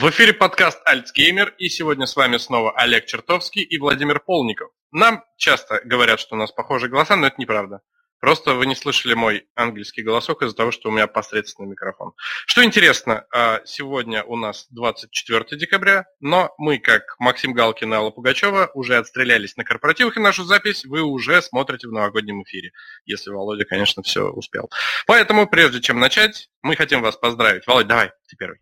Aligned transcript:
В 0.00 0.10
эфире 0.10 0.32
подкаст 0.32 0.80
Альцгеймер, 0.84 1.56
и 1.58 1.68
сегодня 1.68 2.06
с 2.06 2.14
вами 2.14 2.36
снова 2.36 2.70
Олег 2.76 3.06
Чертовский 3.06 3.62
и 3.62 3.78
Владимир 3.78 4.20
Полников. 4.20 4.70
Нам 4.92 5.24
часто 5.36 5.80
говорят, 5.84 6.20
что 6.20 6.36
у 6.36 6.38
нас 6.38 6.52
похожие 6.52 6.88
голоса, 6.88 7.16
но 7.16 7.26
это 7.26 7.34
неправда. 7.40 7.80
Просто 8.20 8.54
вы 8.54 8.66
не 8.66 8.76
слышали 8.76 9.14
мой 9.14 9.48
английский 9.56 10.02
голосок 10.04 10.42
из-за 10.42 10.54
того, 10.54 10.70
что 10.70 10.88
у 10.88 10.92
меня 10.92 11.08
посредственный 11.08 11.70
микрофон. 11.70 12.12
Что 12.46 12.62
интересно, 12.62 13.26
а, 13.34 13.60
сегодня 13.64 14.22
у 14.22 14.36
нас 14.36 14.68
24 14.70 15.58
декабря, 15.58 16.04
но 16.20 16.54
мы, 16.58 16.78
как 16.78 17.16
Максим 17.18 17.52
Галкин 17.52 17.92
и 17.92 17.96
Алла 17.96 18.10
Пугачева, 18.10 18.70
уже 18.74 18.98
отстрелялись 18.98 19.56
на 19.56 19.64
корпоративах, 19.64 20.16
и 20.16 20.20
нашу 20.20 20.44
запись 20.44 20.84
вы 20.84 21.02
уже 21.02 21.42
смотрите 21.42 21.88
в 21.88 21.92
новогоднем 21.92 22.44
эфире, 22.44 22.70
если 23.04 23.30
Володя, 23.30 23.64
конечно, 23.64 24.04
все 24.04 24.28
успел. 24.30 24.70
Поэтому, 25.08 25.48
прежде 25.48 25.80
чем 25.80 25.98
начать, 25.98 26.50
мы 26.62 26.76
хотим 26.76 27.02
вас 27.02 27.16
поздравить. 27.16 27.66
Володь, 27.66 27.88
давай, 27.88 28.12
ты 28.28 28.36
первый. 28.36 28.60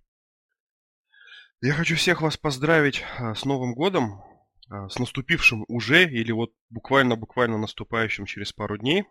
Я 1.62 1.73
хочу 1.73 1.96
всех 1.96 2.20
вас 2.20 2.36
поздравить 2.36 3.02
а, 3.16 3.35
с 3.35 3.46
Новым 3.46 3.72
годом, 3.75 4.21
а, 4.68 4.90
с 4.90 4.99
наступившим 4.99 5.64
уже 5.68 6.04
или 6.04 6.30
вот 6.30 6.53
буквально-буквально 6.68 7.57
наступающим 7.57 8.26
через 8.26 8.53
пару 8.53 8.76
дней. 8.76 9.04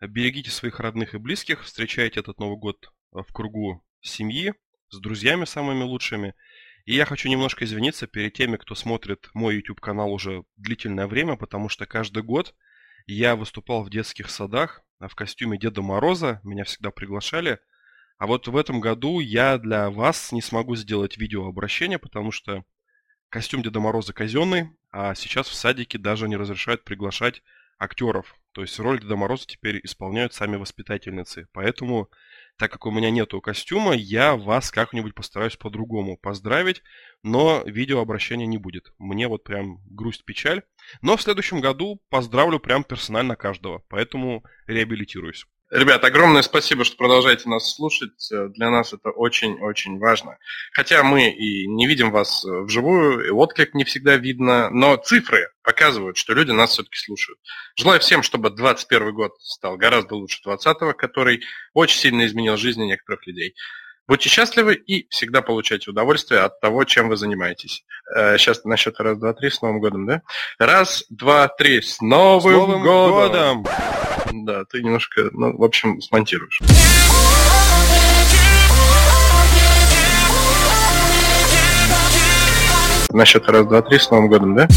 Берегите 0.00 0.50
своих 0.50 0.80
родных 0.80 1.14
и 1.14 1.18
близких, 1.18 1.62
встречайте 1.62 2.18
этот 2.18 2.40
Новый 2.40 2.58
год 2.58 2.92
а, 3.12 3.22
в 3.22 3.32
кругу 3.32 3.86
семьи, 4.00 4.54
с 4.90 4.98
друзьями 4.98 5.44
самыми 5.44 5.84
лучшими. 5.84 6.34
И 6.84 6.96
я 6.96 7.04
хочу 7.04 7.28
немножко 7.28 7.64
извиниться 7.64 8.08
перед 8.08 8.32
теми, 8.34 8.56
кто 8.56 8.74
смотрит 8.74 9.30
мой 9.32 9.54
YouTube-канал 9.54 10.12
уже 10.12 10.42
длительное 10.56 11.06
время, 11.06 11.36
потому 11.36 11.68
что 11.68 11.86
каждый 11.86 12.24
год 12.24 12.56
я 13.06 13.36
выступал 13.36 13.84
в 13.84 13.90
детских 13.90 14.30
садах 14.30 14.82
в 14.98 15.14
костюме 15.14 15.60
Деда 15.60 15.80
Мороза, 15.80 16.40
меня 16.42 16.64
всегда 16.64 16.90
приглашали– 16.90 17.60
а 18.22 18.26
вот 18.28 18.46
в 18.46 18.56
этом 18.56 18.78
году 18.78 19.18
я 19.18 19.58
для 19.58 19.90
вас 19.90 20.30
не 20.30 20.40
смогу 20.42 20.76
сделать 20.76 21.18
видеообращение, 21.18 21.98
потому 21.98 22.30
что 22.30 22.62
костюм 23.30 23.64
Деда 23.64 23.80
Мороза 23.80 24.12
казенный, 24.12 24.70
а 24.92 25.16
сейчас 25.16 25.48
в 25.48 25.54
садике 25.54 25.98
даже 25.98 26.28
не 26.28 26.36
разрешают 26.36 26.84
приглашать 26.84 27.42
актеров. 27.80 28.36
То 28.52 28.62
есть 28.62 28.78
роль 28.78 29.00
Деда 29.00 29.16
Мороза 29.16 29.48
теперь 29.48 29.80
исполняют 29.82 30.34
сами 30.34 30.54
воспитательницы. 30.54 31.48
Поэтому, 31.52 32.10
так 32.58 32.70
как 32.70 32.86
у 32.86 32.92
меня 32.92 33.10
нету 33.10 33.40
костюма, 33.40 33.92
я 33.92 34.36
вас 34.36 34.70
как-нибудь 34.70 35.16
постараюсь 35.16 35.56
по-другому 35.56 36.16
поздравить, 36.16 36.84
но 37.24 37.64
видеообращения 37.66 38.46
не 38.46 38.58
будет. 38.58 38.94
Мне 38.98 39.26
вот 39.26 39.42
прям 39.42 39.80
грусть-печаль. 39.86 40.62
Но 41.00 41.16
в 41.16 41.22
следующем 41.22 41.60
году 41.60 42.00
поздравлю 42.08 42.60
прям 42.60 42.84
персонально 42.84 43.34
каждого, 43.34 43.82
поэтому 43.88 44.44
реабилитируюсь. 44.68 45.44
Ребят, 45.72 46.04
огромное 46.04 46.42
спасибо, 46.42 46.84
что 46.84 46.98
продолжаете 46.98 47.48
нас 47.48 47.74
слушать. 47.74 48.28
Для 48.30 48.68
нас 48.68 48.92
это 48.92 49.08
очень-очень 49.08 49.98
важно. 49.98 50.36
Хотя 50.70 51.02
мы 51.02 51.30
и 51.30 51.66
не 51.66 51.86
видим 51.86 52.10
вас 52.10 52.44
вживую, 52.44 53.26
и 53.26 53.30
отклик 53.30 53.72
не 53.72 53.84
всегда 53.84 54.16
видно, 54.16 54.68
но 54.68 54.96
цифры 54.96 55.48
показывают, 55.62 56.18
что 56.18 56.34
люди 56.34 56.50
нас 56.50 56.72
все-таки 56.72 56.98
слушают. 56.98 57.40
Желаю 57.74 58.00
всем, 58.00 58.22
чтобы 58.22 58.50
2021 58.50 59.14
год 59.14 59.32
стал 59.40 59.78
гораздо 59.78 60.14
лучше 60.14 60.42
2020, 60.44 60.94
который 60.94 61.42
очень 61.72 61.98
сильно 61.98 62.26
изменил 62.26 62.58
жизни 62.58 62.84
некоторых 62.84 63.26
людей. 63.26 63.54
Будьте 64.12 64.28
счастливы 64.28 64.74
и 64.74 65.08
всегда 65.08 65.40
получайте 65.40 65.90
удовольствие 65.90 66.40
от 66.40 66.60
того, 66.60 66.84
чем 66.84 67.08
вы 67.08 67.16
занимаетесь. 67.16 67.82
Сейчас 68.36 68.62
на 68.62 68.76
счет 68.76 69.00
раз, 69.00 69.16
два, 69.16 69.32
три, 69.32 69.48
с 69.48 69.62
Новым 69.62 69.80
годом, 69.80 70.04
да? 70.04 70.20
Раз, 70.58 71.06
два, 71.08 71.48
три, 71.48 71.80
с 71.80 71.98
Новым, 72.02 72.52
с 72.52 72.56
Новым 72.58 72.82
годом! 72.82 73.62
годом! 73.62 74.44
Да, 74.44 74.66
ты 74.66 74.82
немножко, 74.82 75.30
ну, 75.32 75.56
в 75.56 75.64
общем, 75.64 76.02
смонтируешь. 76.02 76.60
На 83.08 83.24
счет 83.24 83.48
раз, 83.48 83.66
два, 83.66 83.80
три, 83.80 83.98
с 83.98 84.10
Новым 84.10 84.28
годом, 84.28 84.54
да? 84.54 84.68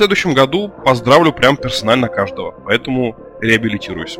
Следующем 0.00 0.32
году 0.32 0.70
поздравлю 0.70 1.30
прям 1.30 1.58
персонально 1.58 2.08
каждого, 2.08 2.52
поэтому 2.64 3.14
реабилитируюсь. 3.42 4.16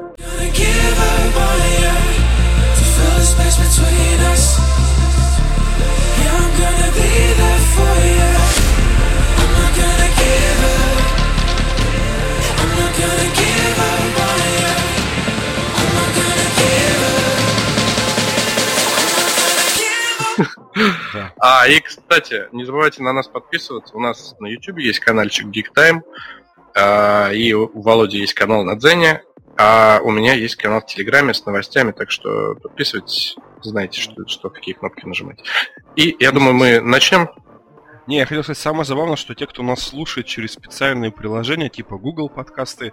А, 21.39 21.67
и, 21.69 21.81
кстати, 21.81 22.49
не 22.53 22.65
забывайте 22.65 23.03
на 23.03 23.13
нас 23.13 23.29
подписываться. 23.29 23.97
У 23.97 24.01
нас 24.01 24.35
на 24.39 24.47
YouTube 24.47 24.79
есть 24.79 25.01
каналчик 25.01 25.47
Geek 25.47 25.67
Time, 25.77 26.03
а, 26.75 27.31
и 27.33 27.53
у 27.53 27.81
Володи 27.81 28.19
есть 28.19 28.35
канал 28.35 28.65
на 28.65 28.77
Дзене, 28.77 29.23
а 29.57 30.01
у 30.03 30.11
меня 30.11 30.35
есть 30.35 30.57
канал 30.57 30.81
в 30.81 30.87
Телеграме 30.87 31.35
с 31.35 31.45
новостями, 31.45 31.93
так 31.93 32.11
что 32.11 32.55
подписывайтесь, 32.63 33.37
знаете, 33.63 34.01
что, 34.01 34.27
что 34.27 34.49
какие 34.49 34.75
кнопки 34.75 35.05
нажимать. 35.05 35.43
И 35.97 36.17
я 36.19 36.33
думаю, 36.33 36.55
мы 36.55 36.81
начнем. 36.81 37.29
Не, 38.07 38.19
я 38.19 38.27
хотел 38.27 38.43
сказать, 38.43 38.59
самое 38.59 38.85
забавное, 38.85 39.17
что 39.17 39.35
те, 39.35 39.47
кто 39.47 39.63
нас 39.63 39.81
слушает 39.83 40.27
через 40.27 40.53
специальные 40.53 41.13
приложения, 41.13 41.69
типа 41.69 41.99
Google 41.99 42.29
подкасты, 42.29 42.93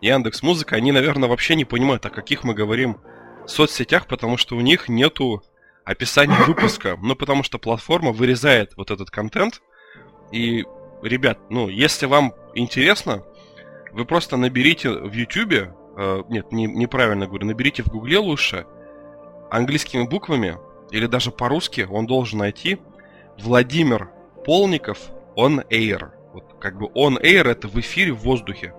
Яндекс 0.00 0.42
Музыка, 0.42 0.76
они, 0.76 0.92
наверное, 0.92 1.28
вообще 1.28 1.54
не 1.54 1.64
понимают, 1.64 2.04
о 2.06 2.10
каких 2.10 2.44
мы 2.44 2.54
говорим 2.54 3.00
в 3.46 3.50
соцсетях, 3.50 4.06
потому 4.06 4.36
что 4.36 4.56
у 4.56 4.60
них 4.60 4.88
нету 4.88 5.42
описание 5.88 6.36
выпуска, 6.46 6.98
ну, 7.00 7.16
потому 7.16 7.42
что 7.42 7.58
платформа 7.58 8.12
вырезает 8.12 8.76
вот 8.76 8.90
этот 8.90 9.10
контент. 9.10 9.62
И, 10.30 10.66
ребят, 11.02 11.38
ну, 11.48 11.70
если 11.70 12.04
вам 12.04 12.34
интересно, 12.54 13.24
вы 13.92 14.04
просто 14.04 14.36
наберите 14.36 14.90
в 14.90 15.12
YouTube, 15.14 15.70
э, 15.96 16.22
нет, 16.28 16.52
не, 16.52 16.66
неправильно 16.66 17.26
говорю, 17.26 17.46
наберите 17.46 17.82
в 17.82 17.88
Гугле 17.88 18.18
лучше, 18.18 18.66
английскими 19.50 20.06
буквами, 20.06 20.58
или 20.90 21.06
даже 21.06 21.30
по-русски, 21.30 21.88
он 21.90 22.04
должен 22.04 22.40
найти 22.40 22.78
Владимир 23.38 24.10
Полников 24.44 24.98
On 25.36 25.66
Air. 25.70 26.10
Вот 26.34 26.56
как 26.60 26.76
бы 26.76 26.88
On 26.88 27.18
Air 27.18 27.48
это 27.48 27.66
в 27.66 27.80
эфире, 27.80 28.12
в 28.12 28.18
воздухе. 28.18 28.74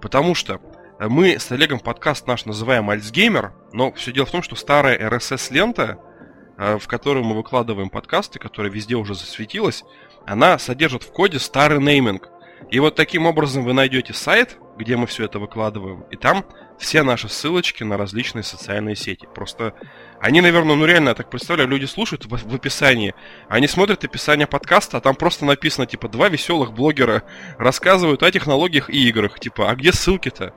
Потому 0.00 0.36
что 0.36 0.60
мы 1.00 1.36
с 1.40 1.50
Олегом 1.50 1.80
подкаст 1.80 2.28
наш 2.28 2.44
называем 2.44 2.90
Альцгеймер, 2.90 3.52
но 3.72 3.90
все 3.94 4.12
дело 4.12 4.26
в 4.26 4.30
том, 4.30 4.42
что 4.42 4.54
старая 4.54 4.96
RSS-лента, 5.10 5.98
Э, 5.98 6.13
в 6.56 6.86
которую 6.86 7.24
мы 7.24 7.34
выкладываем 7.34 7.90
подкасты, 7.90 8.38
которая 8.38 8.72
везде 8.72 8.94
уже 8.94 9.14
засветилась, 9.14 9.84
она 10.26 10.58
содержит 10.58 11.02
в 11.02 11.12
коде 11.12 11.38
старый 11.38 11.80
нейминг. 11.80 12.28
И 12.70 12.80
вот 12.80 12.94
таким 12.94 13.26
образом 13.26 13.64
вы 13.64 13.72
найдете 13.72 14.14
сайт, 14.14 14.58
где 14.76 14.96
мы 14.96 15.06
все 15.06 15.24
это 15.24 15.38
выкладываем, 15.38 16.04
и 16.10 16.16
там 16.16 16.44
все 16.78 17.02
наши 17.02 17.28
ссылочки 17.28 17.84
на 17.84 17.96
различные 17.96 18.42
социальные 18.42 18.96
сети. 18.96 19.28
Просто 19.32 19.74
они, 20.20 20.40
наверное, 20.40 20.74
ну 20.74 20.84
реально, 20.84 21.10
я 21.10 21.14
так 21.14 21.30
представляю, 21.30 21.68
люди 21.68 21.84
слушают 21.84 22.24
в, 22.24 22.30
в 22.30 22.54
описании, 22.54 23.14
они 23.48 23.68
смотрят 23.68 24.02
описание 24.02 24.46
подкаста, 24.46 24.96
а 24.96 25.00
там 25.00 25.14
просто 25.14 25.44
написано, 25.44 25.86
типа, 25.86 26.08
два 26.08 26.28
веселых 26.28 26.72
блогера 26.72 27.22
рассказывают 27.58 28.22
о 28.22 28.30
технологиях 28.30 28.90
и 28.90 29.08
играх. 29.08 29.38
Типа, 29.38 29.70
а 29.70 29.74
где 29.76 29.92
ссылки-то? 29.92 30.52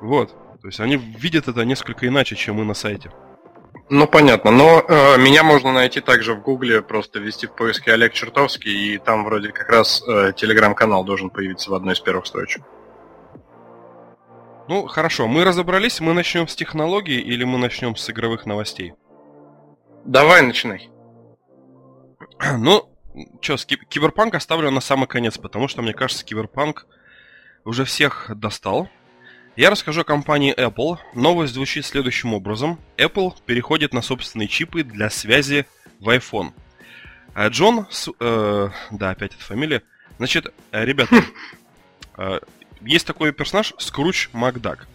Вот. 0.00 0.32
То 0.60 0.68
есть 0.68 0.80
они 0.80 0.96
видят 0.96 1.48
это 1.48 1.64
несколько 1.64 2.06
иначе, 2.06 2.36
чем 2.36 2.56
мы 2.56 2.64
на 2.64 2.74
сайте. 2.74 3.10
Ну, 3.90 4.06
понятно. 4.06 4.50
Но 4.50 4.84
э, 4.86 5.16
меня 5.18 5.42
можно 5.42 5.72
найти 5.72 6.00
также 6.00 6.34
в 6.34 6.42
Гугле, 6.42 6.82
просто 6.82 7.20
ввести 7.20 7.46
в 7.46 7.54
поиске 7.54 7.92
Олег 7.92 8.12
Чертовский, 8.12 8.94
и 8.94 8.98
там 8.98 9.24
вроде 9.24 9.50
как 9.50 9.70
раз 9.70 10.02
э, 10.06 10.32
телеграм-канал 10.36 11.04
должен 11.04 11.30
появиться 11.30 11.70
в 11.70 11.74
одной 11.74 11.94
из 11.94 12.00
первых 12.00 12.26
строчек. 12.26 12.62
Ну, 14.68 14.86
хорошо. 14.86 15.26
Мы 15.26 15.44
разобрались. 15.44 16.00
Мы 16.00 16.12
начнем 16.12 16.46
с 16.46 16.54
технологий 16.54 17.18
или 17.18 17.44
мы 17.44 17.56
начнем 17.56 17.96
с 17.96 18.10
игровых 18.10 18.44
новостей? 18.44 18.92
Давай, 20.04 20.42
начинай. 20.42 20.90
Ну, 22.58 22.88
что, 23.40 23.56
Киберпанк 23.56 24.34
оставлю 24.34 24.70
на 24.70 24.80
самый 24.80 25.06
конец, 25.08 25.38
потому 25.38 25.66
что, 25.66 25.82
мне 25.82 25.92
кажется, 25.92 26.24
Киберпанк 26.24 26.86
уже 27.64 27.84
всех 27.84 28.30
достал. 28.34 28.88
Я 29.58 29.70
расскажу 29.70 30.02
о 30.02 30.04
компании 30.04 30.54
Apple. 30.56 30.98
Новость 31.16 31.54
звучит 31.54 31.84
следующим 31.84 32.32
образом. 32.32 32.78
Apple 32.96 33.34
переходит 33.44 33.92
на 33.92 34.02
собственные 34.02 34.46
чипы 34.46 34.84
для 34.84 35.10
связи 35.10 35.66
в 35.98 36.08
iPhone. 36.10 36.52
А 37.34 37.48
Джон... 37.48 37.88
Э, 38.20 38.68
да, 38.92 39.10
опять 39.10 39.34
эта 39.34 39.42
фамилия. 39.42 39.82
Значит, 40.18 40.54
э, 40.70 40.84
ребята, 40.84 41.24
э, 42.18 42.38
есть 42.82 43.04
такой 43.04 43.32
персонаж 43.32 43.74
Скруч 43.78 44.28
Макдак. 44.32 44.86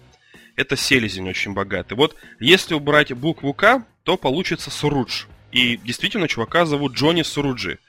Это 0.55 0.77
селезень 0.77 1.27
очень 1.27 1.51
богатый. 1.51 1.95
Вот 1.95 2.15
если 2.39 2.73
убрать 2.73 3.11
букву 3.11 3.53
К, 3.53 3.83
то 4.03 4.15
получится 4.15 4.71
Срудж. 4.71 5.25
И 5.51 5.75
действительно, 5.75 6.29
чувака 6.29 6.65
зовут 6.65 6.93
Джонни 6.93 7.23
Сруджи. 7.23 7.79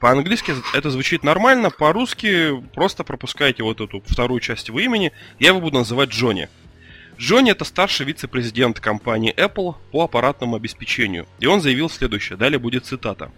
По-английски 0.00 0.54
это 0.74 0.90
звучит 0.90 1.24
нормально, 1.24 1.70
по-русски 1.70 2.62
просто 2.74 3.02
пропускайте 3.02 3.64
вот 3.64 3.80
эту 3.80 4.00
вторую 4.06 4.40
часть 4.40 4.68
его 4.68 4.78
имени, 4.78 5.12
я 5.40 5.48
его 5.48 5.60
буду 5.60 5.78
называть 5.78 6.10
Джонни. 6.10 6.48
Джонни 7.18 7.50
это 7.50 7.64
старший 7.64 8.06
вице-президент 8.06 8.78
компании 8.78 9.34
Apple 9.34 9.74
по 9.90 10.04
аппаратному 10.04 10.54
обеспечению, 10.54 11.26
и 11.40 11.46
он 11.46 11.60
заявил 11.60 11.90
следующее, 11.90 12.38
далее 12.38 12.60
будет 12.60 12.86
цитата. 12.86 13.32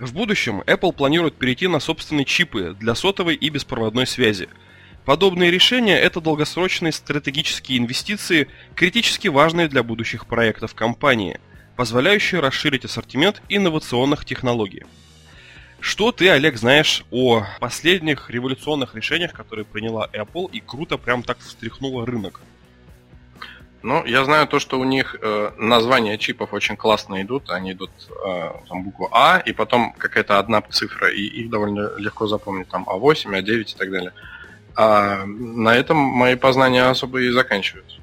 В 0.00 0.14
будущем 0.14 0.62
Apple 0.62 0.92
планирует 0.92 1.36
перейти 1.36 1.68
на 1.68 1.80
собственные 1.80 2.24
чипы 2.24 2.74
для 2.80 2.94
сотовой 2.94 3.34
и 3.34 3.50
беспроводной 3.50 4.06
связи. 4.06 4.48
Подобные 5.04 5.50
решения– 5.50 5.98
это 6.00 6.22
долгосрочные 6.22 6.92
стратегические 6.92 7.76
инвестиции, 7.76 8.48
критически 8.74 9.28
важные 9.28 9.68
для 9.68 9.82
будущих 9.82 10.26
проектов 10.26 10.74
компании, 10.74 11.40
позволяющие 11.76 12.40
расширить 12.40 12.84
ассортимент 12.84 13.42
инновационных 13.48 14.24
технологий. 14.24 14.84
Что 15.80 16.12
ты, 16.12 16.30
Олег, 16.30 16.56
знаешь 16.56 17.04
о 17.10 17.44
последних 17.60 18.30
революционных 18.30 18.94
решениях, 18.94 19.32
которые 19.32 19.64
приняла 19.64 20.08
Apple 20.14 20.50
и 20.50 20.60
круто 20.60 20.96
прям 20.96 21.22
так 21.22 21.38
встряхнула 21.40 22.06
рынок? 22.06 22.40
Ну, 23.82 24.02
я 24.06 24.24
знаю 24.24 24.46
то, 24.46 24.58
что 24.58 24.80
у 24.80 24.84
них 24.84 25.14
э, 25.20 25.50
названия 25.58 26.16
чипов 26.16 26.54
очень 26.54 26.74
классно 26.74 27.20
идут. 27.20 27.50
Они 27.50 27.72
идут 27.72 27.90
э, 28.08 28.50
там 28.66 28.82
буква 28.82 29.10
А, 29.12 29.38
и 29.44 29.52
потом 29.52 29.92
какая-то 29.92 30.38
одна 30.38 30.62
цифра, 30.62 31.08
и 31.12 31.20
их 31.20 31.50
довольно 31.50 31.94
легко 31.98 32.26
запомнить, 32.26 32.68
там 32.68 32.84
А8, 32.88 33.38
А9 33.38 33.60
и 33.60 33.76
так 33.76 33.90
далее. 33.90 34.14
А 34.74 35.26
на 35.26 35.76
этом 35.76 35.98
мои 35.98 36.34
познания 36.34 36.84
особо 36.84 37.20
и 37.20 37.28
заканчиваются. 37.28 37.98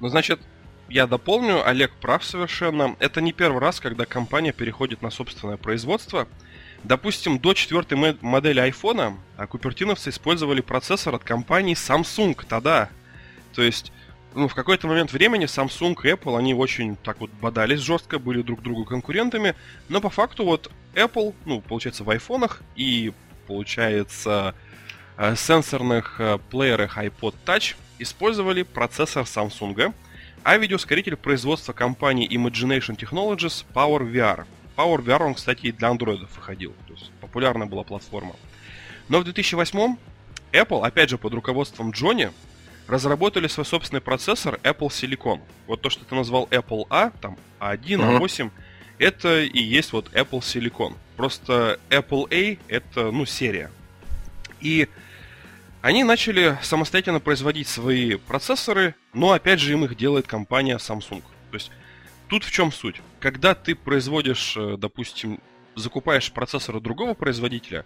Ну, 0.00 0.08
значит, 0.08 0.40
я 0.88 1.06
дополню, 1.06 1.66
Олег 1.66 1.92
прав 1.92 2.24
совершенно. 2.24 2.96
Это 2.98 3.20
не 3.20 3.32
первый 3.32 3.60
раз, 3.60 3.80
когда 3.80 4.06
компания 4.06 4.52
переходит 4.52 5.02
на 5.02 5.10
собственное 5.10 5.56
производство. 5.56 6.28
Допустим, 6.84 7.38
до 7.38 7.54
четвертой 7.54 8.16
модели 8.20 8.60
айфона 8.60 9.18
купертиновцы 9.48 10.10
использовали 10.10 10.60
процессор 10.60 11.14
от 11.14 11.24
компании 11.24 11.74
Samsung 11.74 12.38
тогда. 12.48 12.88
То 13.54 13.62
есть 13.62 13.92
ну, 14.34 14.46
в 14.48 14.54
какой-то 14.54 14.86
момент 14.86 15.12
времени 15.12 15.46
Samsung 15.46 15.96
и 16.04 16.12
Apple, 16.12 16.38
они 16.38 16.54
очень 16.54 16.96
так 16.96 17.20
вот 17.20 17.30
бодались 17.30 17.80
жестко, 17.80 18.18
были 18.18 18.42
друг 18.42 18.62
другу 18.62 18.84
конкурентами, 18.84 19.54
но 19.88 20.00
по 20.00 20.10
факту 20.10 20.44
вот 20.44 20.70
Apple, 20.94 21.34
ну, 21.44 21.60
получается, 21.60 22.04
в 22.04 22.10
айфонах 22.10 22.62
и, 22.76 23.12
получается, 23.46 24.54
э, 25.16 25.34
сенсорных 25.34 26.20
э, 26.20 26.38
плеерах 26.50 26.98
iPod 26.98 27.34
Touch 27.44 27.74
использовали 27.98 28.62
процессор 28.62 29.24
Samsung, 29.24 29.92
а 30.44 30.56
видеоускоритель 30.56 31.16
производства 31.16 31.72
компании 31.72 32.28
Imagination 32.28 32.96
Technologies 32.96 33.64
PowerVR. 33.74 34.46
PowerVR, 34.76 35.22
он, 35.22 35.34
кстати, 35.34 35.66
и 35.66 35.72
для 35.72 35.88
андроидов 35.88 36.34
выходил, 36.36 36.74
то 36.86 36.94
есть 36.94 37.10
популярная 37.20 37.66
была 37.66 37.82
платформа. 37.82 38.36
Но 39.08 39.20
в 39.20 39.24
2008 39.24 39.96
Apple, 40.52 40.86
опять 40.86 41.10
же 41.10 41.18
под 41.18 41.34
руководством 41.34 41.90
Джонни, 41.90 42.30
разработали 42.86 43.46
свой 43.48 43.66
собственный 43.66 44.00
процессор 44.00 44.58
Apple 44.62 44.88
Silicon. 44.88 45.40
Вот 45.66 45.82
то, 45.82 45.90
что 45.90 46.04
ты 46.04 46.14
назвал 46.14 46.46
Apple 46.50 46.86
A, 46.90 47.10
там 47.20 47.36
A1, 47.60 48.18
A8, 48.18 48.50
это 48.98 49.42
и 49.42 49.62
есть 49.62 49.92
вот 49.92 50.08
Apple 50.12 50.40
Silicon. 50.40 50.94
Просто 51.16 51.78
Apple 51.90 52.26
A 52.30 52.58
это, 52.68 53.10
ну, 53.10 53.26
серия. 53.26 53.70
И 54.60 54.88
они 55.80 56.04
начали 56.04 56.58
самостоятельно 56.62 57.20
производить 57.20 57.68
свои 57.68 58.16
процессоры, 58.16 58.94
но 59.12 59.32
опять 59.32 59.60
же 59.60 59.72
им 59.72 59.84
их 59.84 59.96
делает 59.96 60.26
компания 60.26 60.76
Samsung. 60.76 61.22
То 61.50 61.54
есть 61.54 61.70
тут 62.28 62.44
в 62.44 62.50
чем 62.50 62.72
суть? 62.72 63.00
Когда 63.20 63.54
ты 63.54 63.74
производишь, 63.74 64.56
э, 64.56 64.76
допустим, 64.76 65.40
закупаешь 65.76 66.32
процессоры 66.32 66.80
другого 66.80 67.14
производителя, 67.14 67.84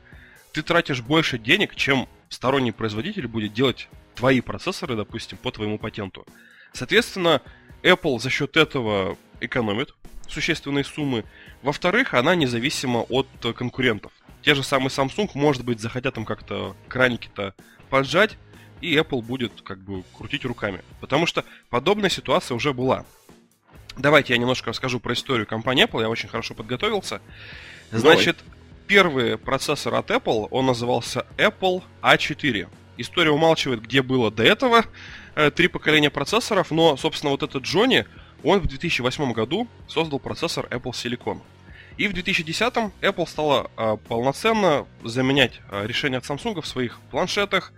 ты 0.52 0.62
тратишь 0.62 1.02
больше 1.02 1.38
денег, 1.38 1.74
чем 1.74 2.08
сторонний 2.28 2.72
производитель 2.72 3.26
будет 3.26 3.52
делать 3.52 3.88
твои 4.14 4.40
процессоры, 4.40 4.96
допустим, 4.96 5.38
по 5.38 5.50
твоему 5.50 5.78
патенту. 5.78 6.26
Соответственно, 6.72 7.42
Apple 7.82 8.18
за 8.18 8.30
счет 8.30 8.56
этого 8.56 9.16
экономит 9.40 9.94
существенные 10.28 10.84
суммы. 10.84 11.24
Во-вторых, 11.62 12.14
она 12.14 12.34
независима 12.34 13.00
от 13.00 13.28
конкурентов. 13.54 14.12
Те 14.40 14.54
же 14.54 14.62
самые 14.62 14.88
Samsung, 14.88 15.30
может 15.34 15.64
быть, 15.64 15.80
захотят 15.80 16.14
там 16.14 16.24
как-то 16.24 16.74
краники-то 16.88 17.54
поджать, 17.92 18.38
и 18.80 18.96
Apple 18.96 19.20
будет 19.20 19.52
как 19.60 19.78
бы 19.78 20.02
крутить 20.16 20.46
руками. 20.46 20.80
Потому 21.02 21.26
что 21.26 21.44
подобная 21.68 22.08
ситуация 22.08 22.54
уже 22.54 22.72
была. 22.72 23.04
Давайте 23.98 24.32
я 24.32 24.38
немножко 24.38 24.70
расскажу 24.70 24.98
про 24.98 25.12
историю 25.12 25.46
компании 25.46 25.84
Apple, 25.84 26.00
я 26.00 26.08
очень 26.08 26.30
хорошо 26.30 26.54
подготовился. 26.54 27.20
Значит, 27.90 28.38
Давай. 28.38 28.58
первый 28.86 29.36
процессор 29.36 29.94
от 29.94 30.10
Apple, 30.10 30.48
он 30.50 30.64
назывался 30.64 31.26
Apple 31.36 31.82
A4. 32.00 32.66
История 32.96 33.30
умалчивает, 33.30 33.82
где 33.82 34.00
было 34.00 34.30
до 34.30 34.42
этого 34.42 34.86
э, 35.34 35.50
три 35.50 35.68
поколения 35.68 36.08
процессоров, 36.08 36.70
но, 36.70 36.96
собственно, 36.96 37.30
вот 37.30 37.42
этот 37.42 37.64
Джонни, 37.64 38.06
он 38.42 38.60
в 38.60 38.68
2008 38.68 39.32
году 39.34 39.68
создал 39.86 40.18
процессор 40.18 40.66
Apple 40.70 40.92
Silicon. 40.92 41.42
И 41.96 42.08
в 42.08 42.12
2010-м 42.12 42.92
Apple 43.00 43.28
стала 43.28 43.70
э, 43.76 43.96
полноценно 44.08 44.86
заменять 45.04 45.60
э, 45.70 45.86
решения 45.86 46.18
от 46.18 46.24
Samsung 46.24 46.60
в 46.60 46.66
своих 46.66 46.98
планшетах, 47.10 47.72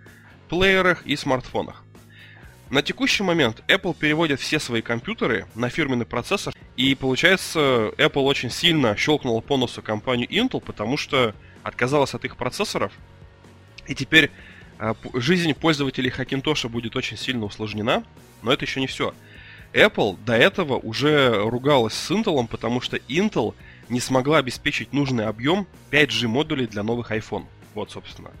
плеерах 0.49 1.05
и 1.05 1.15
смартфонах. 1.15 1.83
На 2.69 2.81
текущий 2.81 3.23
момент 3.23 3.63
Apple 3.67 3.95
переводит 3.95 4.39
все 4.39 4.59
свои 4.59 4.81
компьютеры 4.81 5.45
на 5.53 5.69
фирменный 5.69 6.05
процессор, 6.05 6.53
и 6.75 6.95
получается 6.95 7.59
Apple 7.97 8.23
очень 8.23 8.49
сильно 8.49 8.97
щелкнула 8.97 9.41
по 9.41 9.57
носу 9.57 9.81
компанию 9.81 10.27
Intel, 10.29 10.61
потому 10.61 10.97
что 10.97 11.35
отказалась 11.61 12.13
от 12.15 12.25
их 12.25 12.37
процессоров, 12.37 12.91
и 13.87 13.93
теперь 13.93 14.31
а, 14.79 14.95
жизнь 15.13 15.53
пользователей 15.53 16.09
Hackintosh 16.09 16.67
будет 16.67 16.95
очень 16.95 17.17
сильно 17.17 17.45
усложнена, 17.45 18.03
но 18.41 18.51
это 18.51 18.65
еще 18.65 18.79
не 18.79 18.87
все. 18.87 19.13
Apple 19.73 20.17
до 20.25 20.35
этого 20.35 20.77
уже 20.77 21.33
ругалась 21.33 21.93
с 21.93 22.11
Intel, 22.11 22.47
потому 22.47 22.81
что 22.81 22.97
Intel 22.97 23.53
не 23.89 23.99
смогла 23.99 24.39
обеспечить 24.39 24.93
нужный 24.93 25.27
объем 25.27 25.67
5G 25.91 26.27
модулей 26.27 26.67
для 26.67 26.83
новых 26.83 27.11
iPhone. 27.11 27.45
Вот, 27.73 27.91
собственно. 27.91 28.31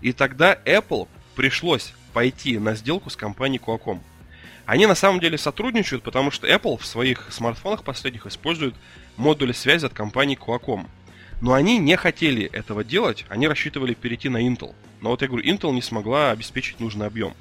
И 0.00 0.12
тогда 0.12 0.58
Apple 0.64 1.08
пришлось 1.34 1.94
пойти 2.12 2.58
на 2.58 2.74
сделку 2.74 3.10
с 3.10 3.16
компанией 3.16 3.60
Qualcomm. 3.64 4.00
Они 4.66 4.86
на 4.86 4.94
самом 4.94 5.20
деле 5.20 5.38
сотрудничают, 5.38 6.02
потому 6.02 6.30
что 6.30 6.46
Apple 6.46 6.78
в 6.78 6.86
своих 6.86 7.32
смартфонах 7.32 7.82
последних 7.82 8.26
использует 8.26 8.74
модули 9.16 9.52
связи 9.52 9.86
от 9.86 9.94
компании 9.94 10.38
Qualcomm. 10.38 10.86
Но 11.40 11.54
они 11.54 11.78
не 11.78 11.96
хотели 11.96 12.44
этого 12.44 12.84
делать, 12.84 13.24
они 13.28 13.48
рассчитывали 13.48 13.94
перейти 13.94 14.28
на 14.28 14.46
Intel. 14.46 14.74
Но 15.00 15.10
вот 15.10 15.22
я 15.22 15.28
говорю, 15.28 15.44
Intel 15.44 15.72
не 15.72 15.82
смогла 15.82 16.30
обеспечить 16.30 16.78
нужный 16.78 17.06
объем. 17.06 17.34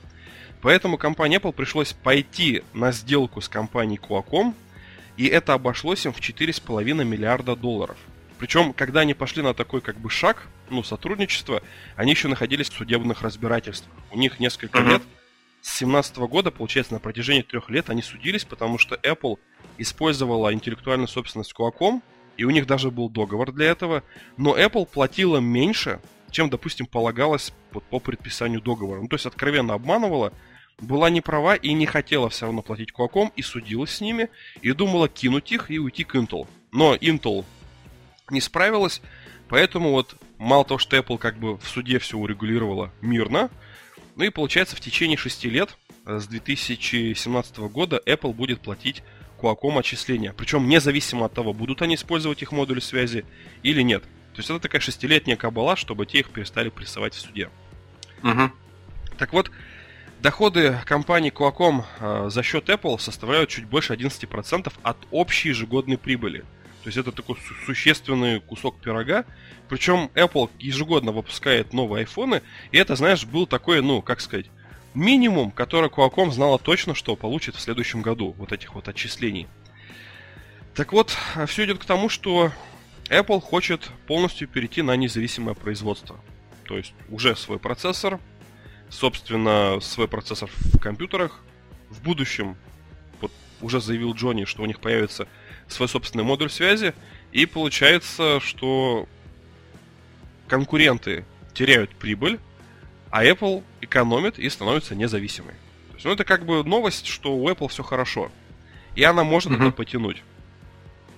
Поэтому 0.61 0.97
компании 0.97 1.39
Apple 1.39 1.53
пришлось 1.53 1.93
пойти 1.93 2.63
на 2.73 2.91
сделку 2.91 3.41
с 3.41 3.49
компанией 3.49 3.99
Qualcomm, 3.99 4.55
и 5.17 5.27
это 5.27 5.53
обошлось 5.53 6.05
им 6.05 6.13
в 6.13 6.19
4,5 6.19 7.03
миллиарда 7.03 7.55
долларов. 7.55 7.97
Причем, 8.37 8.73
когда 8.73 9.01
они 9.01 9.13
пошли 9.13 9.43
на 9.43 9.53
такой 9.53 9.81
как 9.81 9.97
бы 9.97 10.09
шаг, 10.09 10.47
ну, 10.69 10.81
сотрудничество, 10.83 11.61
они 11.95 12.11
еще 12.11 12.27
находились 12.27 12.69
в 12.69 12.73
судебных 12.73 13.21
разбирательствах. 13.21 13.93
У 14.09 14.17
них 14.17 14.39
несколько 14.39 14.79
uh-huh. 14.79 14.93
лет, 14.93 15.01
с 15.61 15.77
17 15.77 16.17
года, 16.17 16.49
получается, 16.49 16.93
на 16.93 16.99
протяжении 16.99 17.43
трех 17.43 17.69
лет 17.69 17.89
они 17.89 18.01
судились, 18.01 18.43
потому 18.43 18.79
что 18.79 18.95
Apple 18.95 19.37
использовала 19.77 20.51
интеллектуальную 20.53 21.07
собственность 21.07 21.53
Qualcomm, 21.57 22.01
и 22.37 22.43
у 22.43 22.49
них 22.49 22.65
даже 22.65 22.89
был 22.89 23.09
договор 23.09 23.51
для 23.51 23.67
этого, 23.67 24.03
но 24.37 24.57
Apple 24.57 24.87
платила 24.87 25.37
меньше, 25.37 25.99
чем, 26.31 26.49
допустим, 26.49 26.87
полагалось 26.87 27.53
вот, 27.71 27.83
по 27.83 27.99
предписанию 27.99 28.61
договора. 28.61 29.01
Ну, 29.01 29.07
то 29.07 29.15
есть 29.15 29.27
откровенно 29.27 29.75
обманывала, 29.75 30.33
была 30.79 31.09
не 31.09 31.21
права 31.21 31.55
и 31.55 31.73
не 31.73 31.85
хотела 31.85 32.29
все 32.29 32.45
равно 32.45 32.61
платить 32.61 32.91
Qualcomm, 32.91 33.31
и 33.35 33.41
судилась 33.41 33.91
с 33.91 34.01
ними, 34.01 34.29
и 34.61 34.71
думала 34.71 35.09
кинуть 35.09 35.51
их 35.51 35.69
и 35.69 35.79
уйти 35.79 36.03
к 36.03 36.15
Intel. 36.15 36.47
Но 36.71 36.95
Intel 36.95 37.45
не 38.29 38.41
справилась, 38.41 39.01
поэтому 39.47 39.91
вот 39.91 40.15
мало 40.37 40.65
того, 40.65 40.77
что 40.77 40.97
Apple 40.97 41.17
как 41.17 41.37
бы 41.37 41.57
в 41.57 41.67
суде 41.67 41.99
все 41.99 42.17
урегулировала 42.17 42.91
мирно, 43.01 43.49
ну 44.15 44.23
и 44.23 44.29
получается 44.29 44.75
в 44.75 44.81
течение 44.81 45.17
шести 45.17 45.49
лет, 45.49 45.77
э, 46.05 46.19
с 46.19 46.27
2017 46.27 47.57
года, 47.69 48.01
Apple 48.05 48.33
будет 48.33 48.61
платить 48.61 49.03
Qualcomm 49.41 49.79
отчисления. 49.79 50.33
Причем 50.33 50.67
независимо 50.67 51.25
от 51.25 51.33
того, 51.33 51.53
будут 51.53 51.81
они 51.81 51.95
использовать 51.95 52.41
их 52.41 52.51
модули 52.51 52.79
связи 52.79 53.25
или 53.63 53.81
нет. 53.81 54.03
То 54.33 54.39
есть 54.39 54.49
это 54.49 54.59
такая 54.59 54.81
шестилетняя 54.81 55.35
кабала, 55.35 55.75
чтобы 55.75 56.05
те 56.05 56.19
их 56.19 56.29
перестали 56.29 56.69
прессовать 56.69 57.13
в 57.13 57.19
суде. 57.19 57.49
Угу. 58.23 58.51
Так 59.17 59.33
вот, 59.33 59.51
доходы 60.21 60.77
компании 60.85 61.31
Qualcomm 61.31 61.83
э, 61.99 62.29
за 62.29 62.43
счет 62.43 62.69
Apple 62.69 62.99
составляют 62.99 63.49
чуть 63.49 63.65
больше 63.65 63.93
11% 63.93 64.71
от 64.83 64.97
общей 65.09 65.49
ежегодной 65.49 65.97
прибыли. 65.97 66.39
То 66.83 66.87
есть 66.87 66.97
это 66.97 67.11
такой 67.11 67.35
су- 67.35 67.65
существенный 67.65 68.39
кусок 68.39 68.79
пирога. 68.79 69.25
Причем 69.67 70.11
Apple 70.13 70.49
ежегодно 70.59 71.11
выпускает 71.11 71.73
новые 71.73 72.01
айфоны, 72.01 72.41
и 72.71 72.77
это, 72.77 72.95
знаешь, 72.95 73.25
был 73.25 73.47
такой, 73.47 73.81
ну, 73.81 74.01
как 74.01 74.21
сказать, 74.21 74.47
минимум, 74.93 75.51
который 75.51 75.89
Qualcomm 75.89 76.31
знала 76.31 76.59
точно, 76.59 76.93
что 76.93 77.15
получит 77.15 77.55
в 77.55 77.61
следующем 77.61 78.01
году, 78.01 78.35
вот 78.37 78.51
этих 78.51 78.75
вот 78.75 78.87
отчислений. 78.87 79.47
Так 80.75 80.93
вот, 80.93 81.15
все 81.47 81.65
идет 81.65 81.79
к 81.79 81.85
тому, 81.85 82.09
что 82.09 82.51
Apple 83.09 83.41
хочет 83.41 83.89
полностью 84.07 84.47
перейти 84.47 84.81
на 84.81 84.95
независимое 84.95 85.53
производство. 85.53 86.19
То 86.65 86.77
есть 86.77 86.93
уже 87.09 87.35
свой 87.35 87.59
процессор, 87.59 88.19
собственно, 88.91 89.79
свой 89.81 90.07
процессор 90.07 90.49
в 90.51 90.79
компьютерах. 90.79 91.39
В 91.89 92.01
будущем, 92.03 92.55
вот 93.19 93.31
уже 93.61 93.81
заявил 93.81 94.13
Джонни, 94.13 94.45
что 94.45 94.61
у 94.61 94.65
них 94.65 94.79
появится 94.79 95.27
свой 95.67 95.87
собственный 95.87 96.23
модуль 96.23 96.49
связи, 96.49 96.93
и 97.31 97.45
получается, 97.45 98.39
что 98.41 99.07
конкуренты 100.47 101.25
теряют 101.53 101.95
прибыль, 101.95 102.39
а 103.09 103.25
Apple 103.25 103.63
экономит 103.81 104.37
и 104.37 104.49
становится 104.49 104.95
независимой. 104.95 105.53
То 105.89 105.95
есть, 105.95 106.05
ну, 106.05 106.11
это 106.11 106.23
как 106.23 106.45
бы 106.45 106.63
новость, 106.63 107.07
что 107.07 107.33
у 107.33 107.49
Apple 107.49 107.69
все 107.69 107.83
хорошо. 107.83 108.31
И 108.95 109.03
она 109.03 109.23
может 109.23 109.51
mm-hmm. 109.51 109.67
это 109.67 109.71
потянуть. 109.71 110.23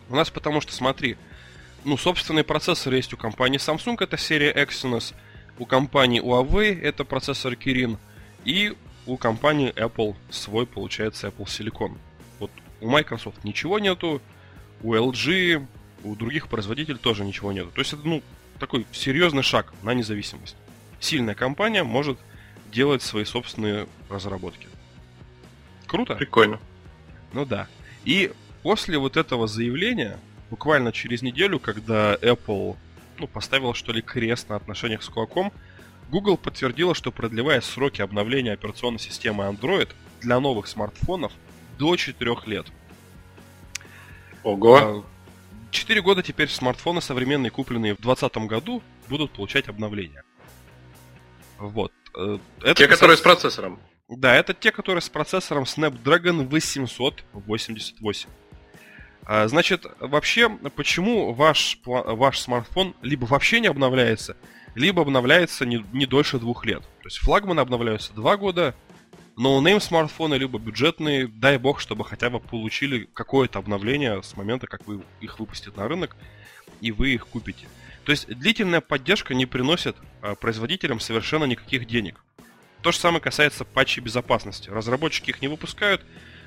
У 0.09 0.15
нас 0.15 0.29
потому 0.29 0.61
что, 0.61 0.73
смотри, 0.73 1.17
ну, 1.83 1.97
собственный 1.97 2.43
процессор 2.43 2.93
есть 2.93 3.13
у 3.13 3.17
компании 3.17 3.59
Samsung, 3.59 3.97
это 3.99 4.17
серия 4.17 4.51
Exynos, 4.51 5.13
у 5.59 5.65
компании 5.65 6.21
Huawei 6.21 6.79
это 6.81 7.03
процессор 7.03 7.53
Kirin, 7.53 7.97
и 8.45 8.75
у 9.05 9.17
компании 9.17 9.73
Apple 9.73 10.15
свой, 10.29 10.65
получается, 10.65 11.27
Apple 11.27 11.45
Silicon. 11.45 11.97
Вот 12.39 12.51
у 12.81 12.89
Microsoft 12.89 13.43
ничего 13.43 13.79
нету, 13.79 14.21
у 14.81 14.93
LG, 14.93 15.65
у 16.03 16.15
других 16.15 16.47
производителей 16.47 16.97
тоже 16.97 17.25
ничего 17.25 17.51
нету. 17.51 17.71
То 17.73 17.79
есть 17.79 17.93
это, 17.93 18.07
ну, 18.07 18.21
такой 18.59 18.85
серьезный 18.91 19.43
шаг 19.43 19.73
на 19.83 19.93
независимость. 19.93 20.55
Сильная 20.99 21.35
компания 21.35 21.83
может 21.83 22.17
делать 22.71 23.01
свои 23.01 23.25
собственные 23.25 23.87
разработки. 24.09 24.67
Круто? 25.85 26.15
Прикольно. 26.15 26.59
Ну 27.33 27.45
да. 27.45 27.67
И 28.03 28.31
после 28.63 28.97
вот 28.97 29.17
этого 29.17 29.47
заявления, 29.47 30.17
буквально 30.49 30.91
через 30.91 31.21
неделю, 31.21 31.59
когда 31.59 32.15
Apple 32.15 32.75
ну, 33.19 33.27
поставила 33.27 33.73
что 33.73 33.91
ли 33.91 34.01
крест 34.01 34.49
на 34.49 34.55
отношениях 34.55 35.03
с 35.03 35.09
Qualcomm, 35.09 35.51
Google 36.09 36.37
подтвердила, 36.37 36.93
что 36.93 37.11
продлевает 37.11 37.63
сроки 37.63 38.01
обновления 38.01 38.53
операционной 38.53 38.99
системы 38.99 39.45
Android 39.45 39.89
для 40.21 40.39
новых 40.39 40.67
смартфонов 40.67 41.31
до 41.77 41.95
4 41.95 42.35
лет. 42.45 42.67
Ого! 44.43 45.05
4 45.71 45.99
а, 45.99 46.03
года 46.03 46.21
теперь 46.21 46.49
смартфоны 46.49 47.01
современные, 47.01 47.49
купленные 47.49 47.95
в 47.95 48.01
2020 48.01 48.49
году, 48.49 48.83
будут 49.09 49.31
получать 49.31 49.67
обновления. 49.69 50.23
Вот. 51.57 51.91
Э, 52.15 52.37
это 52.59 52.75
те, 52.75 52.87
касается... 52.87 52.95
которые 52.95 53.17
с 53.17 53.21
процессором. 53.21 53.79
Да, 54.09 54.35
это 54.35 54.53
те, 54.53 54.71
которые 54.71 55.01
с 55.01 55.09
процессором 55.09 55.63
Snapdragon 55.63 56.45
888. 56.47 58.29
А, 59.25 59.47
значит, 59.47 59.85
вообще, 59.99 60.49
почему 60.49 61.33
ваш, 61.33 61.79
ваш 61.85 62.39
смартфон 62.39 62.95
либо 63.01 63.25
вообще 63.25 63.59
не 63.59 63.67
обновляется, 63.67 64.35
либо 64.75 65.01
обновляется 65.01 65.65
не, 65.65 65.85
не 65.93 66.05
дольше 66.05 66.39
двух 66.39 66.65
лет. 66.65 66.81
То 66.81 67.05
есть 67.05 67.17
флагманы 67.17 67.61
обновляются 67.61 68.13
два 68.13 68.37
года, 68.37 68.75
no-name 69.37 69.79
смартфоны, 69.79 70.35
либо 70.35 70.59
бюджетные, 70.59 71.27
дай 71.27 71.57
бог, 71.57 71.79
чтобы 71.79 72.05
хотя 72.05 72.29
бы 72.29 72.39
получили 72.39 73.09
какое-то 73.13 73.59
обновление 73.59 74.21
с 74.21 74.35
момента, 74.35 74.67
как 74.67 74.85
вы 74.87 75.01
их 75.21 75.39
выпустите 75.39 75.75
на 75.75 75.87
рынок, 75.87 76.15
и 76.81 76.91
вы 76.91 77.11
их 77.11 77.27
купите. 77.27 77.67
То 78.05 78.11
есть 78.11 78.27
длительная 78.27 78.81
поддержка 78.81 79.33
не 79.33 79.45
приносит 79.45 79.95
а, 80.21 80.35
производителям 80.35 80.99
совершенно 80.99 81.45
никаких 81.45 81.87
денег. 81.87 82.21
То 82.81 82.91
же 82.91 82.97
самое 82.97 83.21
касается 83.21 83.63
патчей 83.63 84.03
безопасности. 84.03 84.69
Разработчики 84.69 85.29
их 85.29 85.41
не 85.41 85.47
выпускают, 85.47 86.01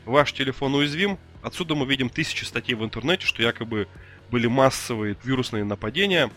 ваш 0.05 0.35
телефон 0.35 0.75
уязвим. 0.75 1.19
Отсюда 1.47 1.77
мы 1.77 1.87
видим 1.87 2.11
тысячи 2.11 2.43
статей 2.43 2.75
в 2.75 2.83
интернете, 2.83 3.25
что 3.25 3.41
якобы 3.41 3.87
были 4.33 4.49
массовые 4.49 5.17
вирусные 5.23 5.63
нападения 5.63 6.29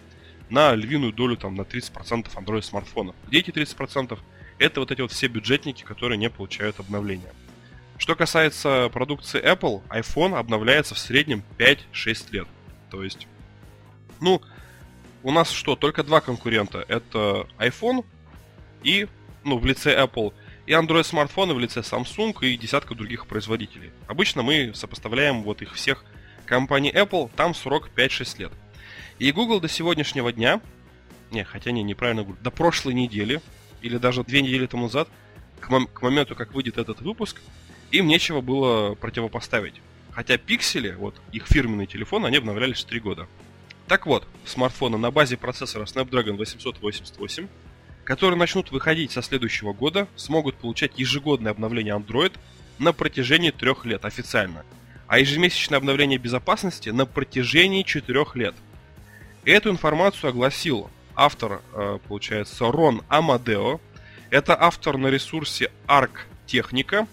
на 0.51 0.75
львиную 0.75 1.11
долю, 1.11 1.35
там, 1.35 1.55
на 1.55 1.63
30% 1.63 2.31
Android 2.35 2.61
смартфонов. 2.61 3.15
Где 3.27 3.39
эти 3.39 3.49
30%? 3.49 4.19
Это 4.59 4.79
вот 4.79 4.91
эти 4.91 5.01
вот 5.01 5.11
все 5.11 5.25
бюджетники, 5.25 5.81
которые 5.81 6.19
не 6.19 6.29
получают 6.29 6.79
обновления. 6.79 7.33
Что 7.97 8.13
касается 8.15 8.87
продукции 8.93 9.43
Apple, 9.43 9.81
iPhone 9.89 10.37
обновляется 10.37 10.93
в 10.93 10.99
среднем 10.99 11.43
5-6 11.57 12.27
лет. 12.31 12.47
То 12.91 13.03
есть, 13.03 13.27
ну, 14.21 14.43
у 15.23 15.31
нас 15.31 15.49
что, 15.49 15.75
только 15.75 16.03
два 16.03 16.21
конкурента. 16.21 16.85
Это 16.87 17.47
iPhone 17.57 18.05
и, 18.83 19.07
ну, 19.43 19.57
в 19.57 19.65
лице 19.65 19.99
Apple, 19.99 20.35
и 20.69 20.71
Android 20.71 21.03
смартфоны 21.03 21.55
в 21.55 21.59
лице 21.59 21.79
Samsung 21.79 22.37
и 22.45 22.55
десятка 22.55 22.93
других 22.93 23.25
производителей. 23.25 23.89
Обычно 24.05 24.43
мы 24.43 24.71
сопоставляем 24.75 25.41
вот 25.41 25.63
их 25.63 25.73
всех 25.73 26.05
компаний 26.45 26.91
Apple, 26.91 27.31
там 27.35 27.55
срок 27.55 27.89
5-6 27.95 28.37
лет. 28.37 28.51
И 29.17 29.31
Google 29.31 29.61
до 29.61 29.67
сегодняшнего 29.67 30.31
дня, 30.31 30.61
не, 31.31 31.43
хотя 31.43 31.71
не, 31.71 31.81
неправильно 31.81 32.21
говорю, 32.21 32.39
до 32.43 32.51
прошлой 32.51 32.93
недели, 32.93 33.41
или 33.81 33.97
даже 33.97 34.23
две 34.23 34.43
недели 34.43 34.67
тому 34.67 34.83
назад, 34.83 35.09
к, 35.59 35.71
мом- 35.71 35.87
к 35.91 36.03
моменту, 36.03 36.35
как 36.35 36.53
выйдет 36.53 36.77
этот 36.77 37.01
выпуск, 37.01 37.41
им 37.89 38.05
нечего 38.05 38.41
было 38.41 38.93
противопоставить. 38.93 39.81
Хотя 40.11 40.37
пиксели, 40.37 40.91
вот 40.91 41.19
их 41.31 41.47
фирменный 41.47 41.87
телефон, 41.87 42.27
они 42.27 42.37
обновлялись 42.37 42.83
3 42.83 42.99
года. 42.99 43.27
Так 43.87 44.05
вот, 44.05 44.27
смартфоны 44.45 44.99
на 44.99 45.09
базе 45.09 45.35
процессора 45.35 45.85
Snapdragon 45.85 46.37
888, 46.37 47.47
которые 48.09 48.39
начнут 48.39 48.71
выходить 48.71 49.11
со 49.11 49.21
следующего 49.21 49.71
года, 49.71 50.07
смогут 50.15 50.55
получать 50.55 50.97
ежегодное 50.97 51.51
обновление 51.51 51.95
Android 51.95 52.33
на 52.79 52.91
протяжении 52.91 53.51
трех 53.51 53.85
лет 53.85 54.03
официально, 54.03 54.65
а 55.05 55.19
ежемесячное 55.19 55.77
обновление 55.77 56.17
безопасности 56.17 56.89
на 56.89 57.05
протяжении 57.05 57.83
четырех 57.83 58.35
лет. 58.35 58.55
Эту 59.45 59.69
информацию 59.69 60.31
огласил 60.31 60.89
автор, 61.13 61.61
э, 61.75 61.99
получается, 62.07 62.71
Рон 62.71 63.03
Амадео. 63.09 63.79
Это 64.31 64.59
автор 64.59 64.97
на 64.97 65.07
ресурсе 65.11 65.71
Arc 65.85 66.21
Техника. 66.47 67.07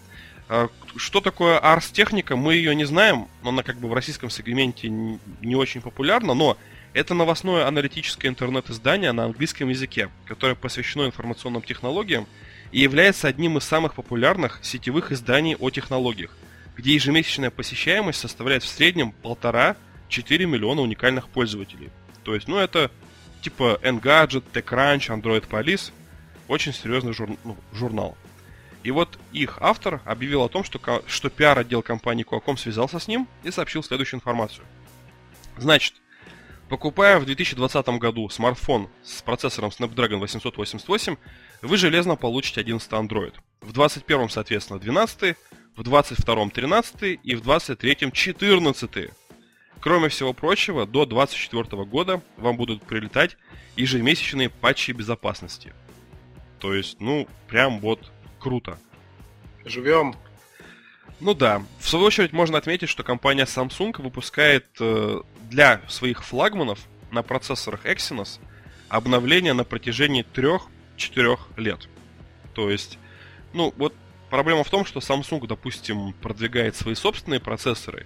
Э, 0.49 0.67
что 0.95 1.21
такое 1.21 1.59
Ars 1.59 1.93
Техника, 1.93 2.35
мы 2.35 2.55
ее 2.55 2.73
не 2.73 2.85
знаем, 2.85 3.27
она 3.43 3.61
как 3.61 3.77
бы 3.77 3.87
в 3.87 3.93
российском 3.93 4.31
сегменте 4.31 4.89
не 4.89 5.55
очень 5.55 5.81
популярна, 5.81 6.33
но 6.33 6.57
это 6.93 7.13
новостное 7.13 7.67
аналитическое 7.67 8.29
интернет-издание 8.29 9.11
на 9.11 9.25
английском 9.25 9.69
языке, 9.69 10.09
которое 10.25 10.55
посвящено 10.55 11.05
информационным 11.05 11.61
технологиям 11.61 12.27
и 12.71 12.79
является 12.79 13.27
одним 13.27 13.57
из 13.57 13.63
самых 13.63 13.93
популярных 13.93 14.59
сетевых 14.63 15.11
изданий 15.11 15.55
о 15.55 15.69
технологиях, 15.69 16.35
где 16.75 16.93
ежемесячная 16.93 17.49
посещаемость 17.49 18.19
составляет 18.19 18.63
в 18.63 18.67
среднем 18.67 19.11
полтора-четыре 19.11 20.45
миллиона 20.45 20.81
уникальных 20.81 21.29
пользователей. 21.29 21.89
То 22.23 22.35
есть, 22.35 22.47
ну 22.47 22.57
это 22.57 22.91
типа 23.41 23.79
Engadget, 23.83 24.43
TechCrunch, 24.51 25.07
Android 25.09 25.47
Police, 25.47 25.91
очень 26.47 26.73
серьезный 26.73 27.13
жур, 27.13 27.29
ну, 27.43 27.57
журнал. 27.73 28.17
И 28.83 28.91
вот 28.91 29.19
их 29.33 29.57
автор 29.61 30.01
объявил 30.05 30.43
о 30.43 30.49
том, 30.49 30.63
что, 30.63 31.03
что 31.07 31.29
пиар-отдел 31.29 31.81
компании 31.81 32.25
Qualcomm 32.25 32.57
связался 32.57 32.99
с 32.99 33.07
ним 33.07 33.27
и 33.43 33.51
сообщил 33.51 33.83
следующую 33.83 34.19
информацию. 34.19 34.65
Значит, 35.57 35.95
покупая 36.69 37.19
в 37.19 37.25
2020 37.25 37.87
году 37.99 38.29
смартфон 38.29 38.89
с 39.03 39.21
процессором 39.21 39.69
Snapdragon 39.69 40.19
888, 40.19 41.17
вы 41.61 41.77
железно 41.77 42.15
получите 42.15 42.61
11 42.61 42.89
Android. 42.91 43.33
В 43.61 43.73
2021, 43.73 44.29
соответственно, 44.29 44.79
12, 44.79 45.35
в 45.75 45.83
2022 45.83 46.49
13 46.49 47.19
и 47.23 47.35
в 47.35 47.41
2023 47.41 48.11
14. 48.11 49.09
Кроме 49.79 50.09
всего 50.09 50.33
прочего, 50.33 50.85
до 50.85 51.05
2024 51.05 51.85
года 51.85 52.21
вам 52.35 52.57
будут 52.57 52.83
прилетать 52.83 53.37
ежемесячные 53.75 54.49
патчи 54.49 54.91
безопасности. 54.91 55.73
То 56.59 56.73
есть, 56.73 56.99
ну, 56.99 57.27
прям 57.47 57.79
вот 57.79 58.11
круто. 58.39 58.79
Живем. 59.65 60.15
Ну 61.19 61.33
да. 61.33 61.63
В 61.79 61.89
свою 61.89 62.05
очередь 62.05 62.33
можно 62.33 62.57
отметить, 62.57 62.89
что 62.89 63.03
компания 63.03 63.45
Samsung 63.45 64.01
выпускает 64.01 64.67
э, 64.79 65.21
для 65.49 65.81
своих 65.87 66.23
флагманов 66.23 66.79
на 67.11 67.23
процессорах 67.23 67.85
Exynos 67.85 68.39
обновления 68.89 69.53
на 69.53 69.63
протяжении 69.63 70.25
3-4 70.33 71.37
лет. 71.57 71.87
То 72.53 72.69
есть, 72.69 72.99
ну 73.53 73.73
вот 73.77 73.93
проблема 74.29 74.63
в 74.63 74.69
том, 74.69 74.85
что 74.85 74.99
Samsung, 74.99 75.45
допустим, 75.47 76.13
продвигает 76.13 76.75
свои 76.75 76.95
собственные 76.95 77.39
процессоры, 77.39 78.05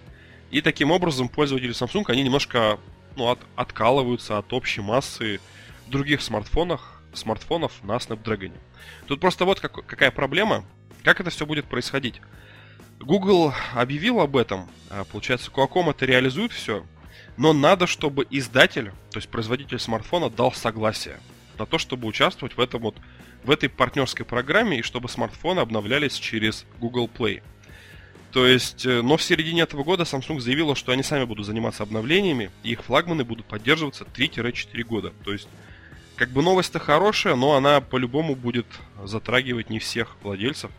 и 0.50 0.62
таким 0.62 0.92
образом 0.92 1.30
пользователи 1.30 1.72
Samsung, 1.72 2.06
они 2.08 2.24
немножко 2.24 2.80
ну, 3.16 3.30
от, 3.30 3.40
откалываются 3.56 4.38
от 4.38 4.52
общей 4.54 4.82
массы 4.82 5.40
других 5.88 6.22
смартфонов, 6.22 6.82
смартфонов 7.14 7.72
на 7.84 7.98
Snapdragon. 7.98 8.54
Тут 9.08 9.20
просто 9.20 9.46
вот 9.46 9.60
как, 9.60 9.86
какая 9.86 10.12
проблема, 10.12 10.66
как 11.04 11.20
это 11.20 11.30
все 11.30 11.46
будет 11.46 11.66
происходить. 11.66 12.22
Google 13.02 13.54
объявил 13.74 14.20
об 14.20 14.38
этом, 14.38 14.70
а, 14.90 15.04
получается, 15.04 15.52
Qualcomm 15.52 15.90
это 15.92 16.06
реализует 16.06 16.52
все, 16.52 16.86
но 17.38 17.54
надо, 17.54 17.88
чтобы 17.88 18.28
издатель, 18.30 18.92
то 19.12 19.18
есть 19.18 19.30
производитель 19.30 19.80
смартфона, 19.80 20.30
дал 20.30 20.52
согласие 20.52 21.20
на 21.58 21.66
то, 21.66 21.78
чтобы 21.78 22.08
участвовать 22.08 22.56
в 22.56 22.60
этом 22.60 22.82
вот 22.82 22.96
в 23.44 23.50
этой 23.50 23.70
партнерской 23.70 24.26
программе 24.26 24.80
и 24.80 24.84
чтобы 24.84 25.10
смартфоны 25.10 25.60
обновлялись 25.62 26.14
через 26.14 26.66
Google 26.80 27.10
Play. 27.10 27.42
То 28.32 28.46
есть, 28.46 28.86
э, 28.86 29.02
но 29.02 29.18
в 29.18 29.24
середине 29.24 29.64
этого 29.64 29.84
года 29.84 30.04
Samsung 30.04 30.40
заявила, 30.40 30.76
что 30.76 30.92
они 30.92 31.04
сами 31.04 31.26
будут 31.26 31.46
заниматься 31.46 31.84
обновлениями, 31.84 32.52
и 32.64 32.72
их 32.72 32.84
флагманы 32.84 33.24
будут 33.24 33.46
поддерживаться 33.46 34.06
3-4 34.06 34.84
года. 34.84 35.12
То 35.26 35.34
есть 35.34 35.50
как 36.16 36.30
бы 36.30 36.44
новость-то 36.44 36.80
хорошая, 36.80 37.36
но 37.36 37.56
она 37.56 37.82
по-любому 37.82 38.36
будет 38.36 38.68
затрагивать 39.04 39.70
не 39.70 39.80
всех 39.80 40.16
владельцев 40.22 40.72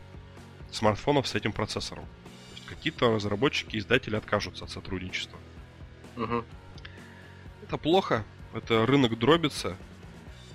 смартфонов 0.73 1.29
с 1.29 1.35
этим 1.35 1.53
процессором. 1.53 2.05
То 2.05 2.57
есть 2.57 2.67
какие-то 2.67 3.15
разработчики, 3.15 3.77
издатели 3.77 4.17
откажутся 4.17 4.65
от 4.65 4.71
сотрудничества. 4.71 5.39
Угу. 6.17 6.45
Это 7.63 7.77
плохо, 7.77 8.25
это 8.55 8.85
рынок 8.87 9.19
дробится, 9.19 9.77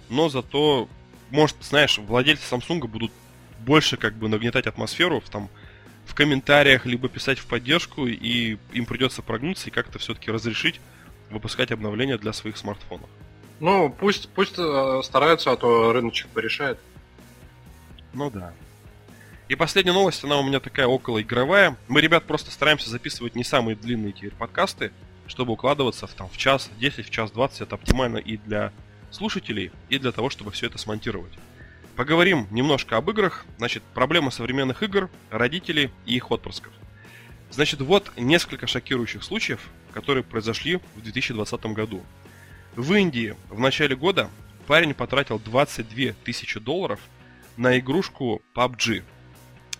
но 0.09 0.29
зато, 0.29 0.87
может, 1.29 1.55
знаешь, 1.61 1.97
владельцы 1.97 2.43
Samsung 2.53 2.87
будут 2.87 3.11
больше 3.59 3.97
как 3.97 4.13
бы 4.13 4.29
нагнетать 4.29 4.67
атмосферу 4.67 5.19
в, 5.19 5.29
там, 5.29 5.49
в 6.05 6.13
комментариях, 6.13 6.85
либо 6.85 7.09
писать 7.09 7.39
в 7.39 7.47
поддержку, 7.47 8.07
и 8.07 8.57
им 8.71 8.85
придется 8.85 9.21
прогнуться 9.21 9.67
и 9.67 9.71
как-то 9.71 9.99
все-таки 9.99 10.31
разрешить 10.31 10.79
выпускать 11.29 11.71
обновления 11.71 12.17
для 12.17 12.33
своих 12.33 12.57
смартфонов. 12.57 13.09
Ну, 13.59 13.89
пусть, 13.89 14.29
пусть 14.29 14.55
э, 14.57 15.01
стараются, 15.03 15.51
а 15.51 15.57
то 15.57 15.91
рыночек 15.91 16.27
порешает. 16.27 16.79
Ну 18.13 18.29
да. 18.29 18.53
И 19.47 19.55
последняя 19.55 19.93
новость, 19.93 20.23
она 20.25 20.37
у 20.39 20.43
меня 20.43 20.59
такая 20.59 20.87
около 20.87 21.21
игровая. 21.21 21.77
Мы, 21.87 22.01
ребят, 22.01 22.25
просто 22.25 22.51
стараемся 22.51 22.89
записывать 22.89 23.35
не 23.35 23.45
самые 23.45 23.77
длинные 23.77 24.11
теперь 24.11 24.33
подкасты, 24.33 24.91
чтобы 25.25 25.53
укладываться 25.53 26.05
в, 26.05 26.13
там, 26.13 26.27
в 26.27 26.37
час 26.37 26.69
10, 26.79 27.05
в 27.05 27.09
час 27.09 27.31
20. 27.31 27.61
Это 27.61 27.75
оптимально 27.75 28.17
и 28.17 28.35
для 28.35 28.73
слушателей, 29.09 29.71
и 29.89 29.99
для 29.99 30.11
того, 30.11 30.29
чтобы 30.29 30.51
все 30.51 30.65
это 30.65 30.77
смонтировать. 30.77 31.31
Поговорим 31.95 32.47
немножко 32.51 32.97
об 32.97 33.09
играх. 33.09 33.45
Значит, 33.57 33.83
проблема 33.93 34.31
современных 34.31 34.83
игр, 34.83 35.09
родителей 35.29 35.91
и 36.05 36.15
их 36.15 36.29
отпрысков. 36.29 36.73
Значит, 37.49 37.79
вот 37.79 38.11
несколько 38.17 38.67
шокирующих 38.67 39.23
случаев, 39.23 39.61
которые 39.93 40.23
произошли 40.25 40.81
в 40.95 41.01
2020 41.01 41.65
году. 41.67 42.03
В 42.75 42.93
Индии 42.93 43.35
в 43.49 43.59
начале 43.61 43.95
года 43.95 44.29
парень 44.67 44.93
потратил 44.93 45.39
22 45.39 46.13
тысячи 46.25 46.59
долларов 46.59 46.99
на 47.55 47.79
игрушку 47.79 48.41
PUBG. 48.53 49.03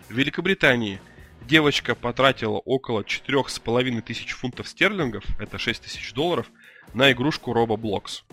В 0.10 0.14
Великобритании 0.14 1.02
девочка 1.42 1.94
потратила 1.94 2.58
около 2.60 3.02
4,5 3.02 4.02
тысяч 4.02 4.32
фунтов 4.32 4.70
стерлингов, 4.70 5.26
это 5.40 5.58
6 5.58 5.82
тысяч 5.84 6.14
долларов, 6.14 6.50
на 6.94 7.12
игрушку 7.12 7.52
Roboblox. 7.52 8.24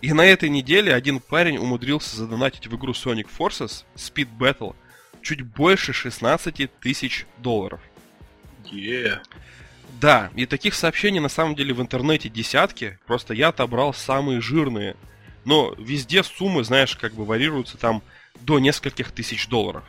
И 0.00 0.12
на 0.12 0.24
этой 0.24 0.48
неделе 0.48 0.92
один 0.92 1.20
парень 1.20 1.58
умудрился 1.58 2.16
задонатить 2.16 2.66
в 2.66 2.76
игру 2.76 2.92
Sonic 2.92 3.28
Forces 3.38 3.84
Speed 3.94 4.28
Battle 4.36 4.74
чуть 5.22 5.42
больше 5.42 5.92
16 5.92 6.68
тысяч 6.80 7.26
долларов. 7.38 7.80
Yeah. 8.72 9.20
Да, 10.00 10.30
и 10.34 10.46
таких 10.46 10.74
сообщений 10.74 11.20
на 11.20 11.28
самом 11.28 11.54
деле 11.54 11.72
в 11.72 11.80
интернете 11.80 12.28
десятки, 12.28 12.98
просто 13.06 13.34
я 13.34 13.48
отобрал 13.48 13.94
самые 13.94 14.40
жирные. 14.40 14.96
Но 15.44 15.74
везде 15.78 16.24
суммы, 16.24 16.64
знаешь, 16.64 16.96
как 16.96 17.14
бы 17.14 17.24
варьируются 17.24 17.78
там 17.78 18.02
до 18.40 18.58
нескольких 18.58 19.12
тысяч 19.12 19.46
долларов. 19.46 19.84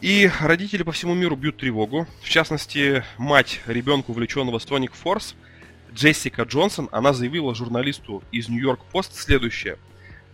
И 0.00 0.30
родители 0.40 0.84
по 0.84 0.92
всему 0.92 1.14
миру 1.14 1.34
бьют 1.34 1.56
тревогу. 1.56 2.06
В 2.22 2.28
частности, 2.28 3.02
мать 3.16 3.60
ребенка, 3.66 4.10
увлеченного 4.12 4.58
Sonic 4.58 4.92
Force, 5.02 5.34
Джессика 5.92 6.42
Джонсон, 6.42 6.88
она 6.92 7.12
заявила 7.12 7.52
журналисту 7.54 8.22
из 8.30 8.48
New 8.48 8.60
York 8.60 8.80
Post 8.92 9.10
следующее. 9.14 9.76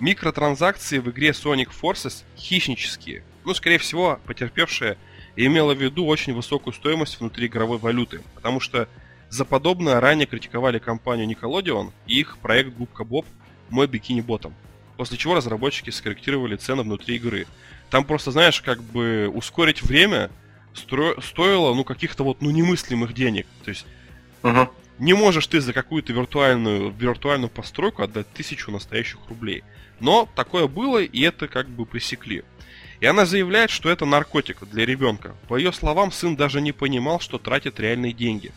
Микротранзакции 0.00 0.98
в 0.98 1.08
игре 1.10 1.30
Sonic 1.30 1.70
Forces 1.80 2.24
хищнические. 2.36 3.24
Ну, 3.46 3.54
скорее 3.54 3.78
всего, 3.78 4.20
потерпевшая 4.26 4.98
имела 5.34 5.74
в 5.74 5.80
виду 5.80 6.04
очень 6.04 6.34
высокую 6.34 6.74
стоимость 6.74 7.18
внутри 7.18 7.46
игровой 7.46 7.78
валюты, 7.78 8.20
потому 8.34 8.60
что 8.60 8.86
за 9.30 9.46
подобное 9.46 9.98
ранее 9.98 10.26
критиковали 10.26 10.78
компанию 10.78 11.26
Nickelodeon 11.26 11.90
и 12.06 12.20
их 12.20 12.36
проект 12.38 12.74
Губка 12.74 13.04
Боб 13.04 13.24
«Мой 13.70 13.86
бикини 13.86 14.20
ботом», 14.20 14.54
после 14.98 15.16
чего 15.16 15.34
разработчики 15.34 15.88
скорректировали 15.88 16.56
цены 16.56 16.82
внутри 16.82 17.16
игры. 17.16 17.46
Там 17.94 18.04
просто, 18.04 18.32
знаешь, 18.32 18.60
как 18.60 18.82
бы 18.82 19.30
ускорить 19.32 19.80
время 19.80 20.28
стро... 20.72 21.14
стоило, 21.22 21.72
ну, 21.74 21.84
каких-то 21.84 22.24
вот, 22.24 22.42
ну, 22.42 22.50
немыслимых 22.50 23.14
денег. 23.14 23.46
То 23.62 23.68
есть, 23.68 23.86
uh-huh. 24.42 24.68
не 24.98 25.14
можешь 25.14 25.46
ты 25.46 25.60
за 25.60 25.72
какую-то 25.72 26.12
виртуальную, 26.12 26.90
виртуальную 26.90 27.50
постройку 27.50 28.02
отдать 28.02 28.26
тысячу 28.32 28.72
настоящих 28.72 29.20
рублей. 29.28 29.62
Но 30.00 30.28
такое 30.34 30.66
было, 30.66 31.04
и 31.04 31.20
это 31.20 31.46
как 31.46 31.68
бы 31.68 31.86
пресекли. 31.86 32.42
И 32.98 33.06
она 33.06 33.26
заявляет, 33.26 33.70
что 33.70 33.88
это 33.88 34.06
наркотик 34.06 34.68
для 34.68 34.84
ребенка. 34.84 35.36
По 35.46 35.56
ее 35.56 35.72
словам, 35.72 36.10
сын 36.10 36.34
даже 36.34 36.60
не 36.60 36.72
понимал, 36.72 37.20
что 37.20 37.38
тратит 37.38 37.78
реальные 37.78 38.12
деньги. 38.12 38.50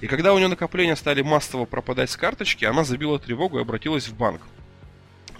И 0.00 0.08
когда 0.08 0.34
у 0.34 0.38
нее 0.38 0.48
накопления 0.48 0.96
стали 0.96 1.22
массово 1.22 1.66
пропадать 1.66 2.10
с 2.10 2.16
карточки, 2.16 2.64
она 2.64 2.82
забила 2.82 3.20
тревогу 3.20 3.60
и 3.60 3.62
обратилась 3.62 4.08
в 4.08 4.16
банк. 4.16 4.42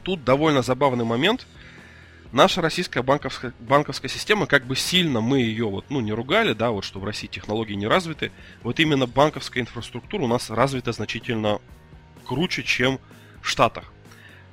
Тут 0.05 0.23
довольно 0.23 0.63
забавный 0.63 1.05
момент. 1.05 1.49
Наша 2.33 2.63
российская 2.63 3.03
банковская, 3.03 3.53
банковская 3.61 4.09
система, 4.09 4.47
как 4.47 4.65
бы 4.65 4.75
сильно 4.75 5.21
мы 5.21 5.41
ее 5.41 5.67
вот, 5.69 5.85
ну, 5.91 6.01
не 6.01 6.13
ругали, 6.13 6.55
да, 6.55 6.71
вот 6.71 6.83
что 6.83 6.99
в 6.99 7.05
России 7.05 7.27
технологии 7.27 7.75
не 7.75 7.87
развиты, 7.87 8.33
вот 8.63 8.81
именно 8.81 9.07
банковская 9.07 9.61
инфраструктура 9.61 10.23
у 10.23 10.27
нас 10.27 10.49
развита 10.49 10.93
значительно 10.93 11.61
круче, 12.25 12.63
чем 12.63 12.99
в 13.43 13.49
Штатах. 13.49 13.93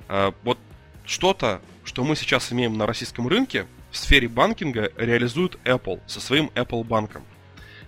А, 0.08 0.34
вот 0.42 0.58
что-то, 1.06 1.62
что 1.82 2.04
мы 2.04 2.16
сейчас 2.16 2.52
имеем 2.52 2.76
на 2.76 2.86
российском 2.86 3.26
рынке, 3.26 3.66
в 3.90 3.96
сфере 3.96 4.28
банкинга 4.28 4.92
реализует 4.96 5.56
Apple 5.64 6.00
со 6.06 6.20
своим 6.20 6.50
Apple 6.54 6.84
банком. 6.84 7.24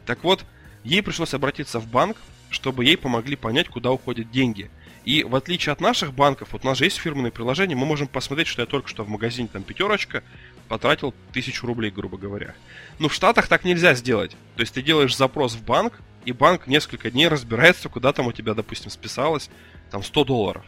Так 0.07 0.25
вот, 0.25 0.47
ей 0.85 1.03
пришлось 1.03 1.35
обратиться 1.35 1.79
в 1.81 1.87
банк, 1.87 2.17
чтобы 2.49 2.87
ей 2.87 2.97
помогли 2.97 3.37
понять, 3.37 3.69
куда 3.69 3.93
уходят 3.93 4.31
деньги. 4.31 4.71
И 5.05 5.25
в 5.25 5.35
отличие 5.35 5.73
от 5.73 5.81
наших 5.81 6.15
банков, 6.15 6.49
вот 6.53 6.65
у 6.65 6.69
нас 6.69 6.79
же 6.79 6.85
есть 6.85 6.99
фирменные 6.99 7.33
приложения, 7.33 7.75
мы 7.75 7.87
можем 7.87 8.07
посмотреть, 8.07 8.47
что 8.47 8.63
я 8.63 8.67
только 8.67 8.89
что 8.89 9.03
в 9.03 9.09
магазине 9.09 9.49
там 9.53 9.63
пятерочка 9.65 10.23
потратил 10.69 11.13
тысячу 11.33 11.67
рублей, 11.67 11.91
грубо 11.91 12.17
говоря. 12.17 12.55
Но 12.99 13.09
в 13.09 13.15
Штатах 13.15 13.49
так 13.49 13.65
нельзя 13.65 13.95
сделать. 13.95 14.37
То 14.57 14.61
есть 14.63 14.75
ты 14.75 14.83
делаешь 14.83 15.17
запрос 15.17 15.55
в 15.55 15.65
банк, 15.65 16.01
и 16.25 16.33
банк 16.33 16.67
несколько 16.69 17.11
дней 17.11 17.29
разбирается, 17.29 17.89
куда 17.89 18.13
там 18.13 18.29
у 18.29 18.33
тебя, 18.33 18.55
допустим, 18.55 18.91
списалось 18.91 19.51
там 19.91 20.03
100 20.03 20.25
долларов. 20.25 20.65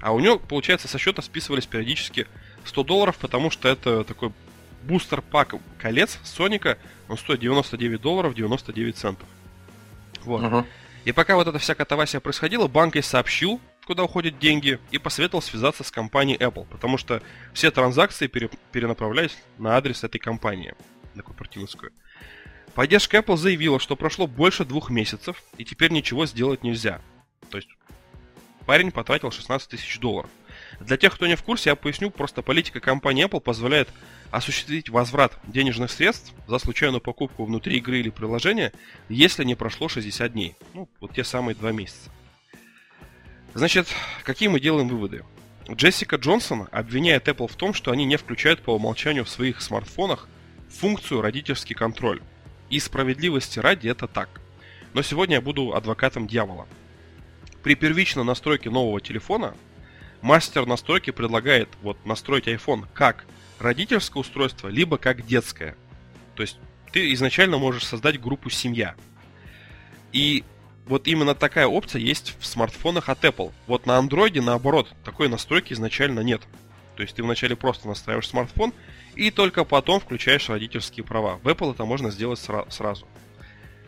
А 0.00 0.12
у 0.12 0.20
него, 0.20 0.38
получается, 0.38 0.88
со 0.88 0.98
счета 0.98 1.22
списывались 1.22 1.66
периодически 1.66 2.26
100 2.64 2.84
долларов, 2.84 3.16
потому 3.18 3.50
что 3.50 3.68
это 3.68 4.04
такой 4.04 4.32
бустер 4.84 5.22
пак 5.22 5.54
колец 5.78 6.18
Соника, 6.24 6.78
он 7.08 7.16
стоит 7.16 7.40
99 7.40 8.00
долларов 8.00 8.34
99 8.34 8.96
центов. 8.96 9.28
Вот. 10.24 10.42
Uh-huh. 10.42 10.64
И 11.04 11.12
пока 11.12 11.36
вот 11.36 11.48
эта 11.48 11.58
вся 11.58 11.74
катавасия 11.74 12.20
происходила, 12.20 12.68
банк 12.68 12.94
ей 12.94 13.02
сообщил, 13.02 13.60
куда 13.86 14.04
уходят 14.04 14.38
деньги, 14.38 14.78
и 14.90 14.98
посоветовал 14.98 15.42
связаться 15.42 15.84
с 15.84 15.90
компанией 15.90 16.38
Apple, 16.38 16.66
потому 16.70 16.98
что 16.98 17.22
все 17.52 17.70
транзакции 17.70 18.26
пере- 18.26 18.50
перенаправлялись 18.70 19.36
на 19.58 19.76
адрес 19.76 20.04
этой 20.04 20.18
компании, 20.18 20.74
на 21.14 21.22
корпоративную. 21.22 21.92
Поддержка 22.74 23.18
Apple 23.18 23.36
заявила, 23.36 23.78
что 23.78 23.96
прошло 23.96 24.26
больше 24.26 24.64
двух 24.64 24.88
месяцев, 24.88 25.42
и 25.58 25.64
теперь 25.64 25.90
ничего 25.92 26.26
сделать 26.26 26.62
нельзя. 26.62 27.00
То 27.50 27.58
есть 27.58 27.68
парень 28.64 28.90
потратил 28.92 29.30
16 29.30 29.68
тысяч 29.68 29.98
долларов. 29.98 30.30
Для 30.80 30.96
тех, 30.96 31.14
кто 31.14 31.26
не 31.26 31.36
в 31.36 31.42
курсе, 31.42 31.70
я 31.70 31.76
поясню, 31.76 32.10
просто 32.10 32.40
политика 32.42 32.80
компании 32.80 33.26
Apple 33.26 33.40
позволяет 33.40 33.88
осуществить 34.30 34.88
возврат 34.88 35.38
денежных 35.44 35.90
средств 35.90 36.32
за 36.48 36.58
случайную 36.58 37.00
покупку 37.00 37.44
внутри 37.44 37.76
игры 37.76 37.98
или 37.98 38.08
приложения, 38.08 38.72
если 39.08 39.44
не 39.44 39.54
прошло 39.54 39.88
60 39.88 40.32
дней. 40.32 40.56
Ну, 40.72 40.88
вот 41.00 41.12
те 41.12 41.24
самые 41.24 41.54
два 41.54 41.72
месяца. 41.72 42.10
Значит, 43.54 43.88
какие 44.24 44.48
мы 44.48 44.60
делаем 44.60 44.88
выводы? 44.88 45.24
Джессика 45.70 46.16
Джонсон 46.16 46.68
обвиняет 46.72 47.28
Apple 47.28 47.48
в 47.48 47.56
том, 47.56 47.74
что 47.74 47.90
они 47.90 48.04
не 48.04 48.16
включают 48.16 48.62
по 48.62 48.70
умолчанию 48.70 49.24
в 49.24 49.28
своих 49.28 49.60
смартфонах 49.60 50.28
функцию 50.70 51.20
родительский 51.20 51.74
контроль. 51.74 52.22
И 52.70 52.80
справедливости 52.80 53.58
ради 53.58 53.88
это 53.88 54.08
так. 54.08 54.40
Но 54.94 55.02
сегодня 55.02 55.36
я 55.36 55.40
буду 55.42 55.74
адвокатом 55.74 56.26
дьявола. 56.26 56.66
При 57.62 57.74
первичной 57.74 58.24
настройке 58.24 58.70
нового 58.70 59.00
телефона 59.00 59.54
мастер 60.22 60.66
настройки 60.66 61.10
предлагает 61.10 61.68
вот 61.82 62.04
настроить 62.06 62.48
iPhone 62.48 62.86
как 62.94 63.26
родительское 63.58 64.20
устройство, 64.20 64.68
либо 64.68 64.96
как 64.96 65.26
детское. 65.26 65.76
То 66.34 66.42
есть 66.42 66.58
ты 66.90 67.12
изначально 67.12 67.58
можешь 67.58 67.86
создать 67.86 68.20
группу 68.20 68.48
семья. 68.48 68.94
И 70.12 70.44
вот 70.86 71.06
именно 71.06 71.34
такая 71.34 71.66
опция 71.66 72.00
есть 72.00 72.34
в 72.40 72.46
смартфонах 72.46 73.08
от 73.08 73.24
Apple. 73.24 73.52
Вот 73.66 73.86
на 73.86 73.98
Android, 73.98 74.40
наоборот, 74.40 74.88
такой 75.04 75.28
настройки 75.28 75.72
изначально 75.72 76.20
нет. 76.20 76.42
То 76.96 77.02
есть 77.02 77.14
ты 77.14 77.22
вначале 77.22 77.56
просто 77.56 77.88
настраиваешь 77.88 78.28
смартфон 78.28 78.74
и 79.14 79.30
только 79.30 79.64
потом 79.64 80.00
включаешь 80.00 80.48
родительские 80.48 81.04
права. 81.04 81.38
В 81.42 81.48
Apple 81.48 81.72
это 81.72 81.84
можно 81.84 82.10
сделать 82.10 82.38
сра- 82.38 82.70
сразу. 82.70 83.06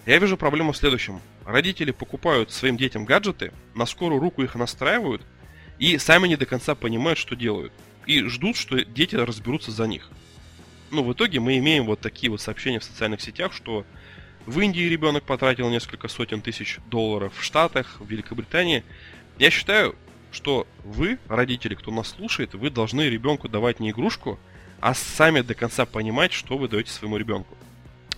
Я 0.06 0.18
вижу 0.18 0.36
проблему 0.36 0.72
в 0.72 0.76
следующем. 0.76 1.20
Родители 1.44 1.90
покупают 1.90 2.50
своим 2.50 2.76
детям 2.76 3.04
гаджеты, 3.04 3.52
на 3.74 3.86
скорую 3.86 4.20
руку 4.20 4.42
их 4.42 4.54
настраивают 4.54 5.22
и 5.78 5.98
сами 5.98 6.28
не 6.28 6.36
до 6.36 6.46
конца 6.46 6.74
понимают, 6.74 7.18
что 7.18 7.34
делают. 7.34 7.72
И 8.06 8.22
ждут, 8.24 8.56
что 8.56 8.84
дети 8.84 9.16
разберутся 9.16 9.70
за 9.70 9.86
них. 9.86 10.10
Ну, 10.90 11.02
в 11.02 11.12
итоге 11.12 11.40
мы 11.40 11.58
имеем 11.58 11.86
вот 11.86 12.00
такие 12.00 12.30
вот 12.30 12.40
сообщения 12.40 12.78
в 12.78 12.84
социальных 12.84 13.20
сетях, 13.20 13.52
что 13.52 13.84
в 14.46 14.60
Индии 14.60 14.82
ребенок 14.82 15.24
потратил 15.24 15.70
несколько 15.70 16.08
сотен 16.08 16.40
тысяч 16.40 16.78
долларов, 16.86 17.32
в 17.36 17.42
Штатах, 17.42 17.96
в 17.98 18.06
Великобритании. 18.08 18.84
Я 19.38 19.50
считаю, 19.50 19.94
что 20.32 20.66
вы, 20.84 21.18
родители, 21.28 21.74
кто 21.74 21.90
нас 21.90 22.08
слушает, 22.08 22.54
вы 22.54 22.70
должны 22.70 23.02
ребенку 23.02 23.48
давать 23.48 23.80
не 23.80 23.90
игрушку, 23.90 24.38
а 24.80 24.94
сами 24.94 25.40
до 25.40 25.54
конца 25.54 25.86
понимать, 25.86 26.32
что 26.32 26.58
вы 26.58 26.68
даете 26.68 26.90
своему 26.90 27.16
ребенку. 27.16 27.56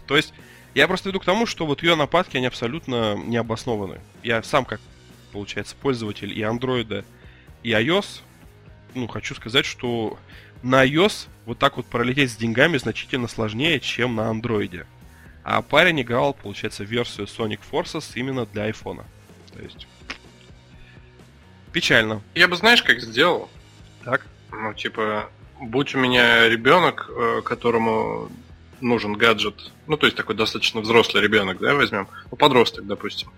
То 0.06 0.16
есть, 0.16 0.32
я 0.74 0.88
просто 0.88 1.10
веду 1.10 1.20
к 1.20 1.24
тому, 1.24 1.46
что 1.46 1.64
вот 1.64 1.82
ее 1.82 1.94
нападки, 1.94 2.36
они 2.36 2.46
абсолютно 2.46 3.16
необоснованы. 3.16 4.00
Я 4.22 4.42
сам, 4.42 4.64
как, 4.64 4.80
получается, 5.32 5.76
пользователь 5.80 6.36
и 6.36 6.42
андроида, 6.42 7.04
и 7.62 7.70
iOS, 7.70 8.20
ну, 8.94 9.06
хочу 9.06 9.34
сказать, 9.34 9.64
что 9.64 10.18
на 10.62 10.84
iOS 10.84 11.28
вот 11.44 11.58
так 11.58 11.76
вот 11.76 11.86
пролететь 11.86 12.32
с 12.32 12.36
деньгами 12.36 12.78
значительно 12.78 13.28
сложнее, 13.28 13.78
чем 13.78 14.16
на 14.16 14.28
андроиде. 14.28 14.86
А 15.48 15.62
парень 15.62 16.02
играл, 16.02 16.34
получается, 16.34 16.82
версию 16.82 17.28
Sonic 17.28 17.60
Forces 17.70 18.04
именно 18.16 18.46
для 18.46 18.64
айфона. 18.64 19.04
То 19.54 19.62
есть... 19.62 19.86
Печально. 21.72 22.20
Я 22.34 22.48
бы, 22.48 22.56
знаешь, 22.56 22.82
как 22.82 22.98
сделал? 22.98 23.48
Так. 24.04 24.26
Ну, 24.50 24.74
типа, 24.74 25.30
будь 25.60 25.94
у 25.94 25.98
меня 25.98 26.48
ребенок, 26.48 27.08
э, 27.08 27.42
которому 27.44 28.28
нужен 28.80 29.12
гаджет, 29.12 29.70
ну, 29.86 29.96
то 29.96 30.06
есть 30.06 30.16
такой 30.16 30.34
достаточно 30.34 30.80
взрослый 30.80 31.22
ребенок, 31.22 31.60
да, 31.60 31.74
возьмем, 31.76 32.08
ну, 32.28 32.36
подросток, 32.36 32.84
допустим, 32.84 33.30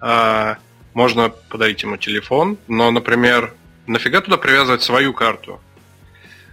а, 0.00 0.58
можно 0.94 1.28
подарить 1.28 1.80
ему 1.84 1.96
телефон, 1.96 2.58
но, 2.66 2.90
например, 2.90 3.54
нафига 3.86 4.20
туда 4.20 4.36
привязывать 4.36 4.82
свою 4.82 5.14
карту? 5.14 5.60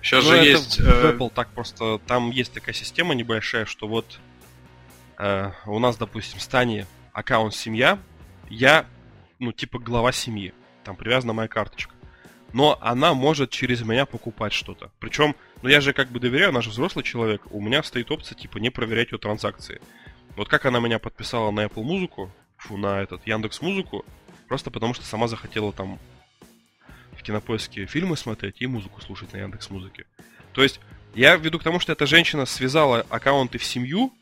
Сейчас 0.04 0.24
ну, 0.26 0.32
же 0.34 0.38
есть... 0.38 0.80
В 0.80 0.88
э, 0.88 1.14
Apple 1.14 1.32
так 1.34 1.50
просто... 1.50 2.00
Там 2.06 2.30
есть 2.30 2.54
такая 2.54 2.76
система 2.76 3.16
небольшая, 3.16 3.66
что 3.66 3.88
вот 3.88 4.20
э, 5.20 5.52
у 5.68 5.78
нас, 5.80 5.98
допустим, 5.98 6.40
станет 6.40 6.88
аккаунт 7.14 7.54
семья, 7.54 8.00
я, 8.50 8.88
ну, 9.38 9.52
типа 9.52 9.78
глава 9.78 10.12
семьи. 10.12 10.54
Там 10.84 10.96
привязана 10.96 11.34
моя 11.34 11.48
карточка. 11.48 11.94
Но 12.52 12.80
она 12.82 13.14
может 13.14 13.52
через 13.52 13.82
меня 13.82 14.08
покупать 14.08 14.54
что-то. 14.54 14.92
Причем, 15.00 15.36
ну 15.62 15.70
я 15.70 15.82
же 15.82 15.94
как 15.94 16.10
бы 16.10 16.20
доверяю, 16.20 16.50
она 16.50 16.62
же 16.62 16.72
взрослый 16.72 17.04
человек. 17.04 17.44
У 17.52 17.62
меня 17.62 17.84
стоит 17.84 18.10
опция, 18.10 18.36
типа, 18.36 18.58
не 18.58 18.72
проверять 18.72 19.12
ее 19.12 19.20
транзакции. 19.20 19.82
Вот 20.36 20.48
как 20.48 20.66
она 20.66 20.80
меня 20.80 20.98
подписала 20.98 21.52
на 21.52 21.66
Apple 21.66 21.84
музыку, 21.84 22.32
фу, 22.58 22.78
на 22.78 23.02
этот 23.02 23.28
Яндекс 23.28 23.62
музыку, 23.62 24.06
просто 24.48 24.72
потому 24.72 24.94
что 24.94 25.06
сама 25.06 25.28
захотела 25.28 25.72
там 25.74 26.00
в 27.12 27.22
кинопоиске 27.22 27.86
фильмы 27.86 28.18
смотреть 28.18 28.62
и 28.62 28.68
музыку 28.68 29.02
слушать 29.02 29.34
на 29.34 29.38
Яндекс 29.38 29.70
Музыке. 29.70 30.06
То 30.54 30.64
есть 30.64 30.80
я 31.14 31.36
веду 31.36 31.60
к 31.60 31.64
тому, 31.64 31.80
что 31.80 31.92
эта 31.92 32.06
женщина 32.06 32.46
связала 32.46 33.06
аккаунты 33.10 33.58
в 33.58 33.64
семью, 33.64 34.14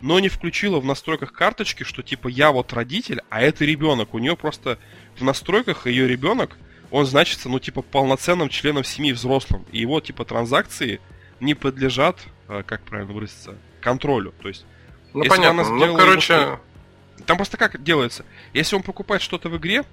но 0.00 0.20
не 0.20 0.28
включила 0.28 0.80
в 0.80 0.84
настройках 0.84 1.32
карточки, 1.32 1.82
что 1.82 2.02
типа 2.02 2.28
я 2.28 2.52
вот 2.52 2.72
родитель, 2.72 3.20
а 3.30 3.40
это 3.40 3.64
ребенок. 3.64 4.14
У 4.14 4.18
нее 4.18 4.36
просто 4.36 4.78
в 5.16 5.24
настройках 5.24 5.86
ее 5.86 6.06
ребенок, 6.06 6.56
он 6.90 7.04
значится, 7.04 7.48
ну, 7.48 7.58
типа, 7.58 7.82
полноценным 7.82 8.48
членом 8.48 8.84
семьи 8.84 9.12
взрослым. 9.12 9.66
И 9.72 9.78
его, 9.78 10.00
типа, 10.00 10.24
транзакции 10.24 11.00
не 11.40 11.54
подлежат, 11.54 12.18
э, 12.48 12.62
как 12.64 12.82
правильно 12.82 13.12
выразиться, 13.12 13.56
контролю. 13.80 14.32
То 14.40 14.48
есть, 14.48 14.64
ну, 15.12 15.24
понятно. 15.24 15.68
ну, 15.68 15.96
короче... 15.96 16.34
Его... 16.34 16.60
Там 17.26 17.36
просто 17.36 17.56
как 17.56 17.82
делается? 17.82 18.24
Если 18.54 18.76
он 18.76 18.82
покупает 18.82 19.22
что-то 19.22 19.48
в 19.48 19.56
игре, 19.56 19.84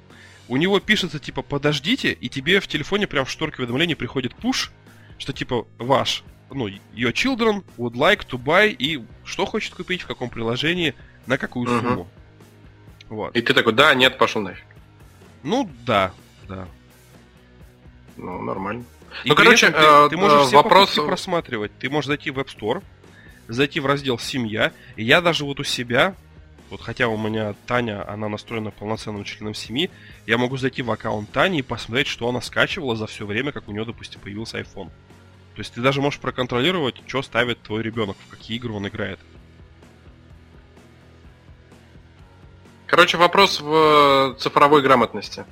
у 0.47 0.57
него 0.57 0.79
пишется 0.79 1.19
типа 1.19 1.41
подождите, 1.41 2.11
и 2.11 2.29
тебе 2.29 2.59
в 2.59 2.67
телефоне 2.67 3.07
прям 3.07 3.25
в 3.25 3.31
шторке 3.31 3.57
уведомлений 3.63 3.95
приходит 3.95 4.35
пуш, 4.35 4.71
что 5.17 5.33
типа 5.33 5.65
ваш, 5.79 6.23
ну, 6.51 6.67
your 6.67 7.11
children 7.11 7.63
would 7.77 7.93
like 7.93 8.27
to 8.27 8.41
buy, 8.41 8.69
и 8.69 9.03
что 9.23 9.45
хочет 9.45 9.73
купить, 9.73 10.01
в 10.01 10.07
каком 10.07 10.29
приложении, 10.29 10.93
на 11.25 11.37
какую 11.37 11.67
uh-huh. 11.67 11.81
сумму. 11.81 12.07
Вот. 13.09 13.35
И 13.35 13.41
ты 13.41 13.53
такой, 13.53 13.73
да, 13.73 13.93
нет, 13.93 14.17
пошел 14.17 14.41
нафиг. 14.41 14.65
Ну, 15.43 15.69
да, 15.85 16.11
да. 16.47 16.67
Ну, 18.17 18.41
нормально. 18.41 18.83
И 19.23 19.29
ну, 19.29 19.35
короче, 19.35 19.69
ты, 19.69 19.77
э, 19.77 20.09
ты 20.09 20.17
можешь 20.17 20.43
э, 20.43 20.47
все 20.47 20.55
вопрос... 20.57 20.95
просматривать. 20.95 21.71
Ты 21.77 21.89
можешь 21.89 22.07
зайти 22.07 22.31
в 22.31 22.39
App 22.39 22.47
Store, 22.47 22.83
зайти 23.47 23.79
в 23.79 23.85
раздел 23.85 24.17
«Семья», 24.19 24.73
и 24.95 25.03
я 25.03 25.21
даже 25.21 25.45
вот 25.45 25.59
у 25.59 25.63
себя 25.63 26.15
вот 26.69 26.81
хотя 26.81 27.07
у 27.07 27.17
меня 27.17 27.53
Таня, 27.67 28.07
она 28.09 28.27
настроена 28.27 28.71
полноценным 28.71 29.23
членом 29.23 29.53
семьи, 29.53 29.91
я 30.25 30.37
могу 30.37 30.57
зайти 30.57 30.81
в 30.81 30.91
аккаунт 30.91 31.31
Тани 31.31 31.59
и 31.59 31.61
посмотреть, 31.61 32.07
что 32.07 32.27
она 32.27 32.41
скачивала 32.41 32.95
за 32.95 33.07
все 33.07 33.25
время, 33.25 33.51
как 33.51 33.67
у 33.67 33.71
нее, 33.71 33.85
допустим, 33.85 34.19
появился 34.19 34.59
iPhone. 34.59 34.89
То 35.55 35.61
есть 35.61 35.73
ты 35.73 35.81
даже 35.81 36.01
можешь 36.01 36.19
проконтролировать, 36.19 36.95
что 37.07 37.21
ставит 37.21 37.61
твой 37.61 37.81
ребенок, 37.81 38.17
в 38.27 38.29
какие 38.29 38.57
игры 38.57 38.73
он 38.73 38.87
играет. 38.87 39.19
Короче, 42.87 43.17
вопрос 43.17 43.61
в 43.61 44.35
цифровой 44.37 44.81
грамотности. 44.81 45.45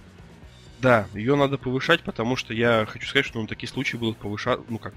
Да, 0.79 1.07
ее 1.13 1.35
надо 1.35 1.57
повышать, 1.57 2.01
потому 2.01 2.35
что 2.35 2.53
я 2.53 2.85
хочу 2.89 3.07
сказать, 3.07 3.25
что 3.25 3.39
ну, 3.39 3.47
такие 3.47 3.69
случаи 3.69 3.95
будут 3.95 4.17
повышать, 4.17 4.59
ну 4.69 4.77
как, 4.77 4.93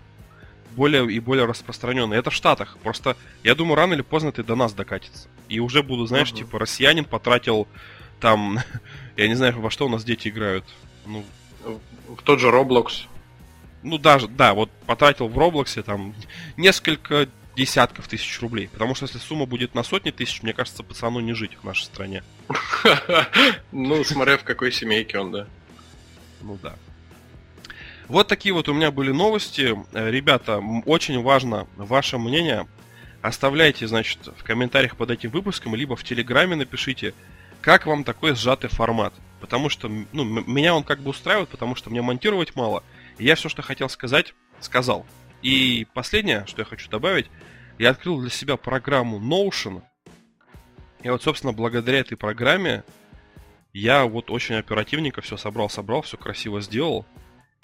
более 0.73 1.11
и 1.11 1.21
более 1.21 1.47
распространенные. 1.47 2.19
Это 2.19 2.31
в 2.31 2.35
Штатах. 2.35 2.77
Просто 2.83 3.17
я 3.45 3.55
думаю, 3.55 3.77
рано 3.77 3.95
или 3.95 4.03
поздно 4.03 4.33
ты 4.33 4.43
до 4.43 4.57
нас 4.57 4.75
докатится. 4.75 5.29
И 5.49 5.61
уже 5.61 5.85
буду, 5.85 6.07
знаешь, 6.07 6.33
uh-huh. 6.33 6.39
типа, 6.39 6.59
россиянин 6.59 7.05
потратил 7.05 7.69
там, 8.21 8.59
я 9.17 9.29
не 9.29 9.35
знаю, 9.35 9.61
во 9.61 9.71
что 9.71 9.87
у 9.87 9.89
нас 9.89 10.05
дети 10.05 10.29
играют. 10.29 10.65
Ну, 11.07 11.25
в 12.09 12.23
тот 12.23 12.41
же 12.41 12.49
Roblox. 12.49 13.07
Ну, 13.87 13.99
даже, 13.99 14.27
да, 14.27 14.53
вот 14.53 14.69
потратил 14.87 15.29
в 15.29 15.39
Роблоксе 15.39 15.81
там 15.83 16.13
несколько 16.57 17.29
десятков 17.55 18.09
тысяч 18.09 18.41
рублей. 18.41 18.69
Потому 18.69 18.97
что 18.97 19.07
если 19.07 19.19
сумма 19.19 19.47
будет 19.47 19.77
на 19.77 19.85
сотни 19.85 20.11
тысяч, 20.11 20.43
мне 20.43 20.53
кажется, 20.53 20.83
пацану 20.83 21.21
не 21.21 21.35
жить 21.35 21.53
в 21.61 21.65
нашей 21.65 21.85
стране. 21.85 22.25
Ну, 23.71 24.03
смотря 24.03 24.39
в 24.39 24.43
какой 24.43 24.73
семейке 24.73 25.21
он, 25.21 25.31
да. 25.31 25.47
Ну 26.41 26.59
да. 26.61 26.75
Вот 28.09 28.27
такие 28.27 28.53
вот 28.53 28.69
у 28.69 28.75
меня 28.75 28.91
были 28.91 29.13
новости. 29.13 29.77
Э, 29.93 30.11
ребята, 30.11 30.59
очень 30.85 31.23
важно 31.23 31.69
ваше 31.77 32.19
мнение. 32.19 32.67
Оставляйте, 33.23 33.87
значит, 33.87 34.19
в 34.37 34.43
комментариях 34.43 34.97
под 34.97 35.13
этим 35.13 35.31
выпуском, 35.31 35.77
либо 35.77 35.95
в 35.95 36.03
Телеграме 36.03 36.57
напишите, 36.57 37.15
как 37.61 37.87
вам 37.87 38.03
такой 38.03 38.35
сжатый 38.35 38.69
формат. 38.69 39.15
Потому 39.41 39.69
что, 39.69 39.89
ну, 40.13 40.25
меня 40.25 40.75
он 40.75 40.83
как 40.83 41.01
бы 41.01 41.11
устраивает, 41.11 41.51
потому 41.51 41.77
что 41.77 41.91
мне 41.91 42.03
монтировать 42.03 42.57
мало. 42.57 42.83
Я 43.19 43.35
все, 43.35 43.49
что 43.49 43.63
хотел 43.63 43.89
сказать, 43.89 44.35
сказал. 44.61 45.07
И 45.43 45.87
последнее, 45.95 46.45
что 46.47 46.63
я 46.63 46.65
хочу 46.65 46.91
добавить, 46.91 47.27
я 47.79 47.91
открыл 47.91 48.21
для 48.21 48.31
себя 48.31 48.57
программу 48.57 49.19
Notion. 49.19 49.83
И 51.03 51.09
вот, 51.09 51.23
собственно, 51.23 51.53
благодаря 51.53 52.01
этой 52.01 52.17
программе 52.17 52.85
я 53.73 54.07
вот 54.07 54.31
очень 54.31 54.55
оперативненько 54.55 55.21
все 55.21 55.37
собрал-собрал, 55.37 56.03
все 56.03 56.17
красиво 56.17 56.61
сделал. 56.61 57.07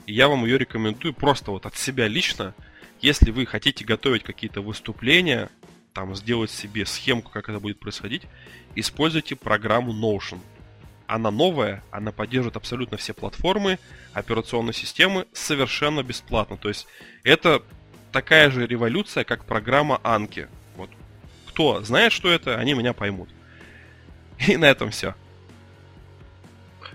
И 0.07 0.13
я 0.13 0.29
вам 0.29 0.45
ее 0.45 0.59
рекомендую 0.59 1.15
просто 1.15 1.51
вот 1.51 1.67
от 1.67 1.77
себя 1.77 2.09
лично. 2.09 2.55
Если 3.01 3.31
вы 3.31 3.47
хотите 3.47 3.85
готовить 3.85 4.23
какие-то 4.23 4.61
выступления, 4.61 5.51
там 5.93 6.15
сделать 6.15 6.51
себе 6.51 6.87
схемку, 6.87 7.31
как 7.31 7.49
это 7.49 7.61
будет 7.61 7.81
происходить, 7.81 8.23
используйте 8.75 9.37
программу 9.37 9.93
Notion. 9.93 10.39
Она 11.07 11.31
новая, 11.31 11.83
она 11.91 12.13
поддерживает 12.13 12.57
абсолютно 12.57 12.97
все 12.97 13.13
платформы, 13.13 13.79
операционные 14.13 14.75
системы 14.75 15.27
совершенно 15.33 16.03
бесплатно. 16.03 16.57
То 16.57 16.69
есть 16.69 16.87
это 17.23 17.63
такая 18.13 18.51
же 18.51 18.67
революция, 18.67 19.25
как 19.25 19.45
программа 19.45 20.01
Анки. 20.03 20.49
Вот. 20.77 20.91
Кто 21.49 21.83
знает, 21.83 22.13
что 22.13 22.31
это, 22.31 22.57
они 22.59 22.75
меня 22.75 22.93
поймут. 22.93 23.29
И 24.47 24.57
на 24.57 24.67
этом 24.67 24.91
все. 24.91 25.15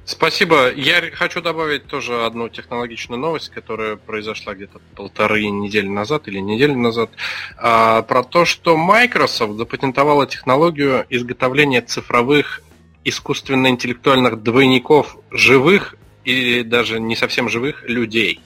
Спасибо. 0.07 0.71
Я 0.71 1.01
хочу 1.11 1.41
добавить 1.41 1.87
тоже 1.87 2.23
одну 2.23 2.47
технологичную 2.47 3.19
новость, 3.19 3.49
которая 3.49 3.97
произошла 3.97 4.55
где-то 4.55 4.79
полторы 4.95 5.49
недели 5.49 5.89
назад 5.89 6.29
или 6.29 6.39
неделю 6.39 6.77
назад, 6.77 7.09
а, 7.57 8.03
про 8.03 8.23
то, 8.23 8.45
что 8.45 8.77
Microsoft 8.77 9.57
запатентовала 9.57 10.25
технологию 10.25 11.05
изготовления 11.09 11.81
цифровых 11.81 12.61
искусственно-интеллектуальных 13.07 14.43
двойников 14.43 15.17
живых 15.31 15.95
и 16.23 16.63
даже 16.63 16.99
не 16.99 17.15
совсем 17.15 17.49
живых 17.49 17.83
людей. 17.83 18.41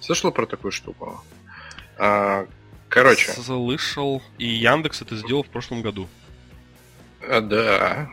Слышал 0.00 0.32
про 0.32 0.46
такую 0.46 0.72
штуку? 0.72 1.22
А, 1.96 2.46
короче. 2.88 3.32
Слышал. 3.32 4.22
И 4.38 4.46
Яндекс 4.46 5.02
это 5.02 5.16
сделал 5.16 5.44
в 5.44 5.48
прошлом 5.48 5.82
году. 5.82 6.08
А, 7.22 7.40
да. 7.40 8.10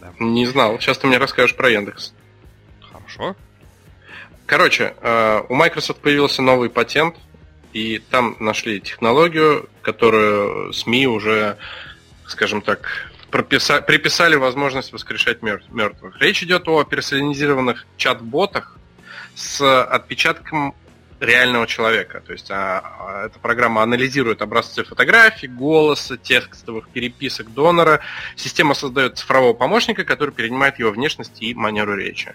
да. 0.00 0.12
Не 0.18 0.46
знал. 0.46 0.78
Сейчас 0.80 0.98
ты 0.98 1.06
мне 1.06 1.18
расскажешь 1.18 1.56
про 1.56 1.70
Яндекс. 1.70 2.12
Хорошо. 2.80 3.36
Короче, 4.44 4.94
э, 5.00 5.42
у 5.48 5.54
Microsoft 5.54 6.00
появился 6.00 6.42
новый 6.42 6.68
патент, 6.68 7.16
и 7.72 7.98
там 7.98 8.36
нашли 8.38 8.80
технологию, 8.80 9.70
которую 9.80 10.72
СМИ 10.74 11.06
уже, 11.06 11.56
скажем 12.26 12.60
так, 12.60 13.11
прописа... 13.32 13.80
приписали 13.80 14.36
возможность 14.36 14.92
воскрешать 14.92 15.42
мертвых. 15.42 16.20
Речь 16.20 16.42
идет 16.44 16.68
о 16.68 16.84
персонализированных 16.84 17.86
чат-ботах 17.96 18.76
с 19.34 19.82
отпечатком 19.84 20.74
реального 21.18 21.66
человека. 21.66 22.20
То 22.20 22.32
есть 22.32 22.50
а, 22.50 22.82
а, 23.00 23.26
эта 23.26 23.38
программа 23.38 23.82
анализирует 23.82 24.42
образцы 24.42 24.84
фотографий, 24.84 25.46
голоса, 25.46 26.16
текстовых 26.16 26.88
переписок 26.90 27.52
донора. 27.52 28.00
Система 28.36 28.74
создает 28.74 29.18
цифрового 29.18 29.54
помощника, 29.54 30.04
который 30.04 30.32
перенимает 30.32 30.78
его 30.78 30.90
внешность 30.90 31.40
и 31.40 31.54
манеру 31.54 31.96
речи. 31.96 32.34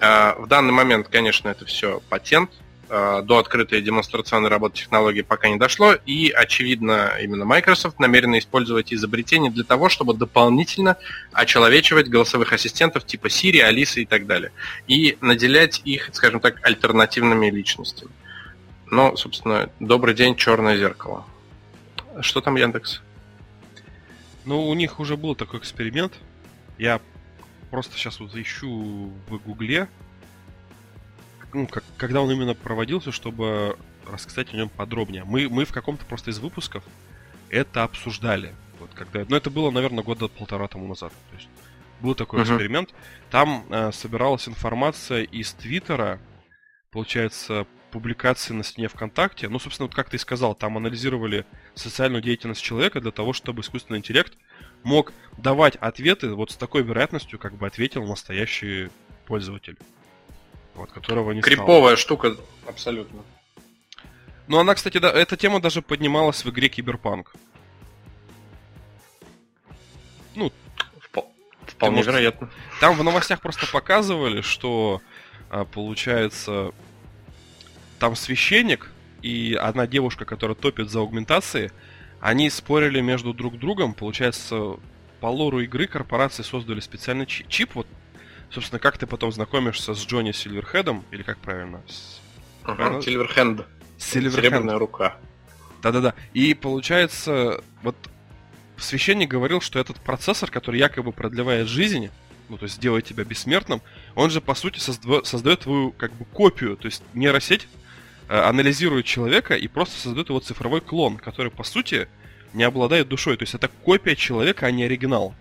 А, 0.00 0.34
в 0.38 0.46
данный 0.46 0.72
момент, 0.72 1.08
конечно, 1.08 1.48
это 1.48 1.64
все 1.64 2.00
патент, 2.08 2.50
до 2.88 3.38
открытой 3.38 3.82
демонстрационной 3.82 4.48
работы 4.48 4.78
технологии 4.78 5.22
пока 5.22 5.48
не 5.48 5.56
дошло, 5.56 5.94
и, 6.06 6.30
очевидно, 6.30 7.12
именно 7.20 7.44
Microsoft 7.44 7.98
намерена 7.98 8.38
использовать 8.38 8.92
изобретение 8.92 9.50
для 9.50 9.64
того, 9.64 9.88
чтобы 9.88 10.14
дополнительно 10.14 10.96
очеловечивать 11.32 12.08
голосовых 12.08 12.52
ассистентов 12.52 13.04
типа 13.04 13.26
Siri, 13.26 13.60
Алисы 13.60 14.02
и 14.02 14.06
так 14.06 14.26
далее, 14.26 14.52
и 14.86 15.18
наделять 15.20 15.82
их, 15.84 16.10
скажем 16.12 16.40
так, 16.40 16.64
альтернативными 16.66 17.50
личностями. 17.50 18.10
Ну, 18.86 19.16
собственно, 19.16 19.68
добрый 19.80 20.14
день, 20.14 20.34
черное 20.34 20.78
зеркало. 20.78 21.26
Что 22.20 22.40
там 22.40 22.56
Яндекс? 22.56 23.02
Ну, 24.46 24.66
у 24.66 24.74
них 24.74 24.98
уже 24.98 25.18
был 25.18 25.34
такой 25.34 25.60
эксперимент. 25.60 26.14
Я 26.78 27.00
просто 27.70 27.96
сейчас 27.96 28.18
вот 28.18 28.34
ищу 28.34 29.12
в 29.28 29.38
Гугле, 29.44 29.88
ну, 31.52 31.66
как, 31.66 31.84
когда 31.96 32.20
он 32.20 32.30
именно 32.30 32.54
проводился, 32.54 33.12
чтобы 33.12 33.76
рассказать 34.06 34.52
о 34.54 34.56
нем 34.56 34.68
подробнее. 34.68 35.24
Мы, 35.24 35.48
мы 35.48 35.64
в 35.64 35.72
каком-то 35.72 36.04
просто 36.04 36.30
из 36.30 36.38
выпусков 36.38 36.84
это 37.50 37.82
обсуждали. 37.82 38.54
Вот 38.80 38.90
когда, 38.94 39.24
ну, 39.28 39.36
это 39.36 39.50
было, 39.50 39.70
наверное, 39.70 40.04
года 40.04 40.28
полтора 40.28 40.68
тому 40.68 40.86
назад. 40.86 41.12
То 41.30 41.36
есть 41.36 41.48
был 42.00 42.14
такой 42.14 42.40
uh-huh. 42.40 42.44
эксперимент. 42.44 42.94
Там 43.30 43.64
э, 43.70 43.92
собиралась 43.92 44.48
информация 44.48 45.22
из 45.22 45.52
Твиттера, 45.52 46.20
получается, 46.90 47.66
публикации 47.90 48.52
на 48.52 48.62
стене 48.62 48.88
ВКонтакте. 48.88 49.48
Ну, 49.48 49.58
собственно, 49.58 49.86
вот 49.86 49.94
как 49.94 50.10
ты 50.10 50.16
и 50.16 50.18
сказал, 50.18 50.54
там 50.54 50.76
анализировали 50.76 51.46
социальную 51.74 52.22
деятельность 52.22 52.62
человека 52.62 53.00
для 53.00 53.10
того, 53.10 53.32
чтобы 53.32 53.62
искусственный 53.62 53.98
интеллект 53.98 54.34
мог 54.84 55.12
давать 55.36 55.76
ответы 55.76 56.34
вот 56.34 56.50
с 56.50 56.56
такой 56.56 56.82
вероятностью, 56.82 57.38
как 57.38 57.54
бы 57.54 57.66
ответил 57.66 58.04
настоящий 58.04 58.90
пользователь. 59.26 59.76
Вот, 60.78 60.92
которого 60.92 61.32
не 61.32 61.40
Криповая 61.40 61.80
стало. 61.80 61.96
штука, 61.96 62.36
абсолютно. 62.66 63.24
Ну, 64.46 64.58
она, 64.58 64.74
кстати, 64.74 64.98
да, 64.98 65.10
эта 65.10 65.36
тема 65.36 65.60
даже 65.60 65.82
поднималась 65.82 66.44
в 66.44 66.50
игре 66.50 66.68
Киберпанк. 66.68 67.32
Ну, 70.36 70.52
вполне 71.66 72.02
вероятно. 72.02 72.48
Там 72.80 72.96
в 72.96 73.02
новостях 73.02 73.40
просто 73.40 73.66
показывали, 73.66 74.40
что 74.40 75.02
а, 75.50 75.64
получается 75.64 76.72
там 77.98 78.14
священник 78.14 78.92
и 79.20 79.58
одна 79.60 79.88
девушка, 79.88 80.24
которая 80.24 80.54
топит 80.54 80.90
за 80.90 81.00
аугментации, 81.00 81.72
они 82.20 82.50
спорили 82.50 83.00
между 83.00 83.34
друг 83.34 83.58
другом, 83.58 83.94
получается, 83.94 84.76
по 85.20 85.26
лору 85.26 85.60
игры 85.60 85.88
корпорации 85.88 86.44
создали 86.44 86.78
специальный 86.78 87.26
чип, 87.26 87.74
вот, 87.74 87.88
собственно, 88.50 88.78
как 88.78 88.98
ты 88.98 89.06
потом 89.06 89.32
знакомишься 89.32 89.94
с 89.94 90.06
Джонни 90.06 90.32
Сильверхедом, 90.32 91.04
или 91.10 91.22
как 91.22 91.38
правильно? 91.38 91.82
Ага, 92.64 93.00
Сильверхенд. 93.00 93.66
Серебряная 93.98 94.78
рука. 94.78 95.16
Да-да-да. 95.82 96.14
И 96.34 96.54
получается, 96.54 97.62
вот 97.82 97.96
священник 98.76 99.28
говорил, 99.28 99.60
что 99.60 99.78
этот 99.78 99.96
процессор, 99.96 100.50
который 100.50 100.78
якобы 100.78 101.12
продлевает 101.12 101.68
жизнь, 101.68 102.10
ну, 102.48 102.56
то 102.56 102.64
есть 102.64 102.80
делает 102.80 103.04
тебя 103.04 103.24
бессмертным, 103.24 103.82
он 104.14 104.30
же, 104.30 104.40
по 104.40 104.54
сути, 104.54 104.78
создает 104.78 105.60
твою, 105.60 105.92
как 105.92 106.12
бы, 106.12 106.24
копию, 106.24 106.76
то 106.76 106.86
есть 106.86 107.02
нейросеть 107.14 107.68
Э, 108.28 108.40
анализирует 108.40 109.06
человека 109.06 109.54
и 109.54 109.68
просто 109.68 109.98
создает 109.98 110.28
его 110.28 110.38
цифровой 110.40 110.82
клон, 110.82 111.16
который, 111.16 111.50
по 111.50 111.64
сути, 111.64 112.08
не 112.52 112.62
обладает 112.62 113.08
душой. 113.08 113.38
То 113.38 113.44
есть 113.44 113.54
это 113.54 113.68
копия 113.68 114.16
человека, 114.16 114.66
а 114.66 114.70
не 114.70 114.84
оригинал. 114.84 115.34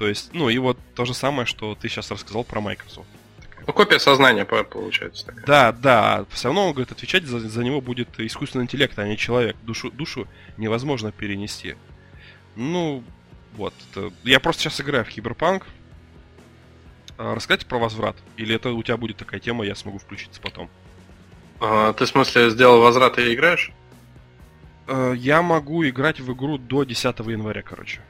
То 0.00 0.08
есть, 0.08 0.30
ну 0.32 0.48
и 0.48 0.56
вот 0.56 0.78
то 0.94 1.04
же 1.04 1.12
самое, 1.12 1.44
что 1.44 1.74
ты 1.74 1.90
сейчас 1.90 2.10
рассказал 2.10 2.42
про 2.42 2.62
Microsoft. 2.62 3.06
Ну, 3.66 3.72
копия 3.74 3.98
сознания 3.98 4.46
получается. 4.46 5.26
Такая. 5.26 5.44
Да, 5.44 5.72
да. 5.72 6.24
Все 6.30 6.48
равно, 6.48 6.68
он 6.68 6.72
говорит, 6.72 6.90
отвечать 6.90 7.24
за, 7.24 7.38
за 7.38 7.62
него 7.62 7.82
будет 7.82 8.18
искусственный 8.18 8.64
интеллект, 8.64 8.98
а 8.98 9.06
не 9.06 9.18
человек. 9.18 9.56
Душу, 9.62 9.90
душу 9.90 10.26
невозможно 10.56 11.12
перенести. 11.12 11.76
Ну, 12.56 13.04
вот. 13.52 13.74
Это... 13.92 14.10
Я 14.24 14.40
просто 14.40 14.62
сейчас 14.62 14.80
играю 14.80 15.04
в 15.04 15.10
Киберпанк. 15.10 15.66
А, 17.18 17.34
рассказать 17.34 17.66
про 17.66 17.76
возврат? 17.76 18.16
Или 18.38 18.54
это 18.54 18.70
у 18.70 18.82
тебя 18.82 18.96
будет 18.96 19.18
такая 19.18 19.38
тема, 19.38 19.66
я 19.66 19.74
смогу 19.74 19.98
включиться 19.98 20.40
потом? 20.40 20.70
А, 21.60 21.92
ты, 21.92 22.06
в 22.06 22.08
смысле, 22.08 22.48
сделал 22.48 22.80
возврат 22.80 23.18
и 23.18 23.34
играешь? 23.34 23.70
Э, 24.88 25.12
я 25.14 25.42
могу 25.42 25.86
играть 25.86 26.20
в 26.20 26.32
игру 26.32 26.56
до 26.56 26.84
10 26.84 27.18
января, 27.18 27.60
короче. 27.60 28.00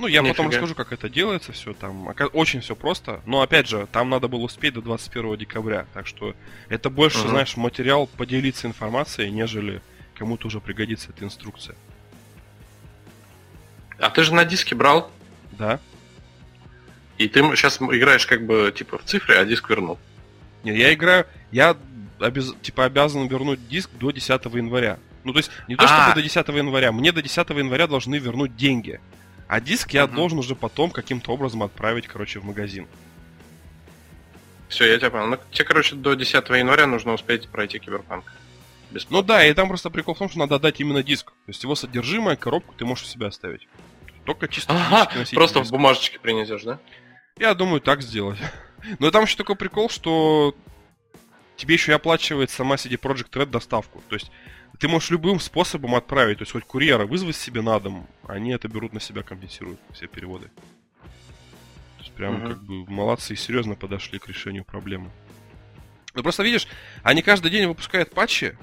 Ну, 0.00 0.06
я 0.06 0.20
Нифига. 0.20 0.34
потом 0.34 0.50
расскажу, 0.50 0.74
как 0.74 0.92
это 0.92 1.10
делается, 1.10 1.52
все 1.52 1.74
там. 1.74 2.08
Очень 2.32 2.62
все 2.62 2.74
просто. 2.74 3.20
Но 3.26 3.42
опять 3.42 3.68
же, 3.68 3.86
там 3.92 4.08
надо 4.08 4.28
было 4.28 4.40
успеть 4.40 4.72
до 4.72 4.80
21 4.80 5.36
декабря. 5.36 5.86
Так 5.92 6.06
что 6.06 6.34
это 6.70 6.88
больше, 6.88 7.20
угу. 7.20 7.28
знаешь, 7.28 7.54
материал 7.58 8.06
поделиться 8.06 8.66
информацией, 8.66 9.30
нежели 9.30 9.82
кому-то 10.14 10.46
уже 10.46 10.58
пригодится 10.58 11.10
эта 11.10 11.26
инструкция. 11.26 11.76
А 13.98 14.08
ты 14.08 14.22
же 14.22 14.32
на 14.34 14.46
диске 14.46 14.74
брал? 14.74 15.10
Да. 15.52 15.78
И 17.18 17.28
ты 17.28 17.42
сейчас 17.54 17.76
играешь 17.82 18.24
как 18.24 18.46
бы 18.46 18.72
типа 18.74 18.96
в 18.96 19.04
цифре, 19.04 19.36
а 19.36 19.44
диск 19.44 19.68
вернул. 19.68 19.98
Нет, 20.64 20.76
я 20.76 20.94
играю. 20.94 21.26
Я 21.52 21.76
обяз... 22.18 22.54
типа 22.62 22.86
обязан 22.86 23.28
вернуть 23.28 23.68
диск 23.68 23.90
до 24.00 24.12
10 24.12 24.30
января. 24.46 24.98
Ну, 25.24 25.32
то 25.34 25.40
есть, 25.40 25.50
не 25.68 25.76
то 25.76 25.86
чтобы 25.86 26.04
а. 26.04 26.14
до 26.14 26.22
10 26.22 26.48
января, 26.48 26.90
мне 26.92 27.12
до 27.12 27.20
10 27.20 27.50
января 27.50 27.86
должны 27.86 28.14
вернуть 28.14 28.56
деньги. 28.56 28.98
А 29.50 29.60
диск 29.60 29.90
я 29.94 30.06
должен 30.06 30.38
уже 30.38 30.54
потом 30.54 30.92
каким-то 30.92 31.32
образом 31.32 31.64
отправить, 31.64 32.06
короче, 32.06 32.38
в 32.38 32.44
магазин. 32.44 32.86
Все, 34.68 34.84
я 34.84 34.96
тебя 34.96 35.10
понял. 35.10 35.26
Ну, 35.26 35.38
тебе, 35.50 35.64
короче, 35.64 35.96
до 35.96 36.14
10 36.14 36.48
января 36.50 36.86
нужно 36.86 37.14
успеть 37.14 37.48
пройти 37.48 37.80
киберпанк. 37.80 38.32
Бесплатно. 38.92 39.16
Ну 39.16 39.22
да, 39.24 39.44
и 39.44 39.52
там 39.52 39.66
просто 39.66 39.90
прикол 39.90 40.14
в 40.14 40.18
том, 40.18 40.28
что 40.28 40.38
надо 40.38 40.54
отдать 40.54 40.78
именно 40.80 41.02
диск. 41.02 41.32
То 41.32 41.48
есть 41.48 41.64
его 41.64 41.74
содержимое, 41.74 42.36
коробку 42.36 42.76
ты 42.78 42.84
можешь 42.84 43.06
у 43.06 43.08
себя 43.08 43.26
оставить. 43.26 43.66
Только 44.24 44.46
чисто 44.46 44.72
ага, 44.72 45.10
Просто 45.34 45.58
диск. 45.58 45.70
в 45.70 45.72
бумажечке 45.72 46.20
принесешь, 46.20 46.62
да? 46.62 46.78
Я 47.36 47.54
думаю, 47.54 47.80
так 47.80 48.02
сделать. 48.02 48.38
Но 49.00 49.10
там 49.10 49.24
еще 49.24 49.36
такой 49.36 49.56
прикол, 49.56 49.90
что 49.90 50.54
тебе 51.60 51.74
еще 51.74 51.92
и 51.92 51.94
оплачивает 51.94 52.50
сама 52.50 52.76
CD 52.76 52.98
Project 52.98 53.30
Red 53.32 53.46
доставку. 53.46 54.02
То 54.08 54.14
есть 54.14 54.30
ты 54.78 54.88
можешь 54.88 55.10
любым 55.10 55.38
способом 55.40 55.94
отправить, 55.94 56.38
то 56.38 56.42
есть 56.42 56.52
хоть 56.52 56.64
курьера 56.64 57.06
вызвать 57.06 57.36
себе 57.36 57.60
на 57.60 57.78
дом, 57.78 58.08
они 58.26 58.50
это 58.52 58.68
берут 58.68 58.92
на 58.92 59.00
себя, 59.00 59.22
компенсируют 59.22 59.78
все 59.92 60.06
переводы. 60.06 60.50
То 61.02 62.00
есть 62.00 62.12
прям 62.12 62.36
uh-huh. 62.36 62.48
как 62.48 62.62
бы 62.62 62.90
молодцы 62.90 63.34
и 63.34 63.36
серьезно 63.36 63.74
подошли 63.74 64.18
к 64.18 64.26
решению 64.28 64.64
проблемы. 64.64 65.10
Ну 66.14 66.22
просто 66.22 66.42
видишь, 66.42 66.66
они 67.02 67.22
каждый 67.22 67.50
день 67.50 67.66
выпускают 67.66 68.10
патчи, 68.10 68.56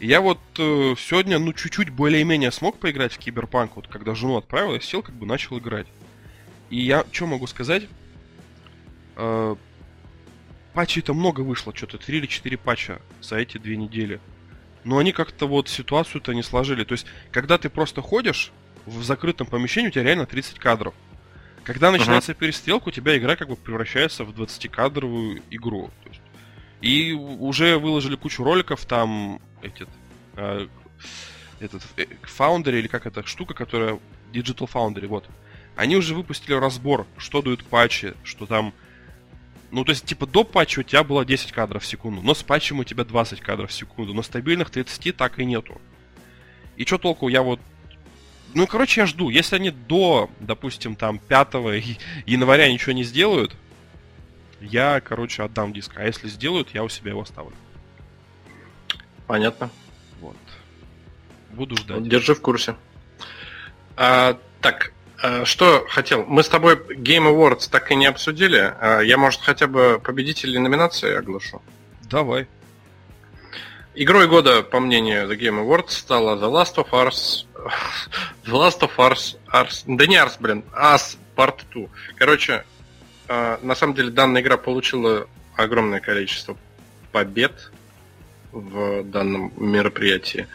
я 0.00 0.20
вот 0.20 0.38
э, 0.58 0.94
сегодня, 0.96 1.40
ну, 1.40 1.52
чуть-чуть 1.52 1.90
более-менее 1.90 2.52
смог 2.52 2.78
поиграть 2.78 3.14
в 3.14 3.18
Киберпанк, 3.18 3.74
вот 3.74 3.88
когда 3.88 4.14
жену 4.14 4.36
отправил, 4.36 4.74
я 4.74 4.80
сел, 4.80 5.02
как 5.02 5.16
бы 5.16 5.26
начал 5.26 5.58
играть. 5.58 5.88
И 6.70 6.80
я 6.80 7.04
что 7.10 7.26
могу 7.26 7.48
сказать? 7.48 7.88
Э, 9.16 9.56
патчей-то 10.74 11.14
много 11.14 11.40
вышло, 11.40 11.74
что-то 11.74 11.98
3 11.98 12.18
или 12.18 12.26
4 12.26 12.56
патча 12.56 13.00
за 13.20 13.36
эти 13.36 13.58
две 13.58 13.76
недели. 13.76 14.20
Но 14.84 14.98
они 14.98 15.12
как-то 15.12 15.46
вот 15.46 15.68
ситуацию-то 15.68 16.32
не 16.32 16.42
сложили. 16.42 16.84
То 16.84 16.92
есть, 16.92 17.06
когда 17.30 17.58
ты 17.58 17.68
просто 17.68 18.00
ходишь 18.00 18.52
в 18.86 19.02
закрытом 19.02 19.46
помещении, 19.46 19.88
у 19.88 19.90
тебя 19.90 20.04
реально 20.04 20.26
30 20.26 20.58
кадров. 20.58 20.94
Когда 21.64 21.90
начинается 21.90 22.32
uh-huh. 22.32 22.38
перестрелка, 22.38 22.88
у 22.88 22.92
тебя 22.92 23.18
игра 23.18 23.36
как 23.36 23.48
бы 23.48 23.56
превращается 23.56 24.24
в 24.24 24.30
20-кадровую 24.30 25.42
игру. 25.50 25.90
Есть, 26.06 26.22
и 26.80 27.12
уже 27.12 27.78
выложили 27.78 28.16
кучу 28.16 28.44
роликов, 28.44 28.84
там 28.84 29.40
этот, 29.62 29.88
э, 30.36 30.68
этот 31.60 31.82
э, 31.96 32.04
Foundry, 32.38 32.78
или 32.78 32.86
как 32.86 33.06
эта 33.06 33.26
штука, 33.26 33.54
которая 33.54 33.98
Digital 34.32 34.70
Foundry, 34.72 35.06
вот. 35.06 35.28
Они 35.76 35.96
уже 35.96 36.14
выпустили 36.14 36.54
разбор, 36.54 37.06
что 37.16 37.42
дают 37.42 37.64
патчи, 37.64 38.14
что 38.24 38.46
там 38.46 38.72
ну, 39.70 39.84
то 39.84 39.90
есть, 39.90 40.06
типа, 40.06 40.26
до 40.26 40.44
патча 40.44 40.80
у 40.80 40.82
тебя 40.82 41.04
было 41.04 41.24
10 41.24 41.52
кадров 41.52 41.82
в 41.82 41.86
секунду, 41.86 42.22
но 42.22 42.34
с 42.34 42.42
патчем 42.42 42.78
у 42.80 42.84
тебя 42.84 43.04
20 43.04 43.40
кадров 43.40 43.70
в 43.70 43.72
секунду, 43.72 44.14
но 44.14 44.22
стабильных 44.22 44.70
30 44.70 45.16
так 45.16 45.38
и 45.38 45.44
нету. 45.44 45.80
И 46.76 46.84
что 46.84 46.98
толку, 46.98 47.28
я 47.28 47.42
вот... 47.42 47.60
Ну, 48.54 48.66
короче, 48.66 49.02
я 49.02 49.06
жду. 49.06 49.28
Если 49.28 49.56
они 49.56 49.70
до, 49.70 50.30
допустим, 50.40 50.96
там, 50.96 51.18
5 51.18 51.54
января 52.24 52.72
ничего 52.72 52.92
не 52.92 53.04
сделают, 53.04 53.54
я, 54.60 55.00
короче, 55.00 55.42
отдам 55.42 55.72
диск. 55.72 55.92
А 55.96 56.04
если 56.04 56.28
сделают, 56.28 56.70
я 56.72 56.82
у 56.82 56.88
себя 56.88 57.10
его 57.10 57.20
оставлю. 57.20 57.54
Понятно. 59.26 59.70
Вот. 60.20 60.36
Буду 61.50 61.76
ждать. 61.76 62.08
Держи 62.08 62.34
в 62.34 62.40
курсе. 62.40 62.74
А, 63.96 64.38
так, 64.62 64.92
что 65.44 65.84
хотел? 65.88 66.24
Мы 66.26 66.42
с 66.42 66.48
тобой 66.48 66.76
Game 66.76 67.26
Awards 67.26 67.68
так 67.70 67.90
и 67.90 67.96
не 67.96 68.06
обсудили. 68.06 68.74
Э, 68.80 69.00
я, 69.04 69.18
может, 69.18 69.40
хотя 69.40 69.66
бы 69.66 70.00
победителей 70.02 70.58
номинации 70.58 71.14
оглашу? 71.14 71.60
Давай. 72.10 72.46
Игрой 73.94 74.28
года, 74.28 74.62
по 74.62 74.78
мнению 74.78 75.28
The 75.28 75.36
Game 75.36 75.64
Awards, 75.64 75.90
стала 75.90 76.36
The 76.36 76.50
Last 76.50 76.76
of 76.76 76.90
Us... 76.90 77.46
The 78.44 78.52
Last 78.52 78.80
of 78.80 78.92
Us... 78.96 79.36
Ars... 79.52 79.82
Да 79.86 80.06
не 80.06 80.16
Ars, 80.16 80.36
блин. 80.38 80.64
Us 80.72 81.18
Part 81.34 81.62
2. 81.72 81.88
Короче, 82.16 82.64
э, 83.26 83.58
на 83.62 83.74
самом 83.74 83.94
деле 83.94 84.10
данная 84.10 84.40
игра 84.40 84.56
получила 84.56 85.26
огромное 85.56 86.00
количество 86.00 86.56
побед 87.10 87.72
в 88.52 89.02
данном 89.02 89.52
мероприятии. 89.56 90.46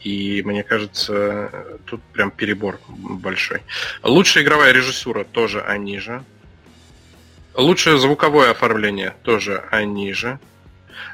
И 0.00 0.42
мне 0.44 0.62
кажется, 0.62 1.78
тут 1.86 2.00
прям 2.12 2.30
перебор 2.30 2.78
большой. 2.88 3.62
Лучшая 4.02 4.44
игровая 4.44 4.72
режиссура 4.72 5.24
тоже 5.24 5.60
они 5.60 5.98
же. 5.98 6.24
Лучшее 7.54 7.98
звуковое 7.98 8.52
оформление 8.52 9.14
тоже 9.24 9.64
они 9.70 10.12
же. 10.12 10.38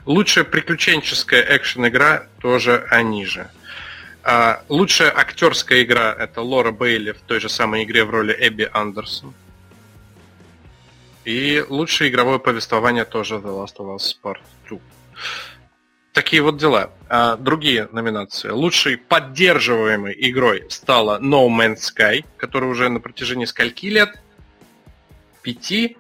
Лучшая 0.05 0.45
приключенческая 0.45 1.43
экшен-игра 1.57 2.27
тоже 2.41 2.87
они 2.91 3.25
же. 3.25 3.51
А 4.23 4.63
лучшая 4.69 5.11
актерская 5.17 5.83
игра 5.83 6.15
это 6.19 6.43
Лора 6.43 6.71
Бейли 6.71 7.13
в 7.13 7.21
той 7.21 7.41
же 7.41 7.49
самой 7.49 7.85
игре 7.85 8.05
в 8.05 8.11
роли 8.11 8.37
Эбби 8.39 8.69
Андерсон. 8.73 9.35
И 11.25 11.65
лучшее 11.69 12.11
игровое 12.11 12.39
повествование 12.39 13.07
тоже 13.07 13.37
The 13.37 13.49
Last 13.49 13.77
of 13.79 13.97
Us 13.97 14.15
Part 14.23 14.41
2. 14.69 14.79
Такие 16.15 16.43
вот 16.43 16.59
дела. 16.59 16.93
А 17.09 17.37
другие 17.37 17.89
номинации. 17.91 18.51
Лучшей 18.51 18.97
поддерживаемой 18.97 20.15
игрой 20.17 20.65
стала 20.71 21.19
No 21.21 21.49
Man's 21.49 21.81
Sky, 21.93 22.25
которая 22.37 22.71
уже 22.71 22.89
на 22.89 23.01
протяжении 23.01 23.47
скольки 23.47 23.87
лет? 23.87 24.21
Пяти? 25.43 25.97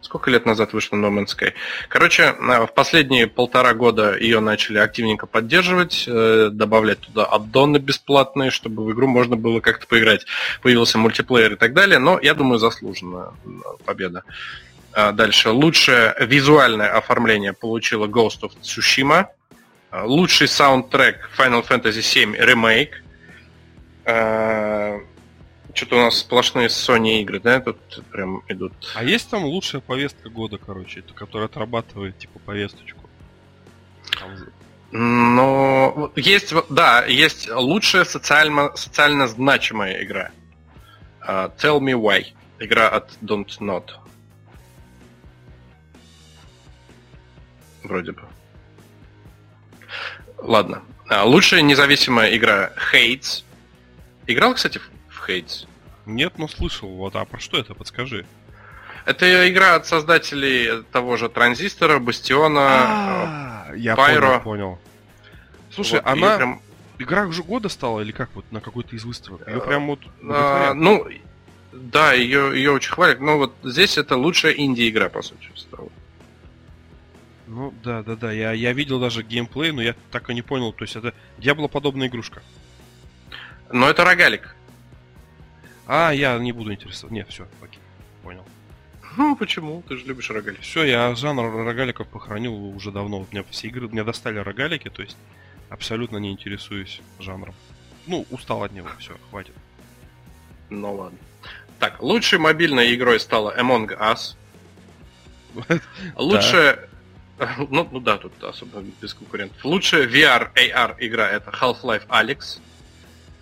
Сколько 0.00 0.32
лет 0.32 0.46
назад 0.46 0.72
вышла 0.72 0.96
No 0.96 1.10
Man's 1.10 1.28
Sky? 1.28 1.52
Короче, 1.88 2.34
в 2.40 2.72
последние 2.74 3.28
полтора 3.28 3.72
года 3.72 4.18
ее 4.18 4.40
начали 4.40 4.78
активненько 4.78 5.26
поддерживать, 5.26 6.06
э, 6.08 6.48
добавлять 6.50 6.98
туда 6.98 7.24
аддоны 7.24 7.76
бесплатные, 7.76 8.50
чтобы 8.50 8.84
в 8.84 8.92
игру 8.92 9.06
можно 9.06 9.36
было 9.36 9.60
как-то 9.60 9.86
поиграть. 9.86 10.26
Появился 10.60 10.98
мультиплеер 10.98 11.52
и 11.52 11.56
так 11.56 11.72
далее, 11.72 12.00
но 12.00 12.18
я 12.20 12.34
думаю, 12.34 12.58
заслуженная 12.58 13.28
победа. 13.84 14.24
А 14.92 15.12
дальше. 15.12 15.50
Лучшее 15.50 16.14
визуальное 16.20 16.96
оформление 16.96 17.52
получила 17.52 18.06
Ghost 18.06 18.40
of 18.42 18.52
Tsushima. 18.60 19.26
А, 19.90 20.04
лучший 20.04 20.48
саундтрек 20.48 21.30
Final 21.36 21.66
Fantasy 21.66 22.00
VII 22.00 22.38
Remake. 22.38 22.92
А, 24.04 24.98
что-то 25.74 25.96
у 25.96 26.00
нас 26.00 26.18
сплошные 26.18 26.68
Sony 26.68 27.20
игры, 27.20 27.40
да, 27.40 27.60
тут 27.60 27.78
прям 28.10 28.42
идут. 28.48 28.72
А 28.94 29.04
есть 29.04 29.30
там 29.30 29.44
лучшая 29.44 29.80
повестка 29.80 30.28
года, 30.28 30.58
короче, 30.58 31.02
которая 31.14 31.48
отрабатывает, 31.48 32.18
типа, 32.18 32.38
повесточку? 32.40 33.08
Ну, 34.92 36.12
есть, 36.16 36.52
да, 36.68 37.04
есть 37.04 37.48
лучшая 37.48 38.04
социально, 38.04 38.74
социально 38.76 39.28
значимая 39.28 40.02
игра. 40.02 40.30
Uh, 41.20 41.52
Tell 41.58 41.78
Me 41.78 41.92
Why. 41.92 42.26
Игра 42.58 42.88
от 42.88 43.10
Don't 43.22 43.58
Not. 43.60 43.90
Вроде 47.82 48.12
бы. 48.12 48.22
Ладно. 50.38 50.82
Uh, 51.08 51.24
лучшая 51.24 51.62
независимая 51.62 52.36
игра 52.36 52.72
Hades. 52.92 53.42
Играл, 54.26 54.54
кстати, 54.54 54.80
Hades? 55.08 55.66
Нет, 56.06 56.38
но 56.38 56.48
слышал. 56.48 56.88
Вот, 56.88 57.16
а 57.16 57.24
про 57.24 57.38
что 57.40 57.58
это? 57.58 57.74
Подскажи. 57.74 58.26
Это 59.06 59.50
игра 59.50 59.76
от 59.76 59.86
создателей 59.86 60.82
того 60.92 61.16
же 61.16 61.28
Транзистора, 61.28 61.98
Бастиона, 61.98 62.60
а, 62.60 63.72
Я 63.74 63.96
понял, 63.96 64.40
понял. 64.40 64.78
Слушай, 65.70 66.00
она... 66.00 66.36
Прям... 66.36 66.62
Игра 66.98 67.26
уже 67.26 67.42
года 67.42 67.70
стала 67.70 68.00
или 68.00 68.12
как 68.12 68.28
вот 68.34 68.44
на 68.52 68.60
какой-то 68.60 68.94
из 68.94 69.04
выставок? 69.04 69.48
Ее 69.48 69.60
прям 69.62 69.86
вот... 69.86 70.00
А, 70.22 70.74
ну, 70.74 71.06
да, 71.72 72.12
ее, 72.12 72.52
ее 72.54 72.72
очень 72.72 72.92
хвалят, 72.92 73.20
но 73.20 73.38
вот 73.38 73.54
здесь 73.62 73.96
это 73.96 74.16
лучшая 74.16 74.52
инди-игра, 74.52 75.08
по 75.08 75.22
сути, 75.22 75.50
стала. 75.54 75.88
Ну, 77.50 77.74
да, 77.82 78.04
да, 78.04 78.14
да. 78.14 78.30
Я, 78.30 78.52
я 78.52 78.72
видел 78.72 79.00
даже 79.00 79.24
геймплей, 79.24 79.72
но 79.72 79.82
я 79.82 79.96
так 80.12 80.30
и 80.30 80.34
не 80.34 80.42
понял. 80.42 80.72
То 80.72 80.84
есть 80.84 80.94
это 80.94 81.12
Диабло-подобная 81.38 82.06
игрушка. 82.06 82.42
Но 83.72 83.90
это 83.90 84.04
рогалик. 84.04 84.54
А, 85.88 86.12
я 86.12 86.38
не 86.38 86.52
буду 86.52 86.72
интересоваться. 86.72 87.12
Нет, 87.12 87.28
все, 87.28 87.48
окей, 87.60 87.80
понял. 88.22 88.44
Ну, 89.16 89.34
почему? 89.34 89.82
Ты 89.88 89.96
же 89.96 90.04
любишь 90.04 90.30
рогалики. 90.30 90.60
Все, 90.60 90.84
я 90.84 91.12
жанр 91.16 91.52
рогаликов 91.66 92.06
похоронил 92.06 92.54
уже 92.54 92.92
давно. 92.92 93.18
Вот 93.18 93.32
меня 93.32 93.44
все 93.50 93.66
игры, 93.66 93.88
меня 93.88 94.04
достали 94.04 94.38
рогалики, 94.38 94.88
то 94.88 95.02
есть 95.02 95.16
абсолютно 95.70 96.18
не 96.18 96.30
интересуюсь 96.30 97.00
жанром. 97.18 97.54
Ну, 98.06 98.26
устал 98.30 98.62
от 98.62 98.70
него, 98.70 98.88
все, 99.00 99.16
хватит. 99.28 99.54
Ну 100.68 100.94
ладно. 100.94 101.18
Так, 101.80 102.00
лучшей 102.00 102.38
мобильной 102.38 102.94
игрой 102.94 103.18
стала 103.18 103.58
Among 103.58 103.88
Us. 103.98 104.36
Лучшая... 106.14 106.89
Ну, 107.70 107.88
ну 107.90 108.00
да, 108.00 108.18
тут 108.18 108.32
особо 108.42 108.82
без 109.00 109.14
конкурентов. 109.14 109.64
Лучшая 109.64 110.06
VR 110.06 110.52
AR 110.54 110.96
игра 110.98 111.28
это 111.28 111.50
Half-Life 111.50 112.06
Alex. 112.08 112.60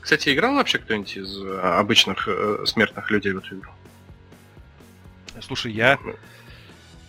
Кстати, 0.00 0.32
играл 0.32 0.54
вообще 0.54 0.78
кто-нибудь 0.78 1.16
из 1.16 1.42
э, 1.42 1.61
обычных 1.61 2.28
э, 2.28 2.64
смертных 2.66 3.11
людей 3.11 3.32
в 3.32 3.38
эту 3.38 3.56
игру? 3.56 3.70
Слушай, 5.40 5.72
я 5.72 5.98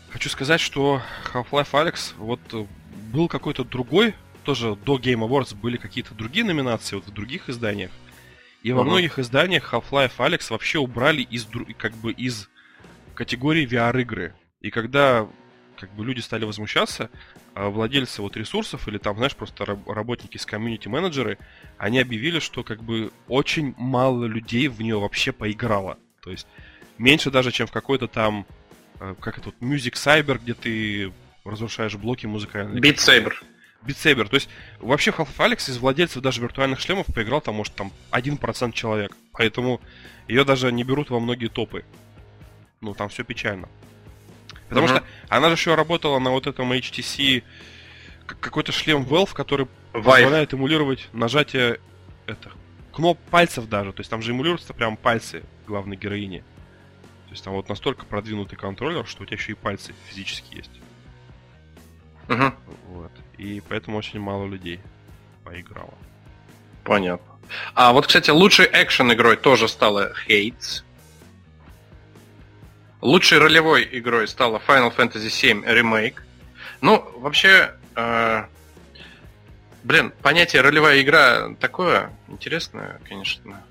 хочу 0.09 0.29
сказать, 0.29 0.59
что 0.59 1.01
Half-Life 1.31 1.71
Alex 1.71 2.13
вот 2.17 2.41
э, 2.53 2.65
был 3.13 3.27
какой-то 3.27 3.63
другой, 3.63 4.15
тоже 4.43 4.75
до 4.75 4.97
Game 4.97 5.27
Awards 5.27 5.55
были 5.55 5.77
какие-то 5.77 6.15
другие 6.15 6.45
номинации 6.45 6.95
вот 6.95 7.05
в 7.05 7.13
других 7.13 7.49
изданиях. 7.49 7.91
И 8.63 8.69
uh-huh. 8.69 8.75
во 8.75 8.83
многих 8.83 9.19
изданиях 9.19 9.71
Half-Life 9.71 10.17
Alex 10.17 10.47
вообще 10.49 10.79
убрали 10.79 11.21
из 11.21 11.47
как 11.77 11.93
бы 11.93 12.11
из 12.11 12.49
категории 13.13 13.67
VR-игры. 13.67 14.33
И 14.61 14.71
когда 14.71 15.27
как 15.79 15.91
бы 15.93 16.05
люди 16.05 16.19
стали 16.19 16.45
возмущаться, 16.45 17.09
а 17.53 17.69
владельцы 17.69 18.21
вот 18.21 18.35
ресурсов 18.35 18.87
или 18.87 18.97
там, 18.97 19.17
знаешь, 19.17 19.35
просто 19.35 19.65
работники 19.65 20.37
с 20.37 20.45
комьюнити-менеджеры, 20.45 21.37
они 21.77 21.99
объявили, 21.99 22.39
что 22.39 22.63
как 22.63 22.83
бы 22.83 23.11
очень 23.27 23.73
мало 23.77 24.25
людей 24.25 24.67
в 24.67 24.81
нее 24.81 24.99
вообще 24.99 25.31
поиграло. 25.31 25.97
То 26.21 26.31
есть 26.31 26.47
меньше 26.97 27.31
даже, 27.31 27.51
чем 27.51 27.67
в 27.67 27.71
какой-то 27.71 28.07
там, 28.07 28.45
э, 28.99 29.15
как 29.19 29.37
это, 29.37 29.51
Music 29.61 29.93
Cyber, 29.93 30.39
где 30.39 30.53
ты 30.53 31.13
разрушаешь 31.45 31.95
блоки 31.95 32.25
музыкальные. 32.25 32.81
Beat 32.81 32.97
Saber. 32.97 33.33
Beat 33.85 33.95
Saber. 33.95 34.27
То 34.27 34.35
есть 34.35 34.49
вообще 34.79 35.11
Half-Life 35.11 35.37
Alex 35.37 35.69
из 35.69 35.77
владельцев 35.77 36.21
даже 36.21 36.41
виртуальных 36.41 36.79
шлемов 36.79 37.07
поиграл 37.07 37.41
там, 37.41 37.55
может, 37.55 37.73
там 37.75 37.91
1% 38.11 38.73
человек. 38.73 39.15
Поэтому 39.31 39.79
ее 40.27 40.43
даже 40.43 40.71
не 40.71 40.83
берут 40.83 41.09
во 41.09 41.19
многие 41.19 41.47
топы. 41.47 41.85
Ну, 42.81 42.93
там 42.93 43.09
все 43.09 43.23
печально. 43.23 43.69
Потому 44.69 44.87
uh-huh. 44.87 44.97
что 44.97 45.03
она 45.27 45.47
же 45.49 45.55
еще 45.55 45.75
работала 45.75 46.19
на 46.19 46.31
вот 46.31 46.47
этом 46.47 46.71
HTC 46.71 47.43
какой-то 48.25 48.71
шлем 48.71 49.03
Valve, 49.03 49.33
который 49.33 49.67
Vive. 49.93 50.03
позволяет 50.03 50.53
эмулировать 50.53 51.09
нажатие 51.11 51.79
это, 52.27 52.51
кноп 52.93 53.19
пальцев 53.31 53.67
даже. 53.67 53.91
То 53.91 54.01
есть 54.01 54.09
там 54.09 54.21
же 54.21 54.31
эмулируются 54.31 54.73
прям 54.73 54.95
пальцы 54.95 55.43
главной 55.67 55.97
героини. 55.97 56.43
То 57.25 57.31
есть 57.31 57.43
там 57.43 57.53
вот 57.53 57.69
настолько 57.69 58.05
продвинутый 58.05 58.57
контроллер, 58.57 59.05
что 59.05 59.23
у 59.23 59.25
тебя 59.25 59.37
еще 59.37 59.51
и 59.51 59.55
пальцы 59.55 59.93
физически 60.07 60.55
есть. 60.55 60.71
Угу. 62.27 62.53
Вот. 62.87 63.11
И 63.37 63.61
поэтому 63.67 63.97
очень 63.97 64.19
мало 64.19 64.45
людей 64.45 64.79
поиграло. 65.43 65.93
Понятно. 66.83 67.25
А 67.73 67.93
вот, 67.93 68.07
кстати, 68.07 68.29
лучшей 68.29 68.67
экшен 68.71 69.11
игрой 69.13 69.35
тоже 69.37 69.67
стала 69.67 70.13
Hades. 70.27 70.83
Лучшей 73.01 73.37
ролевой 73.37 73.87
игрой 73.91 74.27
стала 74.27 74.61
Final 74.65 74.95
Fantasy 74.95 75.27
VII 75.27 75.63
Remake. 75.65 76.15
Ну, 76.81 77.03
вообще, 77.15 77.73
э, 77.95 78.43
блин, 79.83 80.11
понятие 80.21 80.61
ролевая 80.61 81.01
игра 81.01 81.53
такое 81.59 82.11
интересное, 82.27 82.99
конечно. 83.07 83.63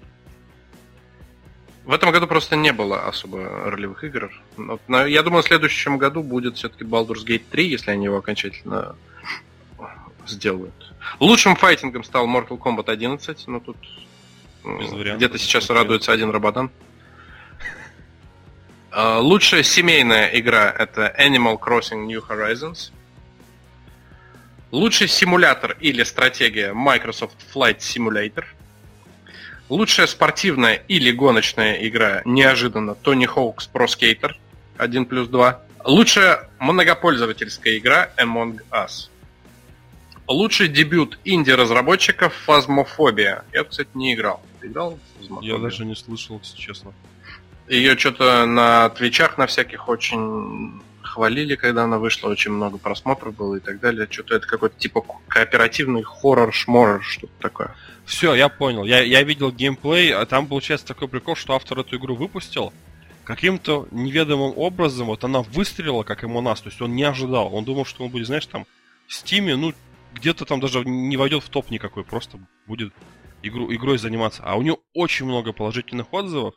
В 1.85 1.93
этом 1.93 2.11
году 2.11 2.27
просто 2.27 2.57
не 2.57 2.73
было 2.73 3.07
особо 3.07 3.71
ролевых 3.71 4.05
игр. 4.05 4.31
Но, 4.57 5.07
я 5.07 5.23
думаю, 5.23 5.43
в 5.43 5.47
следующем 5.47 5.97
году 5.97 6.23
будет 6.23 6.57
все-таки 6.57 6.85
Baldur's 6.85 7.25
Gate 7.25 7.45
3, 7.51 7.67
если 7.67 7.91
они 7.91 8.05
его 8.05 8.19
окончательно 8.19 8.95
сделают. 10.27 10.93
Лучшим 11.21 11.57
файтингом 11.57 12.05
стал 12.05 12.27
Mortal 12.27 12.59
Kombat 12.59 12.91
11, 12.91 13.47
но 13.47 13.61
тут 13.61 13.77
где-то 14.65 15.39
сейчас 15.39 15.71
радуется 15.71 16.13
один 16.13 16.31
Рабадан. 16.31 16.71
А, 19.01 19.21
лучшая 19.21 19.63
семейная 19.63 20.27
игра 20.41 20.75
это 20.77 21.15
Animal 21.17 21.57
Crossing 21.57 22.09
New 22.09 22.21
Horizons. 22.29 22.91
Лучший 24.73 25.07
симулятор 25.07 25.77
или 25.79 26.03
стратегия 26.03 26.73
Microsoft 26.73 27.37
Flight 27.55 27.79
Simulator. 27.79 28.45
Лучшая 29.69 30.09
спортивная 30.09 30.83
или 30.89 31.13
гоночная 31.13 31.75
игра 31.87 32.23
неожиданно 32.25 32.97
Tony 33.01 33.33
Hawk's 33.33 33.71
Pro 33.73 33.87
Skater 33.87 34.33
1 34.79 35.05
плюс 35.07 35.29
2. 35.29 35.63
Лучшая 35.85 36.49
многопользовательская 36.59 37.79
игра 37.79 38.11
Among 38.17 38.59
Us. 38.73 39.11
Лучший 40.27 40.67
дебют 40.67 41.21
инди-разработчиков 41.25 42.35
Phasmophobia. 42.49 43.45
Я, 43.53 43.63
кстати, 43.63 43.91
не 43.95 44.15
играл. 44.15 44.43
Ты 44.61 44.67
играл 44.67 44.99
в 45.21 45.41
Я 45.41 45.59
даже 45.59 45.85
не 45.85 45.95
слышал, 45.95 46.41
если 46.43 46.59
честно. 46.59 46.93
Ее 47.69 47.99
что-то 47.99 48.47
на 48.47 48.89
твичах 48.91 49.37
на 49.39 49.47
всяких 49.47 49.89
очень 49.89 50.81
хвалили, 51.03 51.57
когда 51.57 51.85
она 51.85 51.99
вышла, 51.99 52.29
очень 52.29 52.53
много 52.53 52.79
просмотров 52.79 53.35
было 53.35 53.57
и 53.57 53.61
так 53.61 53.81
далее. 53.81 54.07
Что-то 54.11 54.37
это 54.37 54.47
какой-то 54.47 54.79
типа 54.79 55.05
кооперативный 55.27 56.03
хоррор-шморрор, 56.03 57.03
что-то 57.03 57.33
такое. 57.41 57.75
Все, 58.05 58.35
я 58.35 58.49
понял. 58.49 58.85
Я, 58.85 59.01
я 59.03 59.23
видел 59.23 59.51
геймплей, 59.51 60.15
а 60.15 60.25
там 60.27 60.47
получается 60.47 60.87
такой 60.87 61.09
прикол, 61.09 61.37
что 61.37 61.55
автор 61.55 61.81
эту 61.81 61.97
игру 61.97 62.15
выпустил. 62.15 62.73
Каким-то 63.25 63.87
неведомым 63.91 64.55
образом 64.57 65.09
вот 65.09 65.25
она 65.25 65.43
выстрелила, 65.43 66.05
как 66.05 66.23
ему 66.23 66.41
нас. 66.41 66.63
То 66.63 66.71
есть 66.71 66.81
он 66.81 66.95
не 66.95 67.03
ожидал. 67.03 67.55
Он 67.55 67.65
думал, 67.65 67.85
что 67.85 68.05
он 68.05 68.11
будет, 68.11 68.27
знаешь, 68.27 68.47
там 68.47 68.65
в 69.07 69.15
Стиме, 69.15 69.57
ну, 69.57 69.75
где-то 70.15 70.45
там 70.45 70.61
даже 70.61 70.85
не 70.85 71.17
войдет 71.17 71.45
в 71.45 71.49
топ 71.51 71.71
никакой, 71.71 72.05
просто 72.05 72.39
будет 72.67 72.95
игру, 73.43 73.73
игрой 73.75 73.99
заниматься. 73.99 74.43
А 74.45 74.57
у 74.57 74.63
него 74.63 74.81
очень 74.95 75.27
много 75.27 75.53
положительных 75.53 76.13
отзывов. 76.13 76.55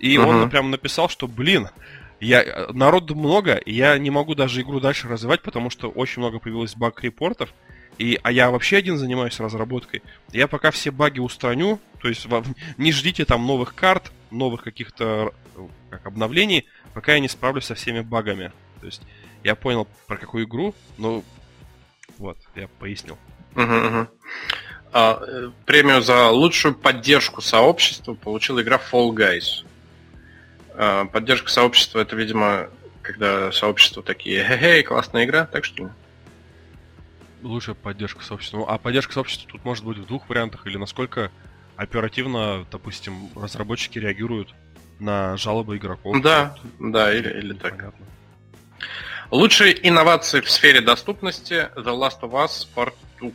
И 0.00 0.16
uh-huh. 0.16 0.42
он 0.42 0.50
прям 0.50 0.70
написал, 0.70 1.08
что, 1.08 1.28
блин, 1.28 1.68
я, 2.20 2.68
народу 2.72 3.14
много, 3.14 3.54
и 3.54 3.72
я 3.72 3.96
не 3.98 4.10
могу 4.10 4.34
даже 4.34 4.60
игру 4.62 4.80
дальше 4.80 5.08
развивать, 5.08 5.42
потому 5.42 5.70
что 5.70 5.88
очень 5.88 6.20
много 6.20 6.38
появилось 6.38 6.74
баг-репортов. 6.74 7.52
И, 7.98 8.18
а 8.22 8.32
я 8.32 8.50
вообще 8.50 8.78
один 8.78 8.96
занимаюсь 8.96 9.38
разработкой. 9.40 10.02
Я 10.32 10.48
пока 10.48 10.70
все 10.70 10.90
баги 10.90 11.20
устраню, 11.20 11.78
то 12.00 12.08
есть 12.08 12.26
не 12.78 12.92
ждите 12.92 13.24
там 13.24 13.46
новых 13.46 13.74
карт, 13.74 14.10
новых 14.30 14.62
каких-то 14.62 15.32
как 15.90 16.06
обновлений, 16.06 16.66
пока 16.94 17.14
я 17.14 17.20
не 17.20 17.28
справлюсь 17.28 17.64
со 17.64 17.74
всеми 17.74 18.00
багами. 18.00 18.52
То 18.80 18.86
есть 18.86 19.02
я 19.44 19.54
понял 19.54 19.86
про 20.06 20.16
какую 20.16 20.44
игру, 20.44 20.74
но 20.98 21.22
вот, 22.18 22.38
я 22.54 22.68
пояснил. 22.78 23.18
Угу, 23.54 23.62
угу. 23.62 24.08
А, 24.92 25.22
э, 25.26 25.50
премию 25.66 26.02
за 26.02 26.30
лучшую 26.30 26.74
поддержку 26.74 27.40
сообщества 27.40 28.14
получила 28.14 28.60
игра 28.62 28.78
Fall 28.78 29.10
Guys. 29.10 29.64
А, 30.74 31.04
поддержка 31.06 31.50
сообщества 31.50 32.00
это, 32.00 32.16
видимо, 32.16 32.68
когда 33.02 33.52
сообщество 33.52 34.02
такие, 34.02 34.44
хе-хей, 34.44 34.82
классная 34.82 35.24
игра, 35.24 35.46
так 35.46 35.64
что 35.64 35.84
ли? 35.84 35.90
Лучшая 37.42 37.74
поддержка 37.74 38.22
сообщества. 38.22 38.58
Ну, 38.58 38.66
а 38.68 38.78
поддержка 38.78 39.12
сообщества 39.12 39.48
тут 39.50 39.64
может 39.64 39.84
быть 39.84 39.98
в 39.98 40.06
двух 40.06 40.28
вариантах, 40.28 40.66
или 40.66 40.76
насколько 40.76 41.30
оперативно, 41.76 42.66
допустим, 42.70 43.30
разработчики 43.34 43.98
реагируют 43.98 44.54
на 44.98 45.36
жалобы 45.38 45.78
игроков. 45.78 46.20
Да, 46.20 46.56
да, 46.78 47.12
или, 47.12 47.30
или 47.38 47.54
так. 47.54 47.76
Понятно. 47.76 48.06
Лучшие 49.30 49.88
инновации 49.88 50.40
в 50.40 50.50
сфере 50.50 50.80
доступности 50.80 51.70
The 51.76 51.96
Last 51.96 52.20
of 52.20 52.32
Us 52.32 52.66
Part 52.74 52.94
2. 53.20 53.30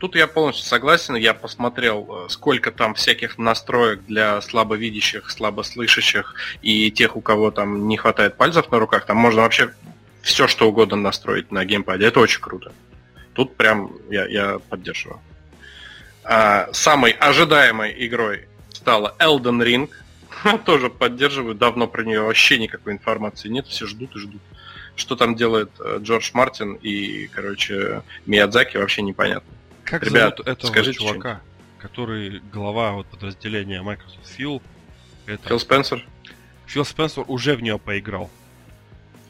Тут 0.00 0.16
я 0.16 0.26
полностью 0.26 0.64
согласен. 0.64 1.14
Я 1.14 1.34
посмотрел, 1.34 2.24
э, 2.24 2.28
сколько 2.30 2.72
там 2.72 2.94
всяких 2.94 3.36
настроек 3.36 4.00
для 4.06 4.40
слабовидящих, 4.40 5.30
слабослышащих 5.30 6.34
и 6.62 6.90
тех, 6.90 7.16
у 7.16 7.20
кого 7.20 7.50
там 7.50 7.86
не 7.86 7.98
хватает 7.98 8.38
пальцев 8.38 8.70
на 8.70 8.78
руках. 8.78 9.04
Там 9.04 9.18
можно 9.18 9.42
вообще 9.42 9.74
все, 10.22 10.48
что 10.48 10.66
угодно 10.66 10.96
настроить 10.96 11.52
на 11.52 11.66
геймпаде. 11.66 12.06
Это 12.06 12.20
очень 12.20 12.40
круто. 12.40 12.72
Тут 13.34 13.56
прям 13.56 13.92
я, 14.08 14.26
я 14.26 14.58
поддерживаю. 14.58 15.20
А, 16.24 16.70
самой 16.72 17.10
ожидаемой 17.10 17.94
игрой 18.06 18.48
стала 18.72 19.14
Elden 19.18 19.62
Ring. 19.62 19.90
Тоже 20.64 20.88
поддерживаю. 20.88 21.54
Давно 21.54 21.86
про 21.86 22.04
нее 22.04 22.22
вообще 22.22 22.58
никакой 22.58 22.94
информации 22.94 23.50
нет. 23.50 23.66
Все 23.66 23.86
ждут 23.86 24.16
и 24.16 24.18
ждут. 24.18 24.40
Что 24.96 25.14
там 25.14 25.34
делает 25.34 25.70
э, 25.78 25.98
Джордж 26.00 26.30
Мартин 26.32 26.72
и, 26.74 27.26
короче, 27.26 28.02
Миядзаки, 28.24 28.78
вообще 28.78 29.02
непонятно. 29.02 29.59
Как 29.90 30.04
Ребят, 30.04 30.36
зовут 30.36 30.46
этого 30.46 30.70
скажите 30.70 31.00
чувака, 31.00 31.40
который 31.78 32.40
глава 32.52 32.92
вот 32.92 33.08
подразделения 33.08 33.82
Microsoft 33.82 34.38
Phil? 34.38 34.62
Это... 35.26 35.48
Фил 35.48 35.58
Спенсер? 35.58 36.06
Фил 36.66 36.84
Спенсер 36.84 37.24
уже 37.26 37.56
в 37.56 37.60
нее 37.60 37.76
поиграл. 37.76 38.30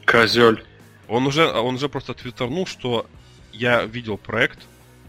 Козель. 0.05 0.63
Он 1.07 1.25
уже, 1.25 1.47
он 1.47 1.75
уже 1.75 1.89
просто 1.89 2.13
твиттернул, 2.13 2.67
что 2.67 3.07
я 3.51 3.85
видел 3.85 4.19
проект, 4.19 4.59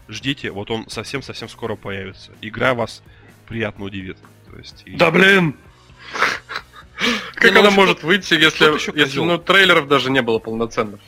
ждите, 0.07 0.49
вот 0.49 0.71
он 0.71 0.89
совсем-совсем 0.89 1.47
скоро 1.49 1.75
появится. 1.75 2.31
Игра 2.41 2.73
вас 2.73 3.03
приятно 3.47 3.85
удивит. 3.85 4.17
То 4.49 4.57
есть, 4.57 4.81
и... 4.87 4.95
Да 4.95 5.11
блин! 5.11 5.55
Как 7.35 7.55
она 7.55 7.69
может 7.69 8.01
выйти, 8.01 8.33
если, 8.33 8.97
если 8.99 9.19
ну, 9.19 9.37
трейлеров 9.37 9.87
даже 9.87 10.09
не 10.09 10.23
было 10.23 10.39
полноценных? 10.39 10.99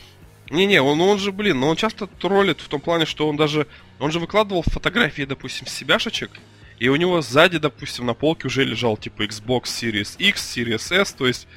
Не-не, 0.55 0.81
он, 0.81 0.99
он 1.01 1.19
же, 1.19 1.31
блин, 1.31 1.59
но 1.59 1.69
он 1.69 1.75
часто 1.75 2.07
троллит 2.07 2.61
в 2.61 2.67
том 2.67 2.79
плане, 2.79 3.05
что 3.05 3.27
он 3.27 3.35
даже... 3.35 3.67
Он 3.99 4.11
же 4.11 4.19
выкладывал 4.19 4.63
фотографии, 4.63 5.23
допустим, 5.23 5.67
себяшечек, 5.67 6.31
и 6.79 6.87
у 6.87 6.95
него 6.95 7.21
сзади, 7.21 7.57
допустим, 7.57 8.05
на 8.05 8.13
полке 8.13 8.47
уже 8.47 8.63
лежал, 8.63 8.97
типа, 8.97 9.23
Xbox 9.23 9.63
Series 9.63 10.15
X, 10.17 10.57
Series 10.57 10.95
S, 10.95 11.13
то 11.13 11.27
есть... 11.27 11.47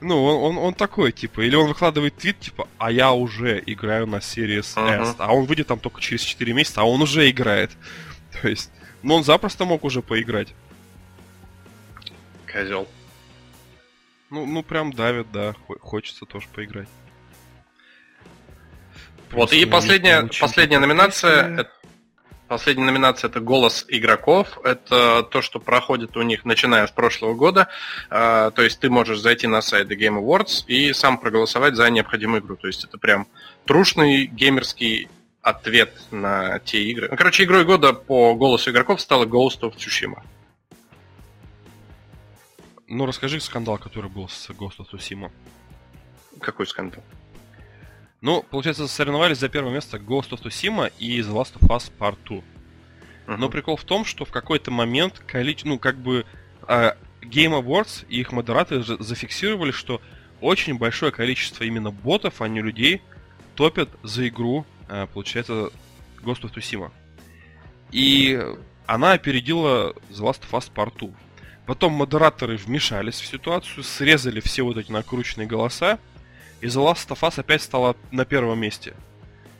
Ну, 0.00 0.22
он, 0.22 0.58
он, 0.58 0.64
он 0.64 0.74
такой, 0.74 1.12
типа, 1.12 1.40
или 1.40 1.54
он 1.54 1.68
выкладывает 1.68 2.16
твит, 2.16 2.38
типа, 2.38 2.68
а 2.76 2.90
я 2.90 3.12
уже 3.12 3.62
играю 3.64 4.06
на 4.06 4.16
Series 4.16 4.76
uh-huh. 4.76 5.02
S, 5.02 5.14
а 5.18 5.32
он 5.32 5.46
выйдет 5.46 5.68
там 5.68 5.78
только 5.78 6.00
через 6.00 6.20
4 6.22 6.52
месяца, 6.52 6.82
а 6.82 6.84
он 6.84 7.00
уже 7.00 7.30
играет. 7.30 7.70
То 8.42 8.48
есть, 8.48 8.70
ну, 9.02 9.14
он 9.14 9.24
запросто 9.24 9.64
мог 9.64 9.84
уже 9.84 10.02
поиграть. 10.02 10.48
Козел. 12.52 12.86
Ну, 14.28 14.44
ну 14.44 14.62
прям 14.62 14.92
давит, 14.92 15.30
да. 15.32 15.54
Хочется 15.80 16.26
тоже 16.26 16.48
поиграть. 16.52 16.88
Вот, 19.34 19.52
и 19.52 19.64
последняя, 19.64 20.28
последняя 20.40 20.78
номинация, 20.78 21.60
это, 21.60 21.70
последняя 22.46 22.84
номинация 22.84 23.28
это 23.28 23.40
голос 23.40 23.84
игроков. 23.88 24.58
Это 24.62 25.24
то, 25.24 25.42
что 25.42 25.58
проходит 25.58 26.16
у 26.16 26.22
них 26.22 26.44
начиная 26.44 26.86
с 26.86 26.92
прошлого 26.92 27.34
года. 27.34 27.68
А, 28.10 28.52
то 28.52 28.62
есть 28.62 28.78
ты 28.78 28.90
можешь 28.90 29.18
зайти 29.18 29.48
на 29.48 29.60
сайт 29.60 29.90
The 29.90 29.96
Game 29.96 30.20
Awards 30.20 30.64
и 30.68 30.92
сам 30.92 31.18
проголосовать 31.18 31.74
за 31.74 31.90
необходимую 31.90 32.42
игру. 32.42 32.56
То 32.56 32.68
есть 32.68 32.84
это 32.84 32.96
прям 32.96 33.26
трушный 33.64 34.26
геймерский 34.26 35.08
ответ 35.42 35.92
на 36.12 36.60
те 36.60 36.84
игры. 36.84 37.08
Ну, 37.10 37.16
короче, 37.16 37.42
игрой 37.42 37.64
года 37.64 37.92
по 37.92 38.34
голосу 38.34 38.70
игроков 38.70 39.00
стала 39.00 39.26
Ghost 39.26 39.60
of 39.62 39.76
Tsushima. 39.76 40.22
Ну, 42.86 43.06
расскажи 43.06 43.40
скандал, 43.40 43.78
который 43.78 44.10
был 44.10 44.28
с 44.28 44.48
Ghost 44.50 44.78
of 44.78 44.86
Tsushima. 44.92 45.32
Какой 46.40 46.66
скандал? 46.66 47.02
Ну, 48.24 48.42
получается, 48.42 48.88
соревновались 48.88 49.36
за 49.36 49.50
первое 49.50 49.74
место 49.74 49.98
Ghost 49.98 50.30
of 50.30 50.42
Tsushima 50.42 50.90
и 50.98 51.20
The 51.20 51.30
Last 51.30 51.58
of 51.60 51.68
Us 51.68 51.92
Part 51.98 52.16
2. 52.24 52.38
Uh-huh. 52.38 53.36
Но 53.36 53.50
прикол 53.50 53.76
в 53.76 53.84
том, 53.84 54.06
что 54.06 54.24
в 54.24 54.30
какой-то 54.30 54.70
момент 54.70 55.18
количество, 55.18 55.68
ну, 55.68 55.78
как 55.78 55.98
бы 55.98 56.24
э, 56.66 56.92
Game 57.20 57.52
Awards 57.52 58.06
и 58.08 58.20
их 58.20 58.32
модераторы 58.32 58.82
зафиксировали, 58.82 59.72
что 59.72 60.00
очень 60.40 60.78
большое 60.78 61.12
количество 61.12 61.64
именно 61.64 61.90
ботов, 61.90 62.40
а 62.40 62.48
не 62.48 62.62
людей, 62.62 63.02
топят 63.56 63.90
за 64.02 64.26
игру, 64.28 64.64
э, 64.88 65.06
получается, 65.12 65.68
Ghost 66.22 66.44
of 66.44 66.54
Tsushima. 66.54 66.92
И 67.92 68.42
она 68.86 69.12
опередила 69.12 69.92
The 70.08 70.22
Last 70.22 70.40
of 70.50 70.52
Us 70.52 70.72
Part 70.74 70.96
2. 70.98 71.10
Потом 71.66 71.92
модераторы 71.92 72.56
вмешались 72.56 73.20
в 73.20 73.26
ситуацию, 73.26 73.84
срезали 73.84 74.40
все 74.40 74.62
вот 74.62 74.78
эти 74.78 74.90
накрученные 74.90 75.46
голоса, 75.46 75.98
и 76.64 76.66
The 76.66 76.82
Last 76.82 77.08
of 77.08 77.20
Us 77.20 77.38
опять 77.38 77.60
стала 77.60 77.94
на 78.10 78.24
первом 78.24 78.58
месте. 78.58 78.94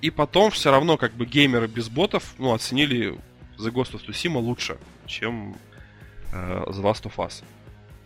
И 0.01 0.09
потом 0.09 0.51
все 0.51 0.71
равно 0.71 0.97
как 0.97 1.13
бы 1.13 1.27
геймеры 1.27 1.67
без 1.67 1.91
ботов 1.91 2.35
ну, 2.39 2.55
оценили 2.55 3.19
The 3.59 3.71
Ghost 3.71 3.93
of 3.93 4.07
Tsushima 4.07 4.39
лучше, 4.39 4.79
чем 5.07 5.55
э, 6.33 6.65
The 6.67 6.81
Last 6.81 7.03
of 7.03 7.17
Us. 7.17 7.45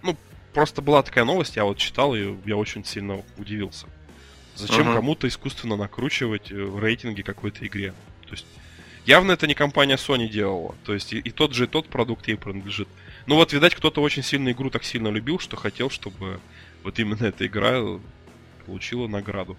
Ну, 0.02 0.16
просто 0.52 0.82
была 0.82 1.04
такая 1.04 1.24
новость, 1.24 1.54
я 1.54 1.64
вот 1.64 1.78
читал 1.78 2.16
и 2.16 2.34
я 2.44 2.56
очень 2.56 2.84
сильно 2.84 3.22
удивился. 3.36 3.86
Зачем 4.56 4.88
uh-huh. 4.88 4.94
кому-то 4.94 5.28
искусственно 5.28 5.76
накручивать 5.76 6.50
э, 6.50 6.78
рейтинги 6.80 7.22
какой-то 7.22 7.64
игре? 7.64 7.94
То 8.26 8.32
есть 8.32 8.46
явно 9.06 9.30
это 9.30 9.46
не 9.46 9.54
компания 9.54 9.94
Sony 9.94 10.26
делала. 10.26 10.74
То 10.84 10.92
есть 10.92 11.12
и, 11.12 11.18
и 11.18 11.30
тот 11.30 11.54
же 11.54 11.64
и 11.64 11.68
тот 11.68 11.86
продукт 11.88 12.26
ей 12.26 12.36
принадлежит. 12.36 12.88
Ну 13.26 13.36
вот, 13.36 13.52
видать, 13.52 13.76
кто-то 13.76 14.02
очень 14.02 14.24
сильно 14.24 14.50
игру 14.50 14.70
так 14.70 14.82
сильно 14.82 15.06
любил, 15.06 15.38
что 15.38 15.56
хотел, 15.56 15.88
чтобы 15.88 16.40
вот 16.82 16.98
именно 16.98 17.26
эта 17.26 17.46
игра 17.46 17.80
получила 18.68 19.08
награду. 19.08 19.56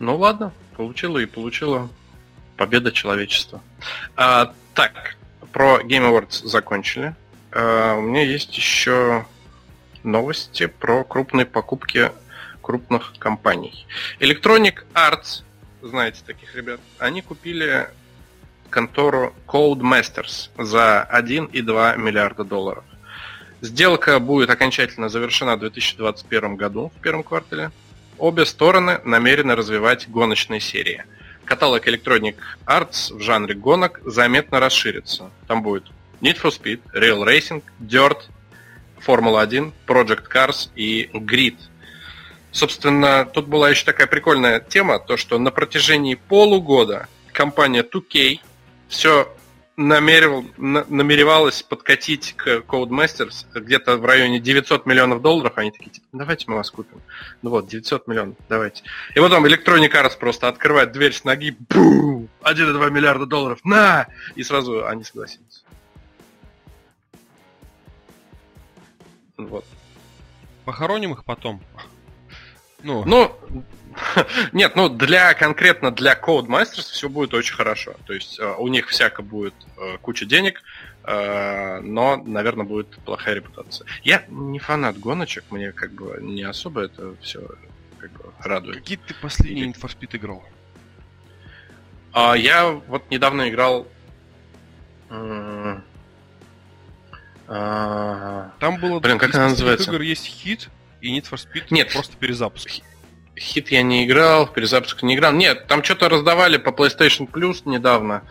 Ну 0.00 0.16
ладно, 0.16 0.52
получила 0.76 1.18
и 1.18 1.26
получила 1.26 1.88
победа 2.56 2.90
человечества. 2.90 3.62
А, 4.16 4.52
так, 4.74 5.16
про 5.52 5.80
Game 5.82 6.10
Awards 6.10 6.44
закончили. 6.44 7.14
А, 7.52 7.94
у 7.94 8.00
меня 8.00 8.24
есть 8.24 8.56
еще 8.56 9.24
новости 10.02 10.66
про 10.66 11.04
крупные 11.04 11.46
покупки 11.46 12.10
крупных 12.60 13.14
компаний. 13.20 13.86
Electronic 14.18 14.84
Arts, 14.94 15.44
знаете 15.80 16.22
таких 16.26 16.56
ребят, 16.56 16.80
они 16.98 17.22
купили 17.22 17.88
контору 18.68 19.32
Codemasters 19.46 20.50
за 20.58 21.08
1,2 21.12 21.98
миллиарда 21.98 22.42
долларов. 22.42 22.84
Сделка 23.62 24.18
будет 24.18 24.50
окончательно 24.50 25.08
завершена 25.08 25.54
в 25.54 25.60
2021 25.60 26.56
году, 26.56 26.90
в 26.96 27.00
первом 27.00 27.22
квартале. 27.22 27.70
Обе 28.18 28.44
стороны 28.44 29.00
намерены 29.04 29.54
развивать 29.54 30.08
гоночные 30.08 30.58
серии. 30.58 31.04
Каталог 31.44 31.86
Electronic 31.86 32.34
Arts 32.66 33.16
в 33.16 33.20
жанре 33.20 33.54
гонок 33.54 34.00
заметно 34.04 34.58
расширится. 34.58 35.30
Там 35.46 35.62
будет 35.62 35.84
Need 36.20 36.42
for 36.42 36.50
Speed, 36.50 36.80
Real 36.92 37.24
Racing, 37.24 37.62
Dirt, 37.80 38.22
Формула 38.98 39.42
1, 39.42 39.72
Project 39.86 40.24
Cars 40.28 40.70
и 40.74 41.08
Grid. 41.14 41.56
Собственно, 42.50 43.24
тут 43.24 43.46
была 43.46 43.70
еще 43.70 43.84
такая 43.84 44.08
прикольная 44.08 44.58
тема, 44.58 44.98
то 44.98 45.16
что 45.16 45.38
на 45.38 45.52
протяжении 45.52 46.16
полугода 46.16 47.06
компания 47.32 47.84
2K 47.84 48.40
все 48.88 49.32
намеревал, 49.76 50.44
намеревалась 50.56 51.62
подкатить 51.62 52.34
к 52.36 52.58
Codemasters 52.66 53.46
где-то 53.54 53.96
в 53.96 54.04
районе 54.04 54.38
900 54.38 54.86
миллионов 54.86 55.22
долларов. 55.22 55.52
Они 55.56 55.70
такие, 55.70 55.90
типа, 55.90 56.06
давайте 56.12 56.44
мы 56.48 56.56
вас 56.56 56.70
купим. 56.70 57.00
Ну 57.42 57.50
вот, 57.50 57.68
900 57.68 58.06
миллионов, 58.06 58.36
давайте. 58.48 58.84
И 59.14 59.20
потом 59.20 59.46
Electronic 59.46 59.92
Arts 59.92 60.18
просто 60.18 60.48
открывает 60.48 60.92
дверь 60.92 61.12
с 61.12 61.24
ноги, 61.24 61.56
бум, 61.70 62.28
1,2 62.42 62.90
миллиарда 62.90 63.26
долларов, 63.26 63.60
на! 63.64 64.08
И 64.34 64.42
сразу 64.42 64.86
они 64.86 65.04
согласились. 65.04 65.64
Вот. 69.36 69.64
Похороним 70.64 71.12
их 71.12 71.24
потом. 71.24 71.62
Ну, 72.82 73.04
ну 73.04 73.36
нет, 74.52 74.76
ну 74.76 74.88
для 74.88 75.34
конкретно 75.34 75.90
для 75.90 76.14
Codemasters 76.14 76.90
все 76.92 77.08
будет 77.08 77.34
очень 77.34 77.54
хорошо. 77.54 77.94
То 78.06 78.12
есть 78.12 78.38
э, 78.38 78.54
у 78.58 78.68
них 78.68 78.88
всяко 78.88 79.22
будет 79.22 79.54
э, 79.76 79.98
куча 80.00 80.24
денег, 80.26 80.62
э, 81.04 81.80
но, 81.80 82.16
наверное, 82.16 82.66
будет 82.66 82.88
плохая 83.04 83.34
репутация. 83.34 83.86
Я 84.02 84.24
не 84.28 84.58
фанат 84.58 84.98
гоночек, 84.98 85.44
мне 85.50 85.72
как 85.72 85.92
бы 85.92 86.18
не 86.20 86.42
особо 86.42 86.82
это 86.82 87.14
все 87.20 87.48
как 87.98 88.12
бы 88.12 88.32
радует. 88.40 88.78
Какие 88.78 88.98
ты 88.98 89.14
последний 89.14 89.64
Need 89.64 89.80
for 89.80 89.90
Speed 89.94 90.16
играл? 90.16 90.44
А, 92.12 92.34
я 92.34 92.70
вот 92.70 93.10
недавно 93.10 93.48
играл 93.48 93.86
там 97.48 98.80
было 98.80 99.00
Блин, 99.00 99.18
как 99.18 99.34
она 99.34 99.50
называется? 99.50 99.90
игр 99.90 100.00
есть 100.00 100.24
хит 100.24 100.70
и 101.02 101.18
Need 101.18 101.28
for 101.30 101.36
Speed 101.36 101.66
Нет. 101.70 101.92
просто 101.92 102.16
перезапуск. 102.16 102.70
Хит 103.36 103.70
я 103.70 103.82
не 103.82 104.04
играл, 104.04 104.46
в 104.46 104.52
перезапуск 104.52 105.02
не 105.02 105.14
играл. 105.14 105.32
Нет, 105.32 105.66
там 105.66 105.82
что-то 105.82 106.08
раздавали 106.08 106.58
по 106.58 106.70
PlayStation 106.70 107.30
Plus 107.30 107.62
недавно. 107.64 108.24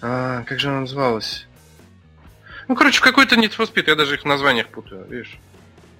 А, 0.00 0.42
как 0.44 0.60
же 0.60 0.68
она 0.68 0.80
называлась? 0.80 1.46
Ну, 2.68 2.76
короче, 2.76 3.00
какой-то 3.00 3.36
Need 3.36 3.56
for 3.56 3.72
Speed, 3.72 3.84
я 3.86 3.94
даже 3.94 4.14
их 4.14 4.22
в 4.22 4.26
названиях 4.26 4.68
путаю, 4.68 5.06
видишь? 5.08 5.38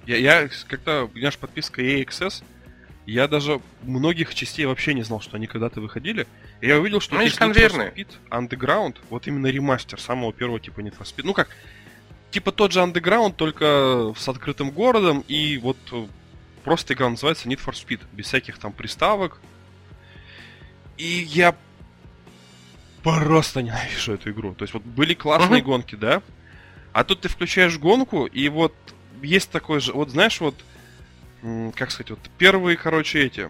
Я, 0.05 0.17
я 0.17 0.49
когда, 0.67 1.05
у 1.05 1.09
меня 1.09 1.31
же 1.31 1.37
подписка 1.37 1.81
EXS, 1.81 2.43
я 3.05 3.27
даже 3.27 3.59
многих 3.81 4.33
частей 4.33 4.65
вообще 4.65 4.93
не 4.93 5.03
знал, 5.03 5.19
что 5.19 5.35
они 5.35 5.47
когда-то 5.47 5.81
выходили. 5.81 6.27
И 6.61 6.67
я 6.67 6.79
увидел, 6.79 6.99
что 6.99 7.15
ну, 7.15 7.21
есть 7.21 7.37
Need 7.37 7.53
for 7.53 7.93
Speed 7.93 8.07
Underground, 8.29 8.97
вот 9.09 9.27
именно 9.27 9.47
ремастер 9.47 9.99
самого 9.99 10.31
первого 10.31 10.59
типа 10.59 10.79
Need 10.79 10.97
for 10.97 11.03
Speed. 11.03 11.23
Ну 11.25 11.33
как, 11.33 11.49
типа 12.31 12.51
тот 12.51 12.71
же 12.71 12.79
Underground, 12.79 13.33
только 13.35 14.13
с 14.17 14.27
открытым 14.27 14.71
городом, 14.71 15.23
и 15.27 15.57
вот 15.57 15.77
э, 15.91 16.05
просто 16.63 16.93
игра 16.93 17.09
называется 17.09 17.47
Need 17.47 17.63
for 17.63 17.73
Speed, 17.73 18.01
без 18.11 18.25
всяких 18.25 18.57
там 18.57 18.73
приставок. 18.73 19.39
И 20.97 21.27
я 21.29 21.55
просто 23.03 23.61
ненавижу 23.61 24.13
эту 24.13 24.31
игру. 24.31 24.53
То 24.55 24.63
есть 24.63 24.73
вот 24.73 24.83
были 24.83 25.13
классные 25.13 25.61
uh-huh. 25.61 25.65
гонки, 25.65 25.95
да? 25.95 26.21
А 26.93 27.03
тут 27.03 27.21
ты 27.21 27.29
включаешь 27.29 27.77
гонку, 27.77 28.25
и 28.25 28.49
вот 28.49 28.73
есть 29.21 29.49
такой 29.49 29.79
же, 29.79 29.93
вот 29.93 30.11
знаешь, 30.11 30.39
вот, 30.39 30.55
как 31.75 31.91
сказать, 31.91 32.11
вот 32.11 32.19
первые, 32.37 32.77
короче, 32.77 33.23
эти, 33.23 33.49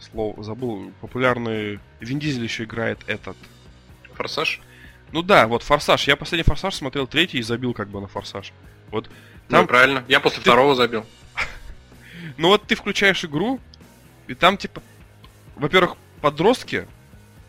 слово 0.00 0.42
забыл, 0.44 0.92
популярный, 1.00 1.80
Вин 2.00 2.18
Дизель 2.18 2.44
еще 2.44 2.64
играет 2.64 3.00
этот. 3.06 3.36
Форсаж? 4.12 4.60
Ну 5.12 5.22
да, 5.22 5.46
вот 5.46 5.62
Форсаж. 5.62 6.06
Я 6.06 6.16
последний 6.16 6.44
Форсаж 6.44 6.74
смотрел 6.74 7.06
третий 7.06 7.38
и 7.38 7.42
забил 7.42 7.72
как 7.72 7.88
бы 7.88 8.00
на 8.00 8.06
Форсаж. 8.06 8.52
Вот 8.90 9.08
ну, 9.08 9.50
там... 9.50 9.60
Ну, 9.62 9.66
правильно. 9.66 10.04
Я 10.08 10.20
после 10.20 10.38
ты... 10.38 10.42
второго 10.42 10.74
забил. 10.74 11.04
Ну 12.36 12.48
вот 12.48 12.66
ты 12.66 12.74
включаешь 12.74 13.24
игру, 13.24 13.60
и 14.26 14.34
там 14.34 14.56
типа, 14.56 14.82
во-первых, 15.56 15.96
подростки, 16.20 16.86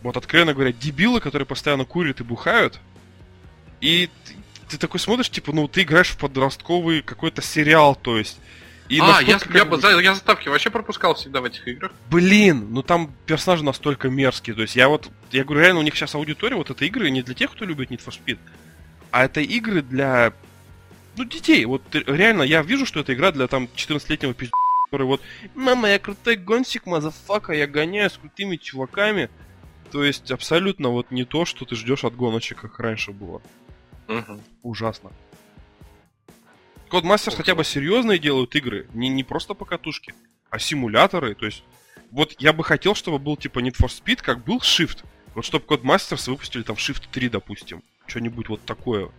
вот 0.04 0.18
откровенно 0.18 0.54
говоря, 0.54 0.72
дебилы, 0.72 1.20
которые 1.20 1.46
постоянно 1.46 1.86
курят 1.86 2.20
и 2.20 2.24
бухают, 2.24 2.80
и 3.82 4.10
ты, 4.26 4.34
ты 4.70 4.78
такой 4.78 5.00
смотришь, 5.00 5.30
типа, 5.30 5.52
ну 5.54 5.68
ты 5.68 5.84
играешь 5.84 6.10
в 6.10 6.18
подростковый 6.18 7.02
какой-то 7.02 7.42
сериал, 7.42 7.96
то 7.96 8.18
есть. 8.18 8.38
И 8.88 9.00
а, 9.00 9.20
я, 9.22 9.40
я, 9.54 9.66
бы, 9.66 9.80
я 9.82 10.14
заставки 10.14 10.48
вообще 10.48 10.70
пропускал 10.70 11.16
всегда 11.16 11.42
в 11.42 11.46
этих 11.46 11.68
играх. 11.68 11.92
Блин, 12.12 12.68
ну 12.70 12.84
там 12.84 13.12
персонажи 13.26 13.64
настолько 13.64 14.10
мерзкие. 14.10 14.56
То 14.56 14.62
есть 14.62 14.76
я 14.76 14.90
вот, 14.90 15.10
я 15.32 15.44
говорю, 15.44 15.62
реально, 15.62 15.80
у 15.80 15.84
них 15.84 15.96
сейчас 15.96 16.14
аудитория, 16.14 16.56
вот 16.56 16.70
это 16.70 16.86
игры 16.86 17.10
не 17.10 17.24
для 17.24 17.34
тех, 17.34 17.52
кто 17.52 17.66
любит 17.66 17.90
Need 17.90 18.06
for 18.06 18.14
Speed, 18.14 18.38
а 19.10 19.26
это 19.26 19.42
игры 19.42 19.82
для, 19.82 20.34
ну, 21.18 21.24
детей. 21.24 21.66
Вот 21.66 21.82
реально, 21.94 22.44
я 22.44 22.62
вижу, 22.62 22.86
что 22.86 23.00
это 23.00 23.16
игра 23.16 23.32
для 23.32 23.48
там 23.48 23.70
14-летнего 23.76 24.36
пиздец 24.36 24.54
который 24.86 25.08
вот 25.08 25.22
«Мама, 25.54 25.90
я 25.90 26.00
крутой 26.00 26.38
гонщик, 26.38 26.86
motherfucka, 26.86 27.54
я 27.54 27.68
гоняю 27.68 28.10
с 28.10 28.18
крутыми 28.18 28.56
чуваками». 28.56 29.30
То 29.92 30.04
есть 30.04 30.32
абсолютно 30.32 30.90
вот 30.90 31.12
не 31.12 31.26
то, 31.26 31.46
что 31.46 31.66
ты 31.66 31.76
ждешь 31.76 32.04
от 32.04 32.16
гоночек, 32.16 32.62
как 32.62 32.80
раньше 32.80 33.12
было. 33.12 33.42
Угу. 34.08 34.42
Ужасно. 34.64 35.12
Codemasters 36.90 37.36
хотя 37.36 37.56
бы 37.56 37.64
серьезные 37.64 38.20
делают 38.20 38.56
игры, 38.56 38.88
не, 38.94 39.10
не 39.10 39.24
просто 39.24 39.54
покатушки, 39.54 40.14
а 40.50 40.60
симуляторы. 40.60 41.36
То 41.36 41.46
есть, 41.46 41.64
вот 42.12 42.36
я 42.40 42.54
бы 42.54 42.64
хотел, 42.64 42.96
чтобы 42.96 43.20
был 43.20 43.38
типа 43.38 43.60
Need 43.60 43.76
for 43.76 43.88
Speed, 43.88 44.22
как 44.22 44.44
был 44.44 44.58
Shift. 44.60 45.04
Вот 45.34 45.46
чтобы 45.46 45.66
Codemasters 45.66 46.30
выпустили 46.30 46.64
там 46.64 46.76
Shift 46.76 47.04
3, 47.12 47.30
допустим. 47.30 47.84
Что-нибудь 48.08 48.50
вот 48.50 48.62
такое. 48.66 49.10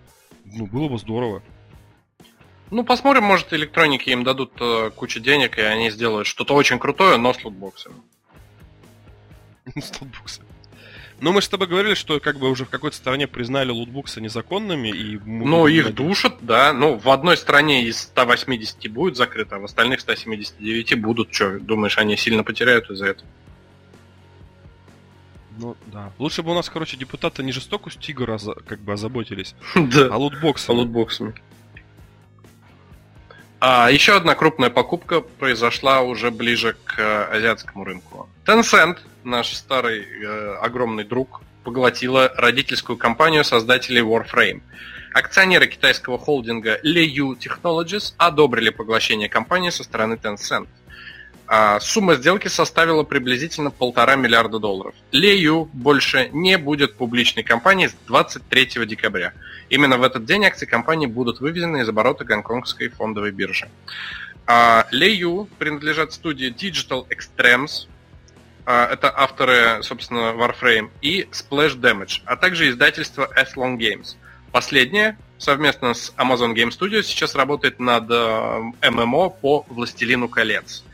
Ну, 0.45 0.67
было 0.67 0.89
бы 0.89 0.99
здорово. 0.99 1.43
Ну, 2.71 2.85
посмотрим, 2.85 3.25
может, 3.25 3.53
электроники 3.53 4.11
им 4.11 4.25
дадут 4.25 4.53
э, 4.61 4.91
кучу 4.95 5.21
денег, 5.21 5.59
и 5.59 5.61
они 5.61 5.91
сделают 5.91 6.27
что-то 6.27 6.55
очень 6.55 6.79
крутое, 6.79 7.17
но 7.17 7.33
с 7.33 7.45
лутбоксами. 7.45 7.97
С 9.77 10.01
лутбоксами. 10.01 10.49
Ну, 11.19 11.33
мы 11.33 11.41
с 11.41 11.49
тобой 11.49 11.67
говорили, 11.67 11.95
что 11.95 12.21
как 12.21 12.39
бы 12.39 12.51
уже 12.51 12.67
в 12.67 12.69
какой-то 12.69 12.97
стране 12.97 13.27
признали 13.27 13.71
лутбоксы 13.71 14.21
незаконными, 14.21 14.89
и... 14.89 15.19
Ну, 15.25 15.67
их 15.67 15.95
душат, 15.95 16.37
да. 16.43 16.75
Ну, 16.75 16.99
в 16.99 17.09
одной 17.09 17.39
стране 17.39 17.85
из 17.85 17.99
180 17.99 18.91
будет 18.93 19.17
закрыто, 19.17 19.57
а 19.57 19.59
в 19.59 19.65
остальных 19.65 20.01
179 20.01 21.01
будут. 21.01 21.33
Что, 21.33 21.59
думаешь, 21.59 21.97
они 21.97 22.17
сильно 22.19 22.45
потеряют 22.45 22.91
из-за 22.91 23.07
этого? 23.07 23.29
Ну, 25.59 25.75
да. 25.87 26.13
Лучше 26.19 26.43
бы 26.43 26.51
у 26.51 26.55
нас, 26.55 26.69
короче, 26.69 26.99
депутаты 26.99 27.43
не 27.43 27.53
жестокостью 27.53 28.11
игр 28.11 28.39
как 28.67 28.81
бы 28.81 28.93
озаботились, 28.93 29.55
а 29.75 30.19
лутбоксами. 30.19 30.77
А 30.77 30.81
лутбоксами. 30.81 31.35
А 33.59 33.91
еще 33.91 34.17
одна 34.17 34.35
крупная 34.35 34.71
покупка 34.71 35.21
произошла 35.21 36.03
уже 36.03 36.31
ближе 36.31 36.77
к 36.85 36.99
э, 36.99 37.37
азиатскому 37.37 37.85
рынку. 37.85 38.29
Tencent, 38.45 38.99
наш 39.25 39.55
старый 39.55 40.03
э, 40.03 40.57
огромный 40.61 41.05
друг, 41.05 41.41
поглотила 41.65 42.33
родительскую 42.37 42.99
компанию 42.99 43.45
создателей 43.45 44.03
Warframe. 44.03 44.61
Акционеры 45.15 45.67
китайского 45.67 46.19
холдинга 46.19 46.79
Leyu 46.85 47.35
Technologies 47.39 48.13
одобрили 48.19 48.69
поглощение 48.69 49.29
компании 49.31 49.71
со 49.71 49.83
стороны 49.83 50.15
Tencent. 50.15 50.69
А 51.49 51.79
сумма 51.81 52.17
сделки 52.17 52.49
составила 52.49 53.05
приблизительно 53.05 53.71
полтора 53.71 54.17
миллиарда 54.17 54.59
долларов. 54.59 54.95
Leyu 55.13 55.69
больше 55.73 56.29
не 56.33 56.59
будет 56.59 56.97
публичной 56.97 57.45
компанией 57.45 57.89
с 57.89 57.97
23 58.07 58.87
декабря. 58.87 59.33
Именно 59.69 59.99
в 59.99 60.03
этот 60.03 60.25
день 60.25 60.45
акции 60.45 60.67
компании 60.67 61.07
будут 61.07 61.41
выведены 61.41 61.83
из 61.83 61.89
оборота 61.89 62.25
гонконгской 62.25 62.89
фондовой 62.89 63.31
биржи. 63.31 63.69
А 64.47 64.87
Leyu 64.93 65.49
принадлежат 65.59 66.13
студии 66.13 66.53
Digital 66.53 67.07
Extremes, 67.09 67.89
а, 68.65 68.93
это 68.93 69.13
авторы, 69.17 69.83
собственно, 69.83 70.35
Warframe, 70.35 70.91
и 71.01 71.29
Splash 71.31 71.79
Damage, 71.79 72.23
а 72.25 72.37
также 72.37 72.69
издательство 72.69 73.29
Athlon 73.37 73.77
Games. 73.77 74.17
Последнее 74.51 75.17
совместно 75.39 75.95
с 75.95 76.13
Amazon 76.17 76.55
Game 76.55 76.71
Studios 76.71 77.03
сейчас 77.03 77.35
работает 77.35 77.79
над 77.79 78.11
э, 78.11 78.91
ММО 78.91 79.31
по 79.31 79.67
Властелину 79.69 80.29
колец. 80.29 80.85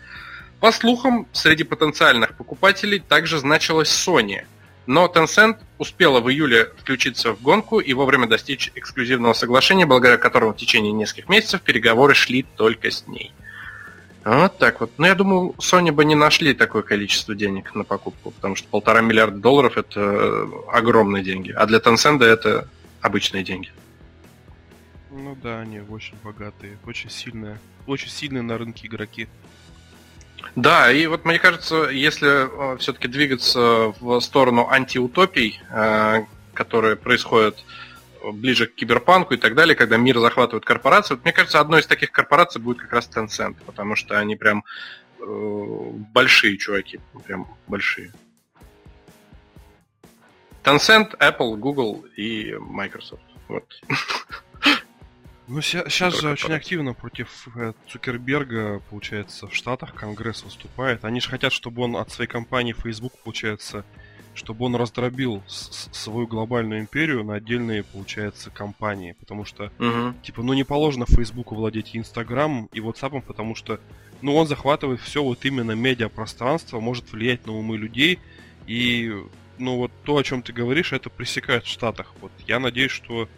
По 0.63 0.71
слухам, 0.71 1.27
среди 1.33 1.65
потенциальных 1.65 2.37
покупателей 2.37 3.01
также 3.01 3.41
значилась 3.41 3.89
Sony, 3.89 4.45
но 4.87 5.11
Tencent 5.13 5.57
успела 5.79 6.21
в 6.21 6.31
июле 6.31 6.67
включиться 6.79 7.33
в 7.33 7.43
гонку 7.43 7.81
и 7.81 7.93
вовремя 7.95 8.29
достичь 8.29 8.71
эксклюзивного 8.77 9.33
соглашения, 9.33 9.87
благодаря 9.87 10.19
которому 10.19 10.53
в 10.53 10.57
течение 10.57 10.93
нескольких 10.93 11.29
месяцев 11.29 11.63
переговоры 11.63 12.15
шли 12.15 12.45
только 12.45 12.93
с 12.93 13.09
ней. 13.09 13.33
Вот 14.25 14.57
так 14.59 14.81
вот. 14.81 14.93
Но 14.99 15.03
ну, 15.03 15.07
я 15.09 15.17
думаю, 15.17 15.55
Sony 15.59 15.91
бы 15.91 16.05
не 16.05 16.15
нашли 16.15 16.55
такое 16.55 16.83
количество 16.83 17.35
денег 17.35 17.75
на 17.75 17.83
покупку, 17.83 18.31
потому 18.31 18.55
что 18.55 18.69
полтора 18.69 19.01
миллиарда 19.01 19.39
долларов 19.39 19.77
это 19.77 20.01
э, 20.01 20.47
огромные 20.73 21.25
деньги, 21.25 21.51
а 21.51 21.67
для 21.67 21.79
Tencent 21.79 22.23
это 22.23 22.69
обычные 23.01 23.43
деньги. 23.43 23.73
Ну 25.11 25.37
да, 25.43 25.59
они 25.59 25.81
очень 25.81 26.15
богатые, 26.23 26.79
очень 26.87 27.11
сильные, 27.11 27.59
очень 27.89 28.11
сильные 28.11 28.43
на 28.43 28.57
рынке 28.59 28.87
игроки. 28.87 29.27
Да, 30.55 30.93
и 30.93 31.07
вот 31.07 31.25
мне 31.25 31.39
кажется, 31.39 31.89
если 31.89 32.75
э, 32.75 32.77
все-таки 32.79 33.09
двигаться 33.09 33.95
в 34.01 34.21
сторону 34.21 34.69
антиутопий, 34.69 35.61
э, 35.71 36.25
которые 36.53 36.97
происходят 36.97 37.65
ближе 38.23 38.67
к 38.67 38.75
киберпанку 38.75 39.35
и 39.35 39.37
так 39.37 39.55
далее, 39.55 39.75
когда 39.75 39.97
мир 39.97 40.19
захватывают 40.19 40.65
корпорации, 40.65 41.15
вот 41.15 41.25
мне 41.25 41.33
кажется, 41.33 41.61
одной 41.61 41.81
из 41.81 41.87
таких 41.87 42.13
корпораций 42.13 42.61
будет 42.61 42.79
как 42.79 42.93
раз 42.93 43.11
Tencent, 43.13 43.57
потому 43.67 43.97
что 43.97 44.19
они 44.19 44.37
прям 44.37 44.65
э, 45.19 45.25
большие 46.13 46.59
чуваки, 46.59 47.01
прям 47.27 47.49
большие. 47.67 48.13
Tencent, 50.63 51.17
Apple, 51.19 51.57
Google 51.57 52.05
и 52.17 52.55
Microsoft. 52.59 53.23
Вот. 53.49 53.65
Ну, 55.49 55.61
сейчас 55.61 56.21
же 56.21 56.31
очень 56.31 56.53
активно 56.53 56.95
против 56.95 57.49
э, 57.57 57.73
Цукерберга, 57.89 58.81
получается, 58.91 59.49
в 59.49 59.55
Штатах 59.55 59.95
Конгресс 59.95 60.45
выступает. 60.45 61.05
Они 61.05 61.21
же 61.21 61.29
хотят, 61.29 61.53
чтобы 61.53 61.83
он 61.83 61.97
от 61.97 62.11
своей 62.13 62.31
компании 62.31 62.73
Facebook, 62.73 63.13
получается, 63.25 63.85
чтобы 64.35 64.65
он 64.67 64.77
раздробил 64.77 65.43
свою 65.47 66.27
глобальную 66.27 66.81
империю 66.81 67.25
на 67.25 67.35
отдельные, 67.35 67.83
получается, 67.83 68.51
компании. 68.51 69.17
Потому 69.19 69.45
что, 69.45 69.73
угу. 69.79 70.15
типа, 70.23 70.43
ну 70.43 70.53
не 70.53 70.65
положено 70.65 71.07
Фейсбуку 71.07 71.55
владеть 71.57 71.95
и 71.95 71.99
Инстаграмом, 71.99 72.69
и 72.73 72.79
WhatsApp, 72.79 73.21
потому 73.23 73.55
что, 73.57 73.81
ну, 74.23 74.37
он 74.37 74.47
захватывает 74.47 75.01
все 75.01 75.23
вот 75.23 75.45
именно 75.45 75.73
медиапространство, 75.73 76.79
может 76.79 77.13
влиять 77.13 77.47
на 77.47 77.53
умы 77.53 77.77
людей, 77.77 78.21
и, 78.67 79.13
ну, 79.59 79.77
вот 79.77 79.91
то, 80.05 80.17
о 80.17 80.23
чем 80.23 80.43
ты 80.43 80.53
говоришь, 80.53 80.93
это 80.93 81.11
пресекает 81.11 81.65
в 81.65 81.69
Штатах. 81.69 82.15
Вот 82.21 82.33
я 82.47 82.61
надеюсь, 82.61 82.93
что 82.93 83.29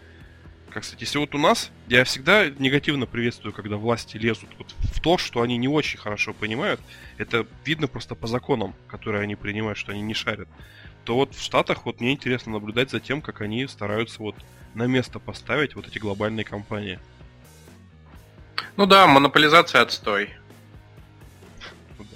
как 0.74 0.82
сказать, 0.82 1.02
если 1.02 1.18
вот 1.18 1.36
у 1.36 1.38
нас, 1.38 1.70
я 1.86 2.02
всегда 2.02 2.50
негативно 2.50 3.06
приветствую, 3.06 3.52
когда 3.52 3.76
власти 3.76 4.16
лезут 4.16 4.48
вот 4.58 4.74
в 4.92 5.00
то, 5.00 5.18
что 5.18 5.40
они 5.40 5.56
не 5.56 5.68
очень 5.68 6.00
хорошо 6.00 6.34
понимают, 6.34 6.80
это 7.16 7.46
видно 7.64 7.86
просто 7.86 8.16
по 8.16 8.26
законам, 8.26 8.74
которые 8.88 9.22
они 9.22 9.36
принимают, 9.36 9.78
что 9.78 9.92
они 9.92 10.02
не 10.02 10.14
шарят, 10.14 10.48
то 11.04 11.14
вот 11.14 11.32
в 11.32 11.40
Штатах 11.40 11.86
вот 11.86 12.00
мне 12.00 12.10
интересно 12.10 12.54
наблюдать 12.54 12.90
за 12.90 12.98
тем, 12.98 13.22
как 13.22 13.40
они 13.40 13.68
стараются 13.68 14.20
вот 14.20 14.34
на 14.74 14.88
место 14.88 15.20
поставить 15.20 15.76
вот 15.76 15.86
эти 15.86 16.00
глобальные 16.00 16.44
компании. 16.44 16.98
Ну 18.76 18.86
да, 18.86 19.06
монополизация 19.06 19.80
отстой. 19.80 20.30
Ну 21.98 22.06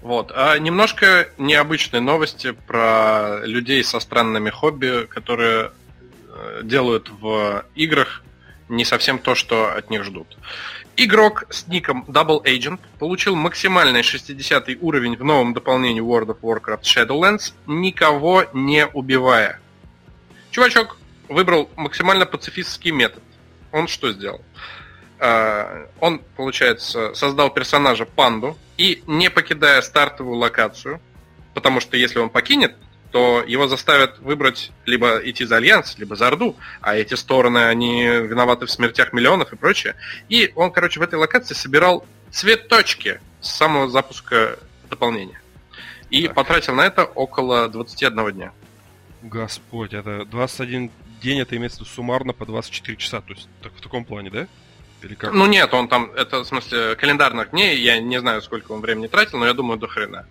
вот. 0.00 0.32
А 0.34 0.58
немножко 0.58 1.28
необычные 1.38 2.00
новости 2.00 2.50
про 2.50 3.42
людей 3.44 3.84
со 3.84 4.00
странными 4.00 4.50
хобби, 4.50 5.06
которые 5.08 5.70
делают 6.62 7.08
в 7.08 7.64
играх 7.74 8.22
не 8.68 8.84
совсем 8.84 9.18
то, 9.18 9.34
что 9.34 9.72
от 9.72 9.90
них 9.90 10.04
ждут. 10.04 10.38
Игрок 10.96 11.44
с 11.50 11.66
ником 11.66 12.04
Double 12.08 12.42
Agent 12.44 12.78
получил 12.98 13.34
максимальный 13.34 14.02
60 14.02 14.68
уровень 14.80 15.16
в 15.16 15.24
новом 15.24 15.54
дополнении 15.54 16.02
World 16.02 16.36
of 16.36 16.40
Warcraft 16.40 16.82
Shadowlands, 16.82 17.52
никого 17.66 18.44
не 18.52 18.86
убивая. 18.86 19.60
Чувачок 20.50 20.98
выбрал 21.28 21.70
максимально 21.76 22.26
пацифистский 22.26 22.90
метод. 22.90 23.22
Он 23.72 23.88
что 23.88 24.12
сделал? 24.12 24.42
Э, 25.18 25.86
он, 26.00 26.22
получается, 26.36 27.14
создал 27.14 27.50
персонажа 27.50 28.04
панду 28.04 28.56
и, 28.76 29.02
не 29.06 29.30
покидая 29.30 29.80
стартовую 29.82 30.36
локацию, 30.38 31.00
потому 31.54 31.80
что 31.80 31.96
если 31.96 32.18
он 32.18 32.30
покинет 32.30 32.74
то 33.10 33.42
его 33.46 33.66
заставят 33.68 34.18
выбрать 34.20 34.70
либо 34.86 35.20
идти 35.24 35.44
за 35.44 35.56
Альянс, 35.56 35.98
либо 35.98 36.16
за 36.16 36.28
Орду, 36.28 36.56
а 36.80 36.96
эти 36.96 37.14
стороны, 37.14 37.66
они 37.66 38.04
виноваты 38.04 38.66
в 38.66 38.70
смертях 38.70 39.12
миллионов 39.12 39.52
и 39.52 39.56
прочее. 39.56 39.96
И 40.28 40.52
он, 40.54 40.70
короче, 40.70 41.00
в 41.00 41.02
этой 41.02 41.16
локации 41.16 41.54
собирал 41.54 42.04
цветочки 42.30 43.20
с 43.40 43.50
самого 43.50 43.88
запуска 43.88 44.58
дополнения. 44.88 45.40
И 46.10 46.26
так. 46.26 46.34
потратил 46.34 46.74
на 46.74 46.86
это 46.86 47.04
около 47.04 47.68
21 47.68 48.32
дня. 48.32 48.52
Господь, 49.22 49.92
это 49.92 50.24
21 50.24 50.90
день, 51.20 51.40
это 51.40 51.56
имеется 51.56 51.78
в 51.78 51.80
виду 51.82 51.90
суммарно 51.90 52.32
по 52.32 52.46
24 52.46 52.96
часа, 52.96 53.20
то 53.20 53.32
есть 53.32 53.48
так, 53.62 53.72
в 53.74 53.80
таком 53.80 54.04
плане, 54.04 54.30
да? 54.30 54.46
Или 55.02 55.14
как? 55.14 55.32
Ну 55.32 55.46
нет, 55.46 55.72
он 55.72 55.88
там, 55.88 56.10
это 56.12 56.40
в 56.40 56.44
смысле 56.46 56.96
календарных 56.96 57.50
дней, 57.50 57.78
я 57.78 58.00
не 58.00 58.18
знаю, 58.20 58.42
сколько 58.42 58.72
он 58.72 58.80
времени 58.80 59.06
тратил, 59.06 59.38
но 59.38 59.46
я 59.46 59.54
думаю, 59.54 59.78
до 59.78 59.86
хрена. 59.86 60.26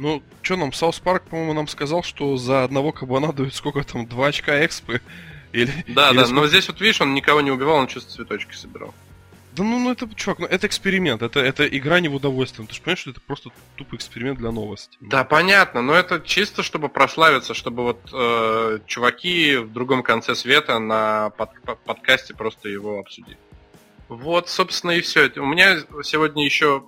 Ну, 0.00 0.22
что 0.40 0.56
нам, 0.56 0.72
South 0.72 0.98
Park, 0.98 1.24
по-моему, 1.24 1.52
нам 1.52 1.68
сказал, 1.68 2.02
что 2.02 2.38
за 2.38 2.64
одного 2.64 2.90
кабана 2.90 3.34
дают 3.34 3.54
сколько 3.54 3.82
там, 3.82 4.06
2 4.06 4.26
очка 4.26 4.64
экспы? 4.64 5.02
Или, 5.52 5.70
да, 5.88 6.08
или 6.08 6.16
да, 6.16 6.24
сколько... 6.24 6.40
но 6.40 6.46
здесь 6.46 6.68
вот 6.68 6.80
видишь, 6.80 7.02
он 7.02 7.12
никого 7.12 7.42
не 7.42 7.50
убивал, 7.50 7.76
он 7.76 7.86
чисто 7.86 8.10
цветочки 8.10 8.54
собирал. 8.54 8.94
Да 9.52 9.62
ну, 9.62 9.78
ну 9.78 9.92
это, 9.92 10.08
чувак, 10.14 10.38
ну 10.38 10.46
это 10.46 10.66
эксперимент, 10.66 11.20
это, 11.20 11.40
это 11.40 11.66
игра 11.66 12.00
не 12.00 12.08
в 12.08 12.14
удовольствие. 12.14 12.66
Ты 12.66 12.74
же 12.74 12.80
понимаешь, 12.80 13.00
что 13.00 13.10
это 13.10 13.20
просто 13.20 13.50
тупый 13.76 13.98
эксперимент 13.98 14.38
для 14.38 14.50
новости. 14.52 14.96
Да, 15.00 15.22
понятно, 15.24 15.82
но 15.82 15.92
это 15.92 16.22
чисто, 16.24 16.62
чтобы 16.62 16.88
прославиться, 16.88 17.52
чтобы 17.52 17.82
вот 17.82 18.00
э, 18.10 18.78
чуваки 18.86 19.56
в 19.56 19.70
другом 19.70 20.02
конце 20.02 20.34
света 20.34 20.78
на 20.78 21.28
под, 21.36 21.60
под, 21.60 21.78
подкасте 21.80 22.32
просто 22.32 22.70
его 22.70 23.00
обсудили. 23.00 23.36
Вот, 24.08 24.48
собственно, 24.48 24.92
и 24.92 25.02
все. 25.02 25.30
У 25.36 25.44
меня 25.44 25.80
сегодня 26.04 26.42
еще 26.42 26.84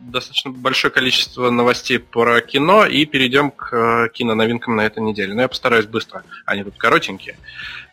достаточно 0.00 0.50
большое 0.50 0.92
количество 0.92 1.50
новостей 1.50 1.98
про 1.98 2.40
кино 2.40 2.86
и 2.86 3.04
перейдем 3.04 3.50
к 3.50 3.72
э, 3.72 4.08
киноновинкам 4.12 4.76
на 4.76 4.82
этой 4.82 5.02
неделе. 5.02 5.34
Но 5.34 5.42
я 5.42 5.48
постараюсь 5.48 5.86
быстро, 5.86 6.24
они 6.44 6.64
тут 6.64 6.76
коротенькие. 6.76 7.36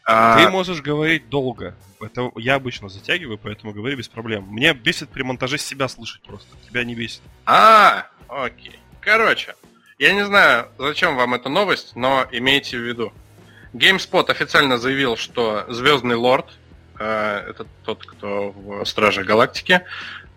А, 0.05 0.37
Ты 0.37 0.49
можешь 0.49 0.81
говорить 0.81 1.29
долго. 1.29 1.75
Это 2.01 2.31
я 2.35 2.55
обычно 2.55 2.89
затягиваю, 2.89 3.37
поэтому 3.41 3.73
говори 3.73 3.95
без 3.95 4.09
проблем. 4.09 4.45
Мне 4.49 4.73
бесит 4.73 5.09
при 5.09 5.23
монтаже 5.23 5.57
себя 5.57 5.87
слышать 5.87 6.21
просто. 6.23 6.49
Тебя 6.67 6.83
не 6.83 6.95
бесит. 6.95 7.21
А, 7.45 8.07
окей. 8.27 8.79
Короче, 8.99 9.55
я 9.97 10.13
не 10.13 10.25
знаю, 10.25 10.67
зачем 10.77 11.15
вам 11.15 11.33
эта 11.33 11.49
новость, 11.49 11.95
но 11.95 12.27
имейте 12.31 12.77
в 12.77 12.81
виду. 12.81 13.13
GameSpot 13.73 14.29
официально 14.29 14.77
заявил, 14.77 15.15
что 15.17 15.65
Звездный 15.69 16.15
Лорд, 16.15 16.45
э, 16.99 17.45
это 17.49 17.65
тот, 17.83 18.05
кто 18.05 18.51
в 18.51 18.85
Страже 18.85 19.23
Галактики, 19.23 19.81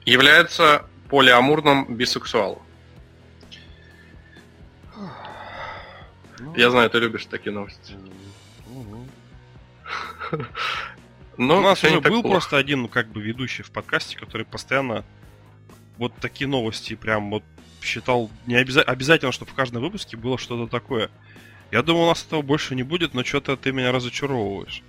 является 0.05 0.87
полиамурном 1.09 1.95
бисексуалу. 1.95 2.63
Ну, 6.39 6.55
Я 6.57 6.71
знаю, 6.71 6.91
ты 6.91 6.99
любишь 6.99 7.27
такие 7.27 7.53
новости. 7.53 7.95
Но 11.37 11.59
У 11.59 11.61
нас 11.61 11.83
уже 11.85 12.01
был 12.01 12.23
плохо. 12.23 12.29
просто 12.29 12.57
один, 12.57 12.83
ну, 12.83 12.89
как 12.89 13.09
бы, 13.09 13.21
ведущий 13.21 13.63
в 13.63 13.71
подкасте, 13.71 14.17
который 14.19 14.47
постоянно 14.47 15.05
вот 15.99 16.15
такие 16.21 16.49
новости 16.49 16.95
прям 16.95 17.31
вот 17.31 17.43
считал 17.83 18.31
не 18.47 18.55
обяза- 18.57 18.83
обязательно, 18.83 19.33
чтобы 19.33 19.51
в 19.51 19.55
каждом 19.55 19.83
выпуске 19.83 20.17
было 20.17 20.39
что-то 20.39 20.71
такое. 20.71 21.11
Я 21.71 21.83
думал, 21.83 22.05
у 22.05 22.07
нас 22.07 22.25
этого 22.25 22.43
больше 22.43 22.75
не 22.75 22.83
будет, 22.83 23.13
но 23.15 23.23
что-то 23.25 23.57
ты 23.57 23.73
меня 23.73 23.93
разочаровываешь. 23.93 24.83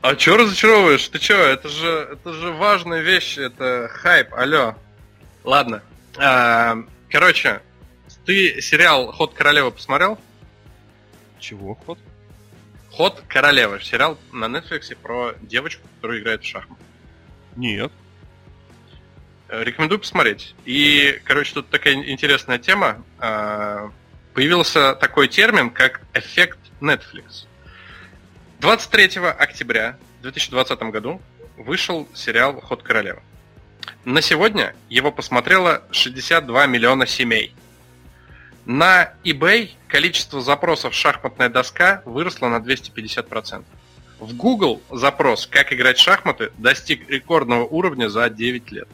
А 0.00 0.14
чё 0.16 0.36
разочаровываешь? 0.38 1.06
Ты 1.08 1.18
чё? 1.18 1.36
Это 1.36 1.68
же, 1.68 2.08
это 2.12 2.32
же 2.32 2.50
важная 2.52 3.00
вещь, 3.00 3.36
это 3.36 3.88
хайп, 3.92 4.32
алло. 4.34 4.76
Ладно. 5.44 5.82
А, 6.18 6.76
короче, 7.08 7.62
ты 8.24 8.60
сериал 8.60 9.12
«Ход 9.12 9.34
королевы» 9.34 9.70
посмотрел? 9.70 10.18
Чего 11.38 11.74
ход? 11.74 11.98
«Ход 12.90 13.22
королевы». 13.28 13.80
Сериал 13.80 14.18
на 14.32 14.46
Netflix 14.46 14.94
про 14.96 15.34
девочку, 15.40 15.86
которая 15.96 16.20
играет 16.20 16.42
в 16.42 16.46
шахматы. 16.46 16.82
Нет. 17.56 17.92
Э, 19.48 19.64
рекомендую 19.64 20.00
посмотреть. 20.00 20.54
И, 20.64 21.20
короче, 21.24 21.54
тут 21.54 21.68
такая 21.70 21.94
интересная 21.94 22.58
тема. 22.58 23.04
А, 23.18 23.90
появился 24.34 24.94
такой 24.94 25.28
термин, 25.28 25.70
как 25.70 26.02
эффект 26.14 26.58
Netflix. 26.80 27.46
23 28.60 29.22
октября 29.26 29.96
2020 30.22 30.80
году 30.90 31.20
вышел 31.56 32.08
сериал 32.14 32.60
«Ход 32.60 32.82
королевы». 32.82 33.22
На 34.04 34.22
сегодня 34.22 34.74
его 34.88 35.12
посмотрело 35.12 35.82
62 35.90 36.66
миллиона 36.66 37.06
семей. 37.06 37.54
На 38.66 39.12
eBay 39.24 39.70
количество 39.88 40.40
запросов 40.40 40.94
«шахматная 40.94 41.48
доска» 41.48 42.02
выросло 42.04 42.48
на 42.48 42.56
250%. 42.56 43.64
В 44.20 44.36
Google 44.36 44.82
запрос 44.90 45.46
«Как 45.46 45.72
играть 45.72 45.98
в 45.98 46.02
шахматы» 46.02 46.52
достиг 46.58 47.08
рекордного 47.08 47.64
уровня 47.64 48.08
за 48.08 48.28
9 48.28 48.70
лет. 48.70 48.88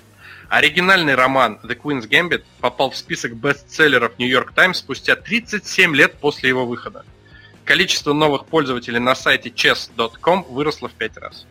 Оригинальный 0.49 1.17
роман 1.17 1.59
«The 1.65 1.77
Queen's 1.77 2.09
Gambit» 2.09 2.45
попал 2.61 2.91
в 2.91 2.97
список 2.97 3.35
бестселлеров 3.35 4.19
New 4.19 4.29
York 4.29 4.53
Times 4.55 4.79
спустя 4.79 5.17
37 5.17 5.95
лет 5.97 6.15
после 6.15 6.49
его 6.49 6.65
выхода. 6.65 7.05
Количество 7.65 8.13
новых 8.13 8.47
пользователей 8.47 9.01
на 9.01 9.17
сайте 9.17 9.51
chess.com 9.51 10.45
выросло 10.49 10.89
в 10.89 10.93
5 10.93 11.17
раз. 11.17 11.47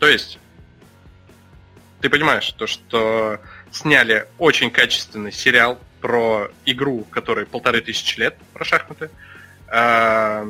То 0.00 0.08
есть, 0.08 0.40
ты 2.02 2.10
понимаешь, 2.10 2.50
то, 2.52 2.66
что 2.66 3.40
сняли 3.70 4.26
очень 4.38 4.70
качественный 4.72 5.30
сериал 5.30 5.80
про 6.00 6.50
игру, 6.66 7.04
которой 7.04 7.46
полторы 7.46 7.80
тысячи 7.80 8.18
лет, 8.18 8.36
про 8.52 8.64
шахматы. 8.64 9.08
А, 9.68 10.44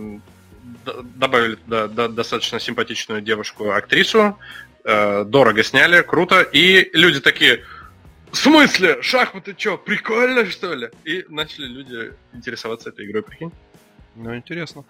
добавили 0.85 1.59
да, 1.67 1.89
да, 1.89 2.09
достаточно 2.09 2.59
симпатичную 2.59 3.21
девушку-актрису. 3.21 4.39
А, 4.85 5.25
дорого 5.25 5.63
сняли, 5.63 6.01
круто. 6.01 6.41
И 6.41 6.89
люди 6.95 7.21
такие, 7.21 7.63
в 8.31 8.37
смысле? 8.37 9.03
Шахматы 9.03 9.55
что, 9.57 9.77
прикольно, 9.77 10.47
что 10.51 10.73
ли? 10.73 10.89
И 11.05 11.27
начали 11.29 11.67
люди 11.67 12.15
интересоваться 12.33 12.89
этой 12.89 13.05
игрой, 13.05 13.23
прикинь. 13.23 13.53
Ну, 14.17 14.35
интересно. 14.35 14.85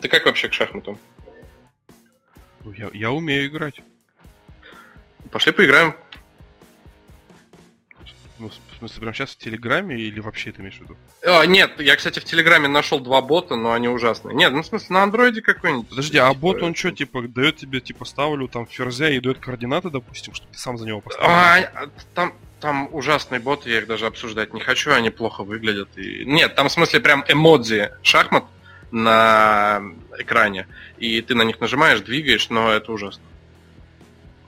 Ты 0.00 0.08
как 0.08 0.26
вообще 0.26 0.50
к 0.50 0.52
шахматам? 0.52 0.98
Ну, 2.62 2.72
я, 2.72 2.90
я 2.92 3.10
умею 3.10 3.46
играть. 3.46 3.80
Пошли 5.32 5.52
поиграем. 5.52 5.96
Ну, 8.38 8.48
в 8.48 8.78
смысле, 8.78 9.00
прямо 9.00 9.14
сейчас 9.14 9.30
в 9.30 9.38
Телеграме 9.38 9.96
или 9.96 10.20
вообще 10.20 10.50
это 10.50 10.60
имеешь 10.60 10.76
в 10.76 10.80
виду? 10.82 10.96
А, 11.24 11.46
нет, 11.46 11.80
я, 11.80 11.96
кстати, 11.96 12.18
в 12.18 12.24
Телеграме 12.24 12.68
нашел 12.68 13.00
два 13.00 13.22
бота, 13.22 13.56
но 13.56 13.72
они 13.72 13.88
ужасные. 13.88 14.34
Нет, 14.34 14.52
ну, 14.52 14.62
в 14.62 14.66
смысле, 14.66 14.94
на 14.94 15.02
андроиде 15.04 15.40
какой-нибудь. 15.40 15.88
Подожди, 15.88 16.18
а 16.18 16.34
бот, 16.34 16.60
он 16.62 16.74
что, 16.74 16.90
типа, 16.90 17.22
дает 17.22 17.56
тебе, 17.56 17.80
типа, 17.80 18.04
ставлю 18.04 18.48
там 18.48 18.66
ферзя 18.66 19.08
и 19.10 19.20
дает 19.20 19.38
координаты, 19.38 19.90
допустим, 19.90 20.34
чтобы 20.34 20.50
ты 20.52 20.58
сам 20.58 20.76
за 20.76 20.86
него 20.86 21.00
поставил? 21.00 21.30
А, 21.30 21.88
там, 22.14 22.34
там 22.60 22.88
ужасные 22.92 23.40
боты, 23.40 23.70
я 23.70 23.78
их 23.78 23.86
даже 23.86 24.06
обсуждать 24.06 24.52
не 24.52 24.60
хочу, 24.60 24.90
они 24.90 25.10
плохо 25.10 25.44
выглядят. 25.44 25.96
И... 25.96 26.24
Нет, 26.24 26.56
там 26.56 26.68
в 26.68 26.72
смысле 26.72 27.00
прям 27.00 27.24
эмодзи 27.28 27.92
шахмат 28.02 28.44
на 28.90 29.82
экране, 30.18 30.66
и 30.98 31.20
ты 31.22 31.34
на 31.36 31.42
них 31.42 31.60
нажимаешь, 31.60 32.00
двигаешь, 32.00 32.50
но 32.50 32.72
это 32.72 32.92
ужасно. 32.92 33.22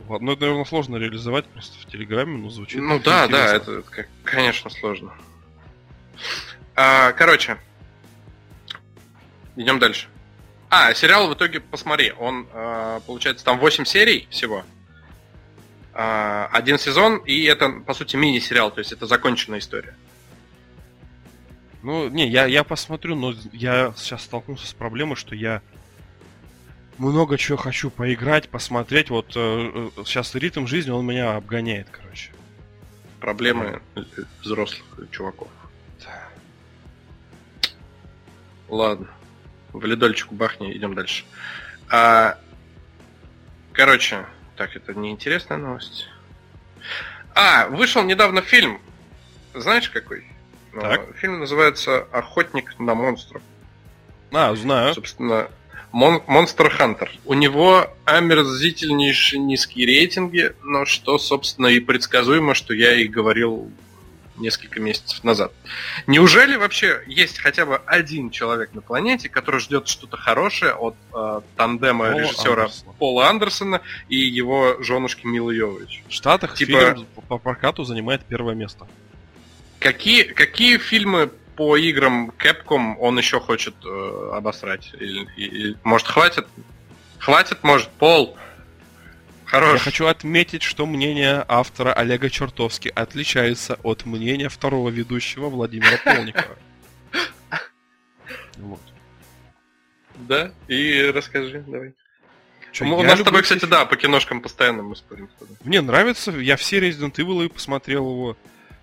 Ну 0.09 0.33
это, 0.33 0.43
наверное, 0.43 0.65
сложно 0.65 0.97
реализовать 0.97 1.47
просто 1.47 1.79
в 1.79 1.87
Телеграме, 1.91 2.37
но 2.39 2.51
звучит 2.51 2.81
Ну 2.81 2.99
да, 3.01 3.27
интересно. 3.27 3.29
да, 3.31 3.57
это, 3.57 4.07
конечно, 4.23 4.71
сложно. 4.71 5.13
А, 6.77 7.13
короче, 7.13 7.57
идем 9.57 9.79
дальше. 9.79 10.09
А, 10.71 10.93
сериал 10.95 11.29
в 11.29 11.35
итоге 11.35 11.61
посмотри, 11.61 12.13
он, 12.19 12.47
а, 12.53 13.01
получается, 13.01 13.45
там 13.45 13.59
8 13.59 13.85
серий 13.85 14.27
всего. 14.31 14.65
А, 15.93 16.49
один 16.53 16.79
сезон, 16.79 17.19
и 17.19 17.45
это, 17.45 17.69
по 17.69 17.95
сути, 17.95 18.17
мини-сериал, 18.17 18.71
то 18.73 18.81
есть 18.81 18.93
это 18.93 19.07
законченная 19.07 19.61
история. 19.61 19.95
Ну, 21.83 22.09
не, 22.09 22.29
я, 22.29 22.47
я 22.47 22.65
посмотрю, 22.65 23.15
но 23.15 23.35
я 23.53 23.93
сейчас 23.97 24.23
столкнулся 24.25 24.67
с 24.67 24.73
проблемой, 24.73 25.17
что 25.17 25.35
я 25.35 25.63
много 26.99 27.39
чего 27.39 27.57
хочу 27.57 27.91
поиграть, 27.91 28.49
посмотреть. 28.49 29.11
Вот 29.11 29.33
э, 29.37 29.91
э 29.97 30.05
сейчас 30.05 30.35
ритм 30.35 30.67
жизни, 30.67 30.91
он 30.91 31.07
меня 31.07 31.37
обгоняет, 31.37 31.89
короче. 31.91 32.31
Проблемы 33.21 33.81
взрослых 34.43 34.85
чуваков. 35.11 35.49
Да. 36.05 36.29
Ладно. 38.69 39.09
В 39.73 39.85
ледольчику 39.85 40.35
бахни, 40.35 40.77
идем 40.77 40.95
дальше. 40.95 41.25
А, 41.91 42.39
короче, 43.73 44.27
так, 44.57 44.77
это 44.77 44.95
неинтересная 44.95 45.59
новость. 45.59 46.09
А, 47.35 47.67
вышел 47.69 48.03
недавно 48.05 48.41
фильм. 48.43 48.81
Знаешь 49.55 49.91
какой? 49.91 50.25
Так. 50.73 51.17
Фильм 51.17 51.41
называется 51.41 52.03
«Охотник 52.13 52.79
на 52.79 52.95
монстров». 52.95 53.43
А, 54.33 54.55
знаю. 54.55 54.95
Собственно, 54.95 55.49
Monster 55.95 56.73
Hunter. 56.79 57.09
У 57.25 57.35
него 57.35 57.89
омерзительнейшие 58.05 59.39
низкие 59.41 59.87
рейтинги, 59.87 60.53
но 60.63 60.85
что, 60.85 61.19
собственно, 61.19 61.69
и 61.69 61.79
предсказуемо, 61.79 62.55
что 62.55 62.75
я 62.75 62.95
и 62.95 63.07
говорил 63.07 63.71
несколько 64.37 64.81
месяцев 64.81 65.23
назад. 65.23 65.53
Неужели 66.09 66.57
вообще 66.57 67.03
есть 67.07 67.39
хотя 67.39 67.67
бы 67.67 67.77
один 67.87 68.31
человек 68.31 68.71
на 68.75 68.81
планете, 68.81 69.29
который 69.29 69.61
ждет 69.61 69.87
что-то 69.87 70.17
хорошее 70.17 70.73
от 70.73 70.97
э, 71.15 71.41
тандема 71.57 72.07
Пола 72.07 72.19
режиссера 72.19 72.63
Андерсона. 72.65 72.93
Пола 72.99 73.29
Андерсона 73.29 73.81
и 74.09 74.17
его 74.17 74.83
женушки 74.83 75.27
Милы 75.27 75.55
Йовович? 75.55 76.03
В 76.09 76.13
Штатах 76.13 76.55
типа... 76.55 76.95
фильм 76.95 77.07
по 77.29 77.39
прокату 77.39 77.85
занимает 77.85 78.25
первое 78.25 78.55
место. 78.55 78.89
Какие, 79.79 80.25
какие 80.25 80.79
фильмы 80.79 81.31
по 81.57 81.77
играм 81.77 82.31
Capcom 82.39 82.97
он 82.99 83.19
еще 83.19 83.41
хочет 83.41 83.75
э, 83.85 84.31
обосрать? 84.33 84.93
Или, 84.95 85.29
или, 85.37 85.77
может, 85.85 86.07
хватит? 86.07 86.47
Хватит, 87.19 87.63
может, 87.63 87.91
Пол? 87.91 88.37
Хорош. 89.45 89.75
Я 89.75 89.79
хочу 89.79 90.07
отметить, 90.07 90.63
что 90.63 90.87
мнение 90.87 91.45
автора 91.47 91.93
Олега 91.93 92.29
Чертовски 92.29 92.91
отличается 92.95 93.79
от 93.83 94.05
мнения 94.05 94.49
второго 94.49 94.89
ведущего 94.89 95.49
Владимира 95.49 95.97
Полникова. 96.05 96.57
Вот. 98.57 98.81
Да? 100.15 100.53
И 100.69 101.11
расскажи, 101.13 101.65
давай. 101.67 101.95
Что, 102.75 102.85
у 102.87 103.03
нас 103.03 103.21
с 103.21 103.23
тобой, 103.23 103.43
кстати, 103.43 103.65
да, 103.67 103.85
по 103.85 103.97
киношкам 103.97 104.41
постоянно 104.41 104.83
мы 104.83 104.97
спорим. 104.97 105.29
Мне 105.63 105.81
нравится, 105.81 106.33
я 106.33 106.57
все 106.57 106.79
Resident 106.79 107.15
Evil 107.15 107.49
посмотрел 107.49 108.09
его. 108.11 108.37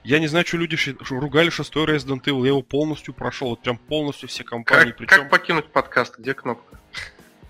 Я 0.04 0.20
не 0.20 0.28
знаю, 0.28 0.45
что 0.47 0.58
люди 0.58 0.78
ругали 1.10 1.49
шестой 1.49 1.86
Resident 1.86 2.24
Evil, 2.24 2.41
я 2.41 2.47
его 2.49 2.62
полностью 2.62 3.14
прошел, 3.14 3.49
вот 3.49 3.62
прям 3.62 3.78
полностью 3.78 4.28
все 4.30 4.43
компании. 4.43 4.91
Как, 4.91 4.97
причем... 4.97 5.18
как 5.18 5.30
покинуть 5.30 5.68
подкаст? 5.68 6.18
Где 6.18 6.34
кнопка? 6.34 6.80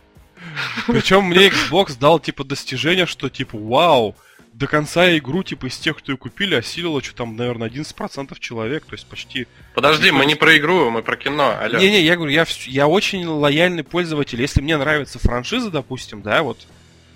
Причем 0.88 1.26
мне 1.26 1.48
Xbox 1.48 1.98
дал 1.98 2.20
типа 2.20 2.44
достижение, 2.44 3.06
что 3.06 3.30
типа 3.30 3.58
вау, 3.58 4.16
до 4.54 4.68
конца 4.68 5.18
игру, 5.18 5.44
типа, 5.44 5.68
из 5.68 5.78
тех, 5.78 5.98
кто 5.98 6.12
ее 6.12 6.18
купили, 6.18 6.56
осилило, 6.56 7.02
что 7.02 7.16
там, 7.16 7.36
наверное, 7.36 7.70
11% 7.70 8.38
человек, 8.40 8.86
то 8.86 8.94
есть 8.94 9.08
почти... 9.08 9.48
Подожди, 9.74 10.12
мы 10.12 10.26
не 10.26 10.36
про 10.36 10.58
игру, 10.58 10.90
мы 10.90 11.02
про 11.02 11.16
кино, 11.16 11.58
алло. 11.60 11.80
Не-не, 11.80 12.02
я 12.02 12.16
говорю, 12.16 12.32
я, 12.32 12.46
я 12.66 12.88
очень 12.88 13.26
лояльный 13.26 13.84
пользователь. 13.84 14.42
Если 14.42 14.62
мне 14.62 14.78
нравится 14.78 15.20
франшиза, 15.20 15.72
допустим, 15.72 16.22
да, 16.22 16.44
вот, 16.44 16.60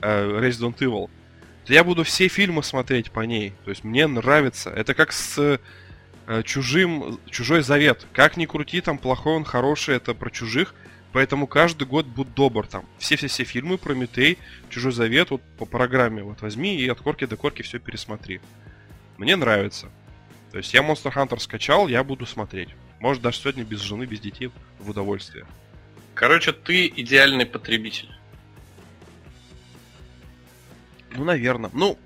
э, 0.02 0.40
Resident 0.40 0.78
Evil, 0.80 1.10
то 1.66 1.74
я 1.74 1.84
буду 1.84 2.04
все 2.04 2.28
фильмы 2.28 2.64
смотреть 2.64 3.12
по 3.12 3.22
ней. 3.22 3.54
То 3.64 3.72
есть 3.72 3.84
мне 3.84 4.06
нравится. 4.06 4.70
Это 4.70 4.94
как 4.94 5.12
с 5.12 5.60
э, 6.28 6.44
чужим, 6.44 7.20
чужой 7.30 7.64
завет. 7.64 8.06
Как 8.14 8.38
ни 8.38 8.46
крути, 8.46 8.82
там 8.82 8.98
плохой 8.98 9.34
он, 9.34 9.46
хороший, 9.46 9.96
это 9.96 10.14
про 10.14 10.30
чужих. 10.30 10.76
Поэтому 11.12 11.48
каждый 11.48 11.88
год 11.88 12.06
будь 12.06 12.34
добр 12.36 12.68
там. 12.68 12.86
Все-все-все 13.00 13.46
фильмы, 13.46 13.78
Прометей, 13.78 14.38
Чужой 14.70 14.92
Завет, 14.92 15.32
вот 15.32 15.42
по 15.58 15.66
программе 15.66 16.22
вот 16.24 16.42
возьми 16.42 16.76
и 16.76 16.88
от 16.90 17.00
корки 17.00 17.26
до 17.26 17.38
корки 17.38 17.62
все 17.62 17.80
пересмотри. 17.80 18.42
Мне 19.18 19.36
нравится. 19.36 19.90
То 20.52 20.58
есть 20.58 20.74
я 20.74 20.82
Monster 20.82 21.14
Hunter 21.14 21.40
скачал, 21.40 21.88
я 21.88 22.04
буду 22.04 22.26
смотреть. 22.26 22.70
Может 23.00 23.24
даже 23.24 23.38
сегодня 23.40 23.64
без 23.64 23.80
жены, 23.80 24.04
без 24.04 24.20
детей 24.20 24.52
в 24.80 24.90
удовольствие. 24.90 25.46
Короче, 26.14 26.52
ты 26.52 26.88
идеальный 26.88 27.46
потребитель. 27.46 28.10
Ну, 31.18 31.24
наверное. 31.24 31.70
Ну, 31.74 31.98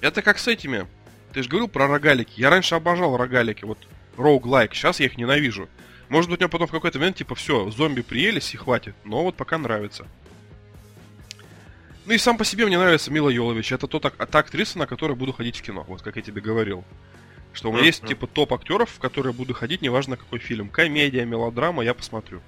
это 0.00 0.22
как 0.22 0.38
с 0.38 0.48
этими. 0.48 0.86
Ты 1.32 1.42
же 1.42 1.48
говорил 1.48 1.68
про 1.68 1.86
рогалики. 1.86 2.40
Я 2.40 2.50
раньше 2.50 2.74
обожал 2.74 3.16
рогалики, 3.16 3.64
вот 3.64 3.78
роуглайк. 4.16 4.74
Сейчас 4.74 5.00
я 5.00 5.06
их 5.06 5.16
ненавижу. 5.16 5.68
Может 6.08 6.30
быть, 6.30 6.40
мне 6.40 6.48
потом 6.48 6.66
в 6.66 6.70
какой-то 6.70 6.98
момент, 6.98 7.16
типа, 7.16 7.34
все, 7.34 7.70
зомби 7.70 8.00
приелись 8.00 8.54
и 8.54 8.56
хватит. 8.56 8.94
Но 9.04 9.22
вот 9.22 9.36
пока 9.36 9.58
нравится. 9.58 10.06
Ну 12.06 12.14
и 12.14 12.18
сам 12.18 12.38
по 12.38 12.44
себе 12.44 12.64
мне 12.64 12.78
нравится 12.78 13.10
Мила 13.10 13.28
Йолович. 13.28 13.72
Это 13.72 13.86
тот, 13.86 14.02
та 14.02 14.38
актриса, 14.38 14.78
на 14.78 14.86
которой 14.86 15.14
буду 15.14 15.32
ходить 15.32 15.58
в 15.58 15.62
кино. 15.62 15.84
Вот 15.86 16.00
как 16.00 16.16
я 16.16 16.22
тебе 16.22 16.40
говорил. 16.40 16.84
Что 17.52 17.70
у 17.70 17.72
меня 17.72 17.84
есть, 17.84 18.06
типа, 18.06 18.26
топ 18.26 18.54
актеров, 18.54 18.90
в 18.90 18.98
которые 18.98 19.32
буду 19.32 19.52
ходить, 19.52 19.82
неважно 19.82 20.16
какой 20.16 20.38
фильм. 20.38 20.70
Комедия, 20.70 21.24
мелодрама, 21.24 21.84
я 21.84 21.92
посмотрю. 21.92 22.40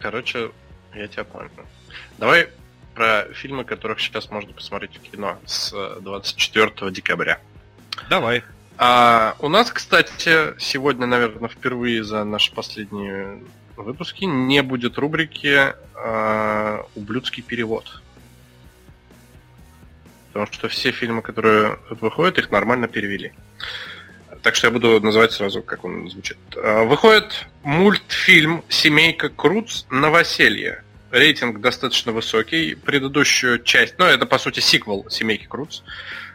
Короче, 0.00 0.50
я 0.94 1.08
тебя 1.08 1.24
понял. 1.24 1.50
Давай 2.18 2.50
про 2.98 3.32
фильмы, 3.32 3.62
которых 3.62 4.00
сейчас 4.00 4.28
можно 4.28 4.52
посмотреть 4.52 4.96
в 4.96 5.08
кино 5.08 5.38
с 5.46 5.72
24 6.00 6.90
декабря. 6.90 7.38
Давай. 8.10 8.42
А 8.76 9.36
у 9.38 9.48
нас, 9.48 9.70
кстати, 9.70 10.58
сегодня, 10.58 11.06
наверное, 11.06 11.48
впервые 11.48 12.02
за 12.02 12.24
наши 12.24 12.52
последние 12.52 13.40
выпуски 13.76 14.24
не 14.24 14.64
будет 14.64 14.98
рубрики 14.98 15.74
а, 15.94 16.86
«Ублюдский 16.96 17.44
перевод». 17.44 18.02
Потому 20.32 20.52
что 20.52 20.68
все 20.68 20.90
фильмы, 20.90 21.22
которые 21.22 21.78
выходят, 21.90 22.38
их 22.38 22.50
нормально 22.50 22.88
перевели. 22.88 23.32
Так 24.42 24.56
что 24.56 24.66
я 24.66 24.72
буду 24.72 25.00
называть 25.00 25.30
сразу, 25.30 25.62
как 25.62 25.84
он 25.84 26.10
звучит. 26.10 26.38
А, 26.56 26.82
выходит 26.82 27.46
мультфильм 27.62 28.64
«Семейка 28.68 29.28
Круц. 29.28 29.84
Новоселье». 29.88 30.82
Рейтинг 31.10 31.60
достаточно 31.60 32.12
высокий. 32.12 32.74
Предыдущую 32.74 33.62
часть, 33.62 33.98
ну, 33.98 34.04
это, 34.04 34.26
по 34.26 34.38
сути, 34.38 34.60
сиквел 34.60 35.06
«Семейки 35.10 35.46
Круц». 35.46 35.80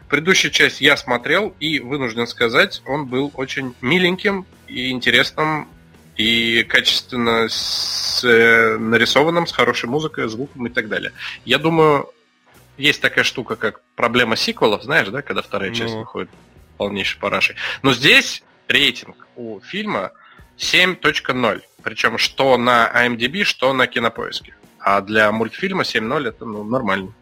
Предыдущую 0.08 0.50
часть 0.50 0.80
я 0.80 0.96
смотрел 0.96 1.54
и 1.60 1.80
вынужден 1.80 2.26
сказать, 2.26 2.82
он 2.86 3.06
был 3.06 3.32
очень 3.34 3.74
миленьким 3.80 4.46
и 4.68 4.90
интересным 4.90 5.68
и 6.16 6.62
качественно 6.64 7.48
с, 7.48 8.22
э, 8.24 8.76
нарисованным, 8.78 9.46
с 9.46 9.52
хорошей 9.52 9.88
музыкой, 9.88 10.28
звуком 10.28 10.66
и 10.66 10.70
так 10.70 10.88
далее. 10.88 11.12
Я 11.44 11.58
думаю, 11.58 12.10
есть 12.76 13.00
такая 13.00 13.24
штука, 13.24 13.56
как 13.56 13.80
проблема 13.96 14.36
сиквелов, 14.36 14.82
знаешь, 14.84 15.08
да, 15.08 15.22
когда 15.22 15.42
вторая 15.42 15.70
ну. 15.70 15.76
часть 15.76 15.94
выходит 15.94 16.30
полнейшей 16.76 17.18
парашей. 17.18 17.56
Но 17.82 17.92
здесь 17.92 18.42
рейтинг 18.68 19.26
у 19.36 19.60
фильма 19.60 20.12
7.0. 20.58 21.62
Причем 21.82 22.18
что 22.18 22.56
на 22.56 22.90
IMDb, 22.94 23.44
что 23.44 23.72
на 23.72 23.86
кинопоиске. 23.86 24.54
А 24.78 25.00
для 25.00 25.30
мультфильма 25.32 25.82
7.0 25.82 26.28
это 26.28 26.44
ну, 26.44 26.64
нормально. 26.64 27.14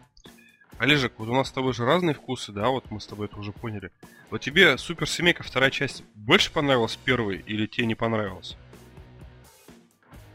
Олежек, 0.78 1.12
вот 1.18 1.28
у 1.28 1.34
нас 1.34 1.48
с 1.48 1.52
тобой 1.52 1.72
же 1.72 1.84
разные 1.84 2.14
вкусы, 2.14 2.50
да, 2.50 2.68
вот 2.68 2.90
мы 2.90 3.00
с 3.00 3.06
тобой 3.06 3.26
это 3.26 3.38
уже 3.38 3.52
поняли. 3.52 3.92
Вот 4.30 4.40
тебе 4.40 4.76
Супер 4.78 5.08
Семейка 5.08 5.42
вторая 5.42 5.70
часть 5.70 6.02
больше 6.14 6.50
понравилась 6.50 6.96
первой 6.96 7.42
или 7.46 7.66
тебе 7.66 7.86
не 7.86 7.94
понравилась? 7.94 8.56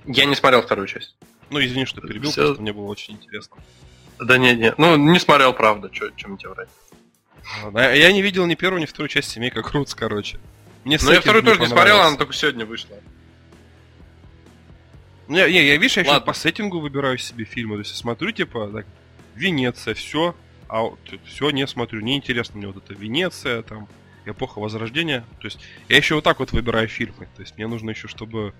Я 0.05 0.25
не 0.25 0.35
смотрел 0.35 0.61
вторую 0.61 0.87
часть. 0.87 1.17
Ну, 1.49 1.59
извини, 1.59 1.85
что 1.85 2.01
перебил, 2.01 2.31
Все... 2.31 2.45
просто 2.45 2.61
мне 2.61 2.71
было 2.71 2.85
очень 2.85 3.15
интересно. 3.15 3.57
Да 4.19 4.37
не, 4.37 4.55
не. 4.55 4.73
Ну, 4.77 4.95
не 4.95 5.19
смотрел, 5.19 5.53
правда, 5.53 5.89
что 5.93 6.11
мне 6.27 6.37
тебе 6.37 6.49
врать. 6.49 6.69
Я 7.73 8.11
не 8.11 8.21
видел 8.21 8.45
ни 8.45 8.55
первую, 8.55 8.81
ни 8.81 8.85
вторую 8.85 9.09
часть 9.09 9.29
«Семейка 9.29 9.61
Крутс», 9.63 9.95
короче. 9.95 10.39
Мне 10.87 10.97
ну, 11.01 11.11
я 11.11 11.19
вторую 11.19 11.43
тоже 11.43 11.59
не 11.59 11.67
смотрел, 11.67 11.99
она 11.99 12.15
только 12.15 12.31
сегодня 12.31 12.65
вышла. 12.65 12.95
Не, 15.27 15.43
не, 15.51 15.67
я, 15.67 15.75
видишь, 15.75 15.97
я 15.97 16.03
еще 16.03 16.21
по 16.21 16.31
сеттингу 16.31 16.79
выбираю 16.79 17.17
себе 17.17 17.43
фильмы. 17.43 17.75
То 17.75 17.79
есть 17.79 17.91
я 17.91 17.97
смотрю, 17.97 18.31
типа, 18.31 18.69
так, 18.73 18.85
Венеция, 19.35 19.93
все, 19.95 20.33
а 20.69 20.83
вот, 20.83 20.99
все 21.25 21.49
не 21.49 21.67
смотрю. 21.67 21.99
Неинтересно 21.99 22.57
мне 22.57 22.67
вот 22.67 22.77
это 22.77 22.93
Венеция, 22.93 23.63
там, 23.63 23.89
эпоха 24.25 24.59
Возрождения. 24.59 25.25
То 25.41 25.47
есть 25.47 25.59
я 25.89 25.97
еще 25.97 26.15
вот 26.15 26.23
так 26.23 26.39
вот 26.39 26.53
выбираю 26.53 26.87
фильмы. 26.87 27.27
То 27.35 27.41
есть 27.41 27.57
мне 27.57 27.67
нужно 27.67 27.89
еще, 27.89 28.07
чтобы 28.07 28.53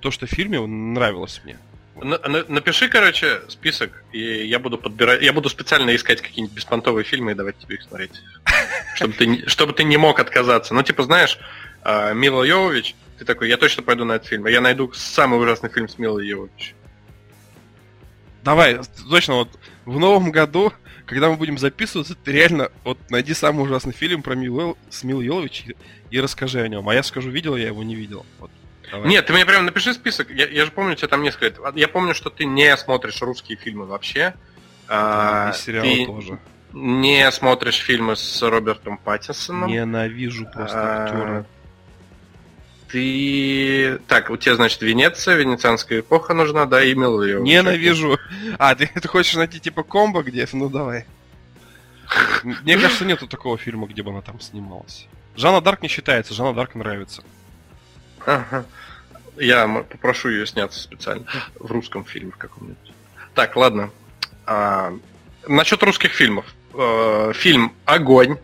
то, 0.00 0.10
что 0.10 0.26
в 0.26 0.30
фильме 0.30 0.60
нравилось 0.60 1.42
мне. 1.44 1.58
Напиши, 1.96 2.88
короче, 2.88 3.42
список, 3.48 4.04
и 4.10 4.46
я 4.46 4.58
буду 4.58 4.78
подбирать. 4.78 5.20
Я 5.20 5.34
буду 5.34 5.50
специально 5.50 5.94
искать 5.94 6.22
какие-нибудь 6.22 6.56
беспонтовые 6.56 7.04
фильмы 7.04 7.32
и 7.32 7.34
давать 7.34 7.58
тебе 7.58 7.76
их 7.76 7.82
смотреть. 7.82 8.10
Чтобы 8.94 9.12
ты, 9.12 9.48
чтобы 9.48 9.72
ты 9.72 9.84
не 9.84 9.96
мог 9.96 10.20
отказаться. 10.20 10.72
Ну, 10.72 10.82
типа, 10.82 11.02
знаешь, 11.02 11.38
а, 11.84 12.12
Мила 12.14 12.42
Йовович, 12.42 12.96
ты 13.18 13.24
такой, 13.24 13.48
я 13.48 13.56
точно 13.56 13.82
пойду 13.82 14.04
на 14.04 14.14
этот 14.14 14.26
фильм. 14.26 14.46
А 14.46 14.50
я 14.50 14.60
найду 14.60 14.90
самый 14.92 15.40
ужасный 15.40 15.70
фильм 15.70 15.88
с 15.88 15.98
Милой 15.98 16.26
Йовович. 16.26 16.74
Давай, 18.42 18.80
точно, 19.08 19.34
вот 19.34 19.48
в 19.84 19.98
новом 19.98 20.30
году, 20.30 20.72
когда 21.06 21.30
мы 21.30 21.36
будем 21.36 21.56
записываться, 21.56 22.14
ты 22.14 22.32
реально 22.32 22.70
вот 22.82 22.98
найди 23.10 23.32
самый 23.34 23.64
ужасный 23.64 23.92
фильм 23.92 24.22
про 24.22 24.34
Милу, 24.34 24.76
с 24.90 25.04
Милой 25.04 25.26
Йовович 25.26 25.64
и, 25.66 25.76
и 26.10 26.20
расскажи 26.20 26.60
о 26.60 26.68
нем. 26.68 26.88
А 26.88 26.94
я 26.94 27.02
скажу, 27.02 27.30
видел 27.30 27.56
я 27.56 27.66
его, 27.68 27.82
не 27.82 27.94
видел. 27.94 28.26
Вот. 28.38 28.50
Давай. 28.90 29.08
Нет, 29.08 29.26
ты 29.26 29.32
мне 29.32 29.46
прям 29.46 29.64
напиши 29.64 29.94
список. 29.94 30.30
Я, 30.30 30.46
я 30.46 30.64
же 30.64 30.72
помню, 30.72 30.92
у 30.92 30.94
тебя 30.94 31.08
там 31.08 31.22
несколько. 31.22 31.72
Я 31.74 31.88
помню, 31.88 32.14
что 32.14 32.30
ты 32.30 32.44
не 32.44 32.76
смотришь 32.76 33.20
русские 33.22 33.56
фильмы 33.56 33.86
вообще. 33.86 34.34
Да, 34.88 35.48
а, 35.48 35.50
и 35.50 35.56
сериалы 35.56 35.88
ты 35.88 36.06
тоже. 36.06 36.38
Не 36.72 37.30
смотришь 37.30 37.76
фильмы 37.76 38.16
с 38.16 38.42
Робертом 38.42 38.98
Паттинсоном. 38.98 39.70
Ненавижу 39.70 40.46
просто 40.52 40.76
а, 40.78 41.04
актера. 41.04 41.46
Ты... 42.94 43.98
Так, 44.06 44.30
у 44.30 44.36
тебя, 44.36 44.54
значит, 44.54 44.80
Венеция, 44.80 45.34
венецианская 45.34 45.98
эпоха 45.98 46.32
нужна, 46.32 46.64
да, 46.64 46.80
и 46.80 46.90
ее. 46.90 47.40
Ненавижу. 47.40 48.20
А, 48.56 48.76
ты, 48.76 48.86
ты 48.86 49.08
хочешь 49.08 49.34
найти 49.34 49.58
типа 49.58 49.82
комбо 49.82 50.22
где? 50.22 50.46
Ну 50.52 50.68
давай. 50.68 51.04
Мне 52.44 52.78
кажется, 52.78 53.04
нету 53.04 53.26
такого 53.26 53.58
фильма, 53.58 53.88
где 53.88 54.04
бы 54.04 54.12
она 54.12 54.20
там 54.20 54.38
снималась. 54.38 55.08
Жанна 55.34 55.60
Дарк 55.60 55.82
не 55.82 55.88
считается, 55.88 56.34
Жанна 56.34 56.54
Дарк 56.54 56.76
нравится. 56.76 57.24
Ага. 58.24 58.64
Я 59.38 59.66
попрошу 59.90 60.28
ее 60.28 60.46
сняться 60.46 60.78
специально 60.78 61.26
в 61.58 61.72
русском 61.72 62.04
фильме 62.04 62.30
в 62.30 62.36
каком-нибудь. 62.36 62.92
Так, 63.34 63.56
ладно. 63.56 63.90
А, 64.46 64.96
насчет 65.48 65.82
русских 65.82 66.12
фильмов. 66.12 66.46
А, 66.74 67.32
фильм 67.32 67.72
«Огонь». 67.86 68.38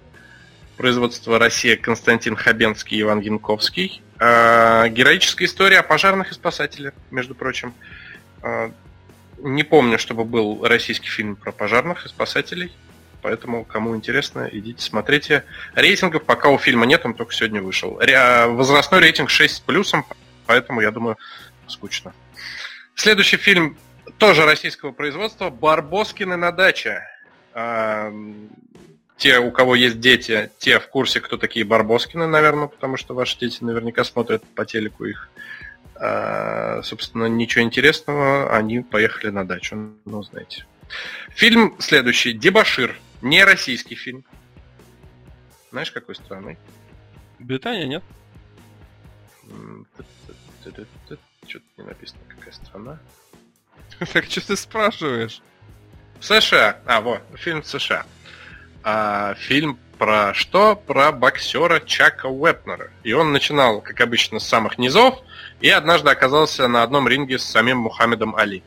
Производство 0.76 1.38
Россия 1.38 1.76
Константин 1.76 2.34
Хабенский 2.34 2.98
и 2.98 3.02
Иван 3.02 3.20
Янковский. 3.20 4.02
А, 4.22 4.88
героическая 4.88 5.46
история 5.46 5.78
о 5.78 5.82
пожарных 5.82 6.30
и 6.30 6.34
спасателях, 6.34 6.92
между 7.10 7.34
прочим. 7.34 7.72
А, 8.42 8.70
не 9.38 9.62
помню, 9.62 9.98
чтобы 9.98 10.24
был 10.24 10.62
российский 10.62 11.08
фильм 11.08 11.36
про 11.36 11.52
пожарных 11.52 12.04
и 12.04 12.08
спасателей. 12.08 12.70
Поэтому, 13.22 13.64
кому 13.64 13.96
интересно, 13.96 14.48
идите 14.52 14.82
смотрите. 14.82 15.44
Рейтингов 15.74 16.24
пока 16.24 16.50
у 16.50 16.58
фильма 16.58 16.84
нет, 16.84 17.04
он 17.04 17.14
только 17.14 17.32
сегодня 17.32 17.62
вышел. 17.62 17.98
Возрастной 17.98 19.00
рейтинг 19.00 19.30
6 19.30 19.56
с 19.56 19.60
плюсом, 19.60 20.06
поэтому, 20.46 20.80
я 20.80 20.90
думаю, 20.90 21.16
скучно. 21.66 22.12
Следующий 22.94 23.36
фильм 23.38 23.78
тоже 24.18 24.44
российского 24.44 24.92
производства 24.92 25.48
«Барбоскины 25.48 26.36
на 26.36 26.52
даче». 26.52 27.02
Те, 29.20 29.38
у 29.38 29.50
кого 29.50 29.74
есть 29.74 30.00
дети, 30.00 30.50
те 30.56 30.80
в 30.80 30.88
курсе, 30.88 31.20
кто 31.20 31.36
такие 31.36 31.66
Барбоскины, 31.66 32.26
наверное, 32.26 32.68
потому 32.68 32.96
что 32.96 33.14
ваши 33.14 33.38
дети 33.38 33.62
наверняка 33.62 34.02
смотрят 34.02 34.42
по 34.54 34.64
телеку 34.64 35.04
их. 35.04 35.28
А, 35.94 36.80
собственно, 36.82 37.26
ничего 37.26 37.62
интересного, 37.62 38.56
они 38.56 38.80
поехали 38.80 39.28
на 39.28 39.46
дачу, 39.46 39.92
ну, 40.06 40.22
знаете. 40.22 40.64
Фильм 41.34 41.76
следующий 41.80 42.32
«Дебашир». 42.32 42.98
Не 43.20 43.44
российский 43.44 43.94
фильм. 43.94 44.24
Знаешь, 45.70 45.90
какой 45.90 46.14
страны? 46.14 46.56
Британия, 47.38 47.86
нет? 47.86 48.02
Что-то 50.62 51.66
не 51.76 51.84
написано, 51.84 52.20
какая 52.26 52.52
страна. 52.52 52.98
Так 54.14 54.24
что 54.24 54.46
ты 54.46 54.56
спрашиваешь? 54.56 55.42
США. 56.20 56.80
А, 56.86 57.02
вот, 57.02 57.20
фильм 57.34 57.62
США. 57.62 58.06
А, 58.82 59.34
фильм 59.34 59.78
про 59.98 60.32
что? 60.34 60.76
Про 60.76 61.12
боксера 61.12 61.80
Чака 61.80 62.26
Уэпнера. 62.26 62.90
И 63.02 63.12
он 63.12 63.32
начинал, 63.32 63.80
как 63.80 64.00
обычно, 64.00 64.38
с 64.38 64.46
самых 64.46 64.78
низов, 64.78 65.20
и 65.60 65.68
однажды 65.68 66.10
оказался 66.10 66.68
на 66.68 66.82
одном 66.82 67.06
ринге 67.06 67.38
с 67.38 67.44
самим 67.44 67.78
Мухаммедом 67.78 68.34
Али. 68.34 68.62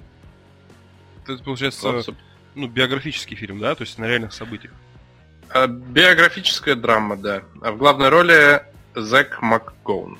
Это, 1.23 1.43
получается, 1.43 1.91
вот, 1.91 2.15
ну, 2.53 2.67
биографический 2.67 3.35
фильм, 3.35 3.59
да? 3.59 3.73
То 3.75 3.81
есть 3.83 3.97
на 3.97 4.05
реальных 4.05 4.33
событиях. 4.33 4.73
А, 5.49 5.67
биографическая 5.67 6.75
драма, 6.75 7.17
да. 7.17 7.41
А 7.61 7.71
в 7.71 7.77
главной 7.77 8.09
роли 8.09 8.63
Зак 8.95 9.41
МакГоун. 9.41 10.19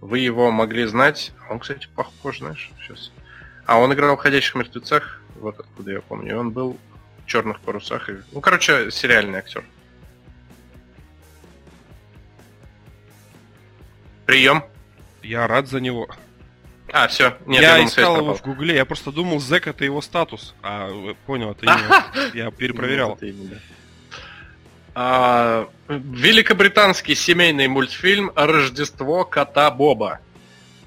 Вы 0.00 0.18
его 0.18 0.50
могли 0.50 0.84
знать. 0.86 1.32
Он, 1.48 1.60
кстати, 1.60 1.88
похож, 1.94 2.38
знаешь, 2.38 2.70
сейчас. 2.80 3.12
А 3.66 3.78
он 3.78 3.92
играл 3.94 4.16
в 4.16 4.20
«Ходячих 4.20 4.54
мертвецах», 4.54 5.20
вот 5.36 5.58
откуда 5.58 5.92
я 5.92 6.00
помню. 6.00 6.38
Он 6.38 6.50
был 6.50 6.78
«Черных 7.26 7.60
парусах». 7.60 8.08
Ну, 8.32 8.40
короче, 8.40 8.90
сериальный 8.90 9.38
актер. 9.38 9.64
Прием. 14.26 14.64
Я 15.22 15.46
рад 15.46 15.68
за 15.68 15.80
него. 15.80 16.08
А, 16.92 17.08
все. 17.08 17.36
Нет, 17.46 17.62
я, 17.62 17.78
я 17.78 17.84
искал 17.86 18.18
его 18.18 18.34
в 18.34 18.42
Гугле, 18.42 18.76
я 18.76 18.84
просто 18.84 19.10
думал, 19.10 19.40
Зэк 19.40 19.66
это 19.66 19.84
его 19.84 20.00
статус. 20.00 20.54
А, 20.62 20.90
понял, 21.26 21.50
это 21.52 21.66
имя. 21.66 22.04
Я 22.34 22.50
перепроверял. 22.52 23.18
А, 24.94 25.68
великобританский 25.88 27.14
семейный 27.14 27.66
мультфильм 27.66 28.30
«Рождество 28.36 29.24
кота 29.24 29.70
Боба». 29.70 30.20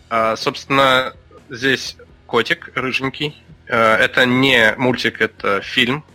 А, 0.10 0.36
собственно, 0.38 1.14
здесь 1.50 1.98
котик 2.26 2.72
рыженький. 2.76 3.36
А, 3.68 3.98
это 3.98 4.26
не 4.26 4.76
мультик, 4.78 5.20
это 5.20 5.62
фильм. 5.62 6.06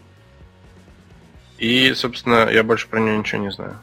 И, 1.62 1.94
собственно, 1.94 2.50
я 2.50 2.64
больше 2.64 2.88
про 2.88 2.98
него 2.98 3.16
ничего 3.18 3.40
не 3.40 3.52
знаю. 3.52 3.78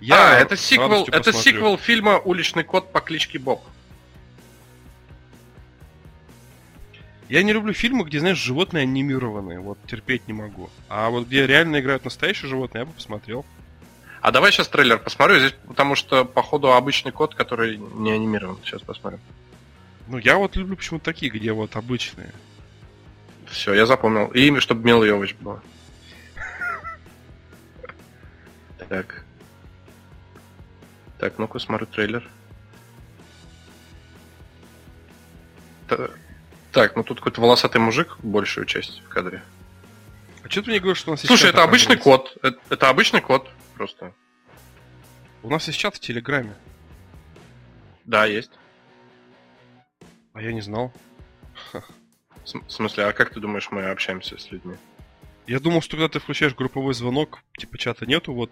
Я 0.00 0.36
а, 0.36 0.40
это 0.40 0.56
сиквел, 0.56 1.04
это 1.12 1.30
сиквел 1.30 1.76
фильма 1.76 2.18
«Уличный 2.24 2.64
кот 2.64 2.90
по 2.90 3.00
кличке 3.00 3.38
Боб». 3.38 3.62
Я 7.28 7.42
не 7.42 7.52
люблю 7.52 7.74
фильмы, 7.74 8.04
где, 8.04 8.18
знаешь, 8.18 8.38
животные 8.38 8.84
анимированные. 8.84 9.60
Вот 9.60 9.76
терпеть 9.86 10.26
не 10.26 10.32
могу. 10.32 10.70
А 10.88 11.10
вот 11.10 11.26
где 11.26 11.46
реально 11.46 11.80
играют 11.80 12.02
настоящие 12.06 12.48
животные, 12.48 12.80
я 12.80 12.86
бы 12.86 12.92
посмотрел. 12.94 13.44
А 14.22 14.32
давай 14.32 14.52
сейчас 14.52 14.68
трейлер 14.68 14.96
посмотрю, 14.96 15.38
здесь, 15.38 15.54
потому 15.66 15.96
что, 15.96 16.24
походу, 16.24 16.72
обычный 16.72 17.12
кот, 17.12 17.34
который 17.34 17.76
не 17.76 18.10
анимирован. 18.10 18.56
Сейчас 18.64 18.80
посмотрим. 18.80 19.20
Ну, 20.06 20.16
я 20.16 20.38
вот 20.38 20.56
люблю 20.56 20.76
почему-то 20.76 21.04
такие, 21.04 21.30
где 21.30 21.52
вот 21.52 21.76
обычные. 21.76 22.32
Все, 23.50 23.74
я 23.74 23.86
запомнил. 23.86 24.28
И 24.28 24.46
имя, 24.46 24.60
чтобы 24.60 24.84
Мила 24.84 25.04
Йович 25.04 25.34
было. 25.36 25.62
Так. 28.88 29.24
Так, 31.18 31.38
ну-ка, 31.38 31.58
смотрю 31.58 31.86
трейлер. 31.86 32.28
Так, 36.72 36.96
ну 36.96 37.02
тут 37.02 37.18
какой-то 37.18 37.40
волосатый 37.40 37.80
мужик 37.80 38.18
большую 38.22 38.66
часть 38.66 39.00
в 39.00 39.08
кадре. 39.08 39.42
А 40.44 40.48
что 40.50 40.62
ты 40.62 40.70
мне 40.70 40.78
говоришь, 40.78 40.98
что 40.98 41.10
у 41.10 41.14
нас 41.14 41.20
есть 41.20 41.28
Слушай, 41.28 41.50
это 41.50 41.62
обычный 41.62 41.96
код. 41.96 42.36
Это, 42.42 42.58
это 42.68 42.88
обычный 42.88 43.20
код 43.20 43.48
просто. 43.74 44.14
У 45.42 45.50
нас 45.50 45.66
есть 45.66 45.78
чат 45.78 45.96
в 45.96 46.00
Телеграме. 46.00 46.54
Да, 48.04 48.26
есть. 48.26 48.52
А 50.34 50.42
я 50.42 50.52
не 50.52 50.60
знал. 50.60 50.92
В 52.54 52.70
смысле, 52.70 53.06
а 53.06 53.12
как 53.12 53.30
ты 53.30 53.40
думаешь, 53.40 53.68
мы 53.70 53.90
общаемся 53.90 54.38
с 54.38 54.50
людьми? 54.50 54.76
Я 55.46 55.60
думал, 55.60 55.80
что 55.80 55.96
когда 55.96 56.08
ты 56.08 56.18
включаешь 56.20 56.54
групповой 56.54 56.94
звонок, 56.94 57.40
типа 57.56 57.78
чата 57.78 58.06
нету, 58.06 58.32
вот. 58.32 58.50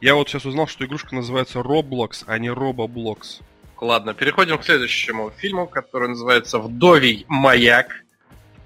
Я 0.00 0.14
вот 0.14 0.28
сейчас 0.28 0.44
узнал, 0.44 0.66
что 0.66 0.84
игрушка 0.84 1.14
называется 1.14 1.60
Roblox, 1.60 2.24
а 2.26 2.38
не 2.38 2.48
Roboblox. 2.48 3.40
Ладно, 3.80 4.14
переходим 4.14 4.58
к 4.58 4.64
следующему 4.64 5.30
фильму, 5.30 5.66
который 5.66 6.08
называется 6.08 6.58
«Вдовий 6.58 7.24
маяк». 7.28 8.04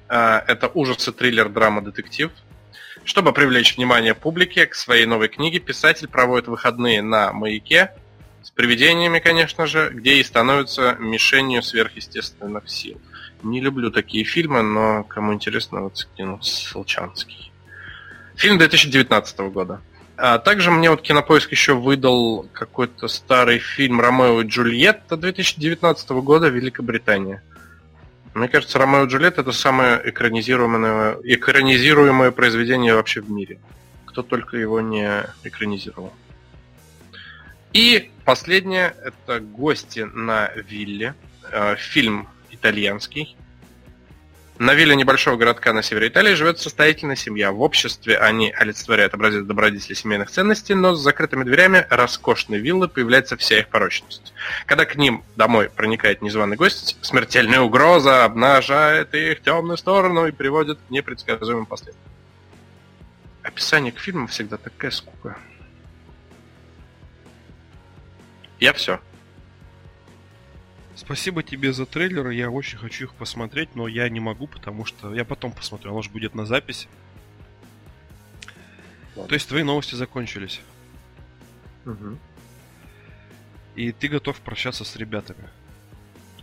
А, 0.09 0.43
это 0.47 0.69
ужасы, 0.69 1.13
триллер, 1.13 1.49
драма, 1.49 1.83
детектив. 1.83 2.31
Чтобы 3.05 3.33
привлечь 3.33 3.77
внимание 3.77 4.15
публики 4.15 4.65
к 4.65 4.75
своей 4.75 5.07
новой 5.07 5.29
книге, 5.29 5.61
писатель 5.61 6.09
проводит 6.09 6.49
выходные 6.49 7.03
на 7.03 7.33
маяке, 7.33 7.93
с 8.43 8.51
привидениями, 8.51 9.19
конечно 9.19 9.67
же, 9.67 9.91
где 9.93 10.15
и 10.15 10.23
становится 10.23 10.97
мишенью 10.99 11.63
сверхъестественных 11.63 12.69
сил. 12.69 13.01
Не 13.43 13.61
люблю 13.61 13.91
такие 13.91 14.25
фильмы, 14.25 14.63
но 14.63 15.05
кому 15.05 15.33
интересно, 15.33 15.83
вот 15.83 15.97
скину 15.97 16.41
Солчанский. 16.43 17.53
Фильм 18.37 18.59
2019 18.59 19.39
года. 19.53 19.81
А 20.17 20.39
также 20.39 20.73
мне 20.73 20.91
вот 20.91 21.03
Кинопоиск 21.03 21.53
еще 21.53 21.75
выдал 21.75 22.49
какой-то 22.53 23.07
старый 23.07 23.59
фильм 23.59 24.01
«Ромео 24.01 24.41
и 24.41 24.47
Джульетта» 24.47 25.17
2019 25.17 26.11
года, 26.11 26.49
Великобритания. 26.49 27.43
Мне 28.35 28.49
кажется, 28.49 28.79
«Ромео 28.79 29.05
и 29.05 29.09
Джульетта» 29.09 29.43
это 29.43 29.53
самое 29.53 30.01
экранизируемое, 30.05 31.19
экранизируемое 31.23 32.33
произведение 32.33 32.97
вообще 32.97 33.21
в 33.21 33.31
мире. 33.31 33.61
Кто 34.07 34.23
только 34.23 34.57
его 34.57 34.81
не 34.81 35.25
экранизировал. 35.45 36.13
И 37.73 38.11
последнее– 38.25 38.95
это 39.05 39.39
«Гости 39.39 40.01
на 40.01 40.51
вилле». 40.57 41.15
Э, 41.53 41.77
фильм 41.77 42.29
итальянский. 42.59 43.37
На 44.59 44.75
вилле 44.75 44.97
небольшого 44.97 45.37
городка 45.37 45.73
на 45.73 45.83
севере 45.83 46.09
Италии 46.09 46.35
живет 46.35 46.59
состоятельная 46.59 47.15
семья. 47.15 47.53
В 47.53 47.61
обществе 47.63 48.19
они 48.19 48.51
олицетворяют 48.51 49.15
образец 49.15 49.45
добродетели 49.45 49.95
семейных 49.95 50.33
ценностей, 50.33 50.75
но 50.75 50.97
с 50.97 51.01
закрытыми 51.01 51.45
дверями 51.45 51.87
роскошной 51.89 52.59
виллы 52.59 52.89
появляется 52.89 53.37
вся 53.37 53.61
их 53.61 53.69
порочность. 53.69 54.35
Когда 54.67 54.85
к 54.85 54.97
ним 54.97 55.23
домой 55.37 55.71
проникает 55.71 56.23
незваный 56.23 56.57
гость, 56.57 56.97
смертельная 57.03 57.61
угроза 57.61 58.25
обнажает 58.25 59.15
их 59.15 59.43
темную 59.43 59.77
сторону 59.77 60.27
и 60.27 60.33
приводит 60.33 60.81
к 60.89 60.91
непредсказуемым 60.91 61.67
последствиям. 61.67 62.13
Описание 63.45 63.93
к 63.93 64.01
фильму 64.01 64.27
всегда 64.27 64.57
такая 64.57 64.91
скука. 64.91 65.39
Я 68.59 68.73
все. 68.73 68.99
Спасибо 70.99 71.45
тебе 71.45 71.73
за 71.73 71.87
трейлеры, 71.87 72.35
я 72.35 72.51
очень 72.51 72.77
хочу 72.77 73.05
их 73.05 73.15
посмотреть, 73.15 73.77
но 73.77 73.87
я 73.87 74.09
не 74.09 74.19
могу, 74.19 74.49
потому 74.49 74.85
что 74.85 75.15
я 75.15 75.25
потом 75.25 75.53
посмотрю, 75.53 75.93
оно 75.93 76.03
же 76.03 76.11
будет 76.11 76.35
на 76.35 76.45
записи. 76.45 76.89
Ладно. 79.15 79.29
То 79.29 79.35
есть 79.35 79.49
твои 79.49 79.63
новости 79.63 79.95
закончились. 79.95 80.61
Угу. 81.87 82.19
И 83.77 83.93
ты 83.93 84.09
готов 84.09 84.41
прощаться 84.41 84.85
с 84.85 84.97
ребятами. 84.97 85.49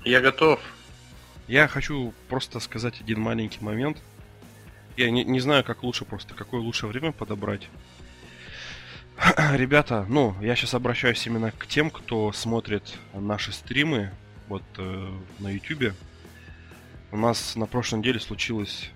Я 0.06 0.22
готов. 0.22 0.62
Я 1.50 1.68
хочу 1.68 2.14
просто 2.30 2.62
сказать 2.62 3.02
один 3.02 3.20
маленький 3.20 3.62
момент. 3.62 3.98
Я 4.96 5.12
не, 5.12 5.26
не 5.26 5.42
знаю, 5.42 5.66
как 5.66 5.84
лучше 5.84 6.06
просто, 6.06 6.34
какое 6.34 6.62
лучшее 6.62 6.90
время 6.90 7.12
подобрать. 7.12 7.68
Ребята, 9.52 10.06
ну, 10.08 10.34
я 10.42 10.56
сейчас 10.56 10.76
обращаюсь 10.76 11.28
именно 11.28 11.52
к 11.52 11.68
тем, 11.68 11.90
кто 11.90 12.32
смотрит 12.32 12.98
наши 13.14 13.52
стримы 13.52 14.12
вот 14.48 14.64
э, 14.78 15.12
на 15.40 15.50
YouTube. 15.50 15.94
У 17.12 17.18
нас 17.18 17.56
на 17.56 17.66
прошлой 17.66 18.00
неделе 18.00 18.20
случилось 18.20 18.90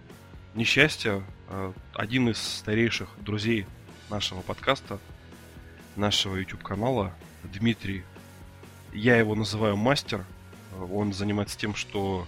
несчастье. 0.56 1.24
Э, 1.48 1.74
один 1.94 2.30
из 2.30 2.38
старейших 2.38 3.10
друзей 3.20 3.66
нашего 4.10 4.42
подкаста, 4.42 5.00
нашего 5.96 6.36
YouTube 6.36 6.64
канала, 6.64 7.14
Дмитрий, 7.44 8.04
я 8.94 9.18
его 9.18 9.36
называю 9.36 9.78
мастер. 9.78 10.26
Он 10.92 11.14
занимается 11.14 11.58
тем, 11.58 11.76
что 11.76 12.28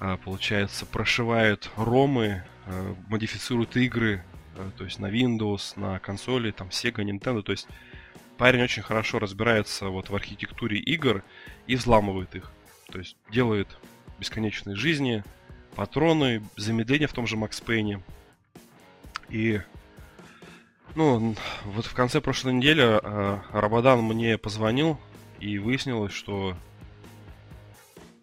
э, 0.00 0.16
получается 0.24 0.86
прошивает 0.86 1.70
ромы, 1.76 2.44
э, 2.66 2.94
модифицирует 3.08 3.76
игры, 3.76 4.24
э, 4.56 4.70
то 4.76 4.84
есть 4.84 4.98
на 4.98 5.06
Windows, 5.06 5.78
на 5.78 5.98
консоли, 5.98 6.50
там 6.50 6.68
Sega, 6.68 7.04
Nintendo, 7.04 7.42
то 7.42 7.52
есть 7.52 7.68
парень 8.36 8.62
очень 8.62 8.82
хорошо 8.82 9.18
разбирается 9.18 9.88
вот 9.88 10.08
в 10.08 10.14
архитектуре 10.14 10.78
игр 10.78 11.22
и 11.66 11.76
взламывает 11.76 12.34
их. 12.34 12.50
То 12.90 12.98
есть 12.98 13.16
делает 13.30 13.68
бесконечные 14.18 14.76
жизни, 14.76 15.24
патроны, 15.74 16.42
замедление 16.56 17.08
в 17.08 17.12
том 17.12 17.26
же 17.26 17.36
Макс 17.36 17.60
Пейне. 17.60 18.02
И 19.28 19.60
ну, 20.94 21.34
вот 21.64 21.86
в 21.86 21.94
конце 21.94 22.20
прошлой 22.20 22.54
недели 22.54 22.82
э, 22.82 23.38
Рабадан 23.52 24.02
мне 24.02 24.36
позвонил 24.36 24.98
и 25.38 25.58
выяснилось, 25.58 26.12
что 26.12 26.56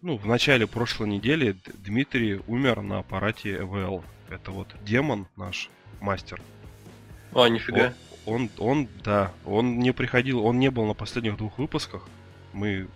ну, 0.02 0.16
в 0.16 0.26
начале 0.26 0.66
прошлой 0.66 1.08
недели 1.08 1.56
Дмитрий 1.78 2.40
умер 2.46 2.82
на 2.82 2.98
аппарате 2.98 3.56
EVL. 3.56 4.04
Это 4.28 4.50
вот 4.50 4.68
демон 4.84 5.26
наш, 5.36 5.70
мастер. 6.00 6.40
А, 7.34 7.48
нифига 7.48 7.94
он, 8.28 8.50
он, 8.58 8.88
да, 9.02 9.32
он 9.44 9.78
не 9.78 9.92
приходил, 9.92 10.44
он 10.44 10.58
не 10.58 10.70
был 10.70 10.86
на 10.86 10.94
последних 10.94 11.36
двух 11.38 11.58
выпусках. 11.58 12.06
Мы, 12.52 12.88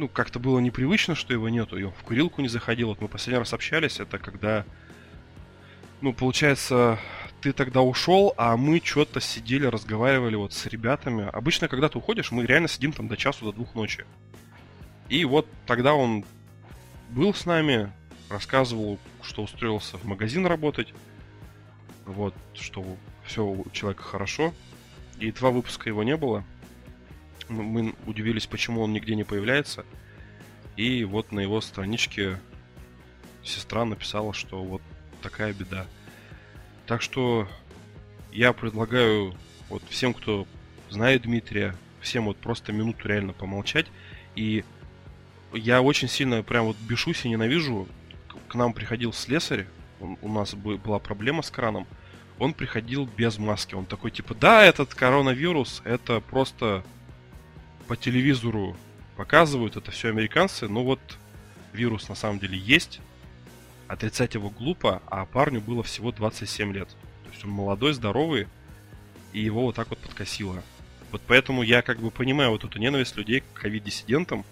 ну, 0.00 0.08
как-то 0.08 0.38
было 0.38 0.58
непривычно, 0.60 1.14
что 1.14 1.34
его 1.34 1.50
нету, 1.50 1.76
и 1.76 1.82
он 1.82 1.92
в 1.92 2.02
курилку 2.02 2.40
не 2.40 2.48
заходил. 2.48 2.88
Вот 2.88 3.02
мы 3.02 3.08
последний 3.08 3.38
раз 3.38 3.52
общались, 3.52 4.00
это 4.00 4.18
когда, 4.18 4.64
ну, 6.00 6.14
получается, 6.14 6.98
ты 7.42 7.52
тогда 7.52 7.82
ушел, 7.82 8.32
а 8.38 8.56
мы 8.56 8.80
что-то 8.82 9.20
сидели, 9.20 9.66
разговаривали 9.66 10.36
вот 10.36 10.54
с 10.54 10.64
ребятами. 10.64 11.28
Обычно, 11.30 11.68
когда 11.68 11.90
ты 11.90 11.98
уходишь, 11.98 12.32
мы 12.32 12.46
реально 12.46 12.66
сидим 12.68 12.92
там 12.92 13.08
до 13.08 13.18
часу, 13.18 13.44
до 13.44 13.52
двух 13.52 13.74
ночи. 13.74 14.06
И 15.10 15.26
вот 15.26 15.46
тогда 15.66 15.92
он 15.92 16.24
был 17.10 17.34
с 17.34 17.44
нами, 17.44 17.92
рассказывал, 18.30 18.98
что 19.22 19.42
устроился 19.42 19.98
в 19.98 20.04
магазин 20.04 20.46
работать. 20.46 20.94
Вот, 22.06 22.34
что 22.54 22.84
все 23.26 23.44
у 23.44 23.68
человека 23.70 24.02
хорошо. 24.02 24.54
И 25.18 25.30
два 25.30 25.50
выпуска 25.50 25.90
его 25.90 26.02
не 26.02 26.16
было. 26.16 26.42
Мы 27.50 27.94
удивились, 28.06 28.46
почему 28.46 28.80
он 28.80 28.92
нигде 28.92 29.14
не 29.14 29.24
появляется. 29.24 29.84
И 30.76 31.04
вот 31.04 31.32
на 31.32 31.40
его 31.40 31.60
страничке 31.60 32.38
сестра 33.44 33.84
написала, 33.84 34.32
что 34.32 34.62
вот 34.62 34.82
такая 35.20 35.52
беда. 35.52 35.86
Так 36.86 37.02
что 37.02 37.48
я 38.32 38.52
предлагаю 38.52 39.34
вот 39.68 39.82
всем, 39.90 40.14
кто 40.14 40.46
знает 40.88 41.22
Дмитрия, 41.22 41.76
всем 42.00 42.24
вот 42.24 42.38
просто 42.38 42.72
минуту 42.72 43.08
реально 43.08 43.32
помолчать. 43.32 43.86
И 44.36 44.64
я 45.52 45.82
очень 45.82 46.08
сильно 46.08 46.42
прям 46.42 46.66
вот 46.66 46.76
бешусь 46.78 47.24
и 47.24 47.28
ненавижу. 47.28 47.88
К 48.48 48.54
нам 48.54 48.72
приходил 48.72 49.12
слесарь, 49.12 49.66
у 50.00 50.28
нас 50.28 50.54
была 50.54 50.98
проблема 50.98 51.42
с 51.42 51.50
краном 51.50 51.86
он 52.40 52.54
приходил 52.54 53.06
без 53.06 53.38
маски. 53.38 53.74
Он 53.74 53.84
такой, 53.84 54.10
типа, 54.10 54.34
да, 54.34 54.64
этот 54.64 54.94
коронавирус, 54.94 55.82
это 55.84 56.20
просто 56.20 56.82
по 57.90 57.96
телевизору 57.96 58.76
показывают, 59.16 59.76
это 59.76 59.90
все 59.90 60.10
американцы, 60.10 60.68
но 60.68 60.84
вот 60.84 61.00
вирус 61.72 62.08
на 62.08 62.14
самом 62.14 62.38
деле 62.38 62.56
есть, 62.56 63.00
отрицать 63.88 64.34
его 64.34 64.48
глупо, 64.48 65.02
а 65.06 65.26
парню 65.26 65.60
было 65.60 65.82
всего 65.82 66.12
27 66.12 66.72
лет. 66.72 66.88
То 67.24 67.30
есть 67.32 67.44
он 67.44 67.50
молодой, 67.50 67.92
здоровый, 67.92 68.46
и 69.32 69.40
его 69.40 69.62
вот 69.62 69.74
так 69.74 69.90
вот 69.90 69.98
подкосило. 69.98 70.62
Вот 71.10 71.20
поэтому 71.26 71.64
я 71.64 71.82
как 71.82 71.98
бы 71.98 72.12
понимаю 72.12 72.52
вот 72.52 72.62
эту 72.62 72.78
ненависть 72.78 73.16
людей 73.16 73.40
к 73.40 73.60
ковид-диссидентам. 73.60 74.44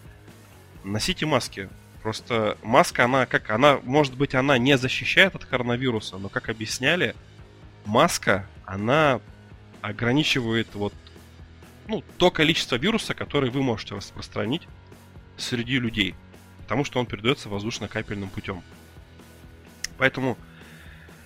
Носите 0.82 1.24
маски. 1.24 1.68
Просто 2.03 2.59
маска, 2.64 3.05
она 3.05 3.26
как, 3.26 3.51
она, 3.51 3.78
может 3.84 4.16
быть, 4.16 4.34
она 4.34 4.59
не 4.59 4.76
защищает 4.76 5.36
от 5.36 5.45
коронавируса, 5.45 6.18
но 6.18 6.28
как 6.28 6.49
объясняли, 6.49 7.14
маска, 7.84 8.49
она 8.66 9.20
ограничивает 9.80 10.74
вот 10.74 10.93
ну, 11.89 12.05
то 12.18 12.30
количество 12.30 12.76
вируса, 12.76 13.14
которое 13.14 13.51
вы 13.51 13.62
можете 13.62 13.95
распространить 13.95 14.68
среди 15.36 15.78
людей. 15.78 16.14
Потому 16.59 16.84
что 16.84 17.01
он 17.01 17.07
передается 17.07 17.49
воздушно-капельным 17.49 18.28
путем. 18.28 18.62
Поэтому 19.97 20.36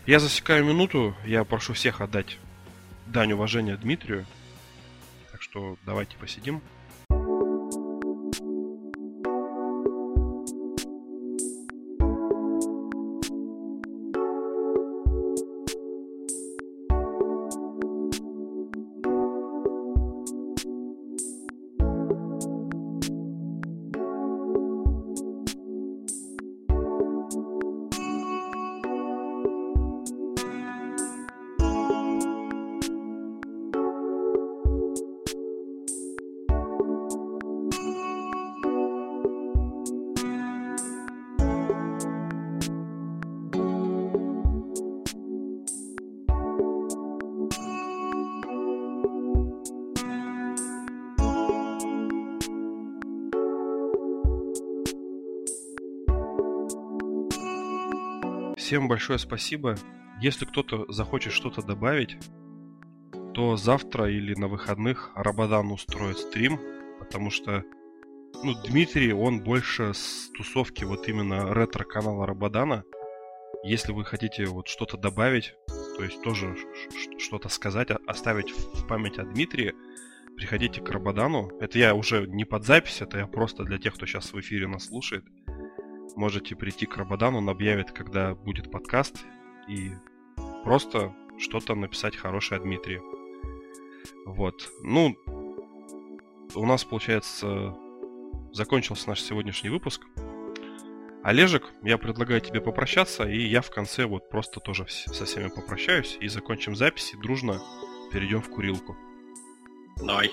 я 0.07 0.21
засекаю 0.21 0.65
минуту, 0.65 1.17
я 1.27 1.45
прошу 1.45 1.75
всех 1.75 2.01
отдать 2.01 2.39
дань 3.07 3.33
уважения 3.33 3.77
Дмитрию. 3.77 4.25
Так 5.33 5.43
что 5.43 5.77
давайте 5.85 6.17
посидим. 6.17 6.63
Всем 58.73 58.89
большое 58.89 59.19
спасибо. 59.19 59.77
Если 60.19 60.47
кто-то 60.47 60.91
захочет 60.91 61.35
что-то 61.35 61.61
добавить, 61.61 62.17
то 63.35 63.59
завтра 63.59 64.11
или 64.11 64.35
на 64.35 64.49
выходных 64.49 65.11
Рабадан 65.15 65.71
устроит 65.73 66.17
стрим, 66.17 66.59
потому 66.99 67.29
что 67.29 67.65
ну, 68.43 68.55
Дмитрий, 68.67 69.13
он 69.13 69.41
больше 69.41 69.93
с 69.93 70.31
тусовки 70.35 70.85
вот 70.85 71.07
именно 71.07 71.53
ретро-канала 71.53 72.27
Рабадана. 72.27 72.85
Если 73.63 73.93
вы 73.93 74.07
хотите 74.07 74.47
вот 74.47 74.69
что-то 74.69 74.97
добавить, 74.97 75.53
то 75.99 76.03
есть 76.03 76.23
тоже 76.23 76.57
что-то 77.19 77.51
сказать, 77.51 77.91
оставить 78.07 78.53
в 78.53 78.87
память 78.87 79.19
о 79.19 79.25
Дмитрии, 79.25 79.75
приходите 80.35 80.81
к 80.81 80.89
Рабадану. 80.89 81.51
Это 81.61 81.79
я 81.79 81.95
уже 81.95 82.27
не 82.27 82.47
под 82.47 82.65
запись, 82.65 83.03
это 83.03 83.19
я 83.19 83.27
просто 83.27 83.65
для 83.65 83.77
тех, 83.77 83.93
кто 83.93 84.07
сейчас 84.07 84.33
в 84.33 84.41
эфире 84.41 84.67
нас 84.67 84.87
слушает. 84.87 85.27
Можете 86.17 86.55
прийти 86.57 86.87
к 86.87 86.97
Рабадану, 86.97 87.39
он 87.39 87.49
объявит, 87.49 87.93
когда 87.93 88.35
будет 88.35 88.71
подкаст, 88.71 89.25
и 89.69 89.93
просто 90.65 91.15
что-то 91.39 91.75
написать 91.75 92.17
хорошее 92.17 92.61
о. 92.61 93.01
Вот. 94.27 94.71
Ну, 94.83 95.17
у 96.55 96.67
нас, 96.67 96.85
получается, 96.85 97.75
закончился 98.53 99.09
наш 99.09 99.23
сегодняшний 99.23 99.71
выпуск. 99.71 100.07
Олежек, 101.23 101.73
я 101.83 101.99
предлагаю 101.99 102.41
тебе 102.41 102.61
попрощаться, 102.61 103.25
и 103.25 103.41
я 103.41 103.63
в 103.63 103.71
конце 103.71 104.07
вот 104.07 104.29
просто 104.29 104.61
тоже 104.61 104.87
со 104.89 105.25
всеми 105.25 105.49
попрощаюсь 105.49 106.19
и 106.21 106.29
закончим 106.29 106.75
запись, 106.75 107.15
и 107.15 107.17
дружно 107.17 107.61
перейдем 108.13 108.43
в 108.43 108.51
курилку. 108.51 108.97
Давай. 109.97 110.31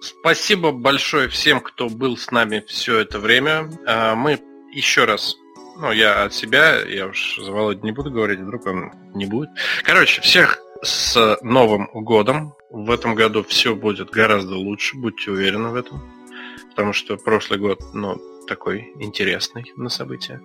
Спасибо 0.00 0.72
большое 0.72 1.28
всем, 1.28 1.60
кто 1.60 1.88
был 1.88 2.16
с 2.16 2.30
нами 2.30 2.64
все 2.66 2.98
это 3.00 3.18
время. 3.18 3.70
А, 3.86 4.14
мы 4.14 4.40
еще 4.72 5.04
раз, 5.04 5.36
ну, 5.78 5.90
я 5.92 6.24
от 6.24 6.34
себя, 6.34 6.80
я 6.82 7.06
уж 7.06 7.38
за 7.40 7.50
Володю 7.50 7.84
не 7.84 7.92
буду 7.92 8.10
говорить, 8.10 8.40
вдруг 8.40 8.66
он 8.66 8.92
не 9.14 9.26
будет. 9.26 9.50
Короче, 9.82 10.20
всех 10.20 10.58
с 10.82 11.38
Новым 11.42 11.88
годом. 11.92 12.54
В 12.70 12.90
этом 12.90 13.14
году 13.14 13.42
все 13.44 13.74
будет 13.74 14.10
гораздо 14.10 14.56
лучше, 14.56 14.96
будьте 14.96 15.30
уверены 15.30 15.70
в 15.70 15.76
этом. 15.76 16.02
Потому 16.70 16.92
что 16.92 17.16
прошлый 17.16 17.58
год, 17.58 17.80
ну, 17.94 18.20
такой 18.46 18.92
интересный 18.98 19.72
на 19.76 19.88
события. 19.88 20.40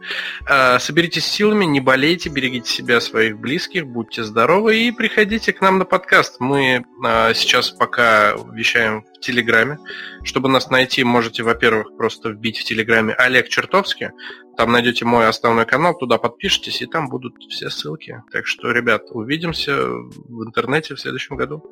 А, 0.46 0.80
соберитесь 0.80 1.26
силами, 1.26 1.66
не 1.66 1.80
болейте, 1.80 2.30
берегите 2.30 2.70
себя, 2.70 3.00
своих 3.00 3.40
близких, 3.40 3.88
будьте 3.88 4.24
здоровы 4.24 4.78
и 4.78 4.92
приходите 4.92 5.54
к 5.54 5.62
нам 5.62 5.78
на 5.78 5.86
подкаст. 5.86 6.40
Мы 6.40 6.84
а, 7.04 7.34
сейчас 7.34 7.70
пока 7.70 8.36
вещаем 8.52 9.06
в 9.16 9.20
Телеграме. 9.20 9.80
Чтобы 10.24 10.50
нас 10.50 10.70
найти, 10.70 11.04
можете, 11.04 11.44
во-первых, 11.44 11.96
просто 11.98 12.30
вбить 12.30 12.58
в 12.58 12.64
Телеграме 12.64 13.14
Олег 13.14 13.48
Чертовский. 13.50 14.10
Там 14.58 14.72
найдете 14.72 15.06
мой 15.06 15.28
основной 15.28 15.66
канал, 15.66 15.98
туда 15.98 16.18
подпишитесь, 16.18 16.82
и 16.82 16.86
там 16.86 17.10
будут 17.10 17.36
все 17.50 17.70
ссылки. 17.70 18.22
Так 18.32 18.46
что, 18.46 18.72
ребят, 18.72 19.04
увидимся 19.12 19.76
в 19.88 20.46
интернете 20.46 20.96
в 20.96 21.00
следующем 21.00 21.38
году. 21.38 21.64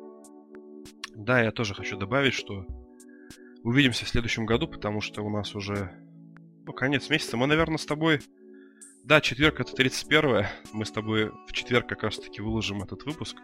Да, 1.14 1.42
я 1.42 1.50
тоже 1.50 1.74
хочу 1.74 1.98
добавить, 1.98 2.32
что 2.34 2.66
увидимся 3.62 4.04
в 4.04 4.08
следующем 4.08 4.46
году, 4.46 4.68
потому 4.68 5.00
что 5.00 5.22
у 5.22 5.30
нас 5.30 5.54
уже 5.54 5.90
ну, 6.66 6.72
конец 6.72 7.08
месяца. 7.10 7.36
Мы, 7.36 7.46
наверное, 7.46 7.78
с 7.78 7.86
тобой... 7.86 8.20
Да, 9.04 9.20
четверг 9.20 9.60
это 9.60 9.72
31 9.72 10.46
Мы 10.72 10.84
с 10.84 10.90
тобой 10.90 11.30
в 11.48 11.52
четверг 11.52 11.88
как 11.88 12.02
раз-таки 12.02 12.42
выложим 12.42 12.82
этот 12.82 13.04
выпуск. 13.04 13.36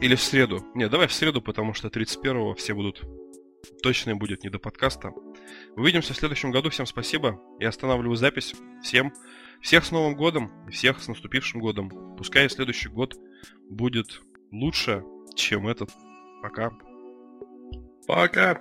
Или 0.00 0.14
в 0.14 0.22
среду. 0.22 0.64
Не, 0.74 0.88
давай 0.88 1.06
в 1.06 1.12
среду, 1.12 1.40
потому 1.42 1.74
что 1.74 1.90
31 1.90 2.54
все 2.56 2.74
будут... 2.74 3.02
Точно 3.82 4.14
будет 4.16 4.42
не 4.44 4.50
до 4.50 4.58
подкаста. 4.58 5.12
Увидимся 5.76 6.12
в 6.12 6.16
следующем 6.16 6.50
году. 6.50 6.70
Всем 6.70 6.86
спасибо. 6.86 7.40
Я 7.58 7.68
останавливаю 7.70 8.16
запись. 8.16 8.54
Всем 8.82 9.12
всех 9.60 9.84
с 9.84 9.90
Новым 9.90 10.14
годом 10.14 10.52
и 10.68 10.70
всех 10.70 11.00
с 11.00 11.08
наступившим 11.08 11.60
годом. 11.60 12.16
Пускай 12.16 12.48
следующий 12.50 12.88
год 12.88 13.16
будет 13.70 14.20
лучше, 14.50 15.02
чем 15.34 15.66
этот. 15.66 15.90
Пока. 16.42 16.72
Пока. 18.06 18.60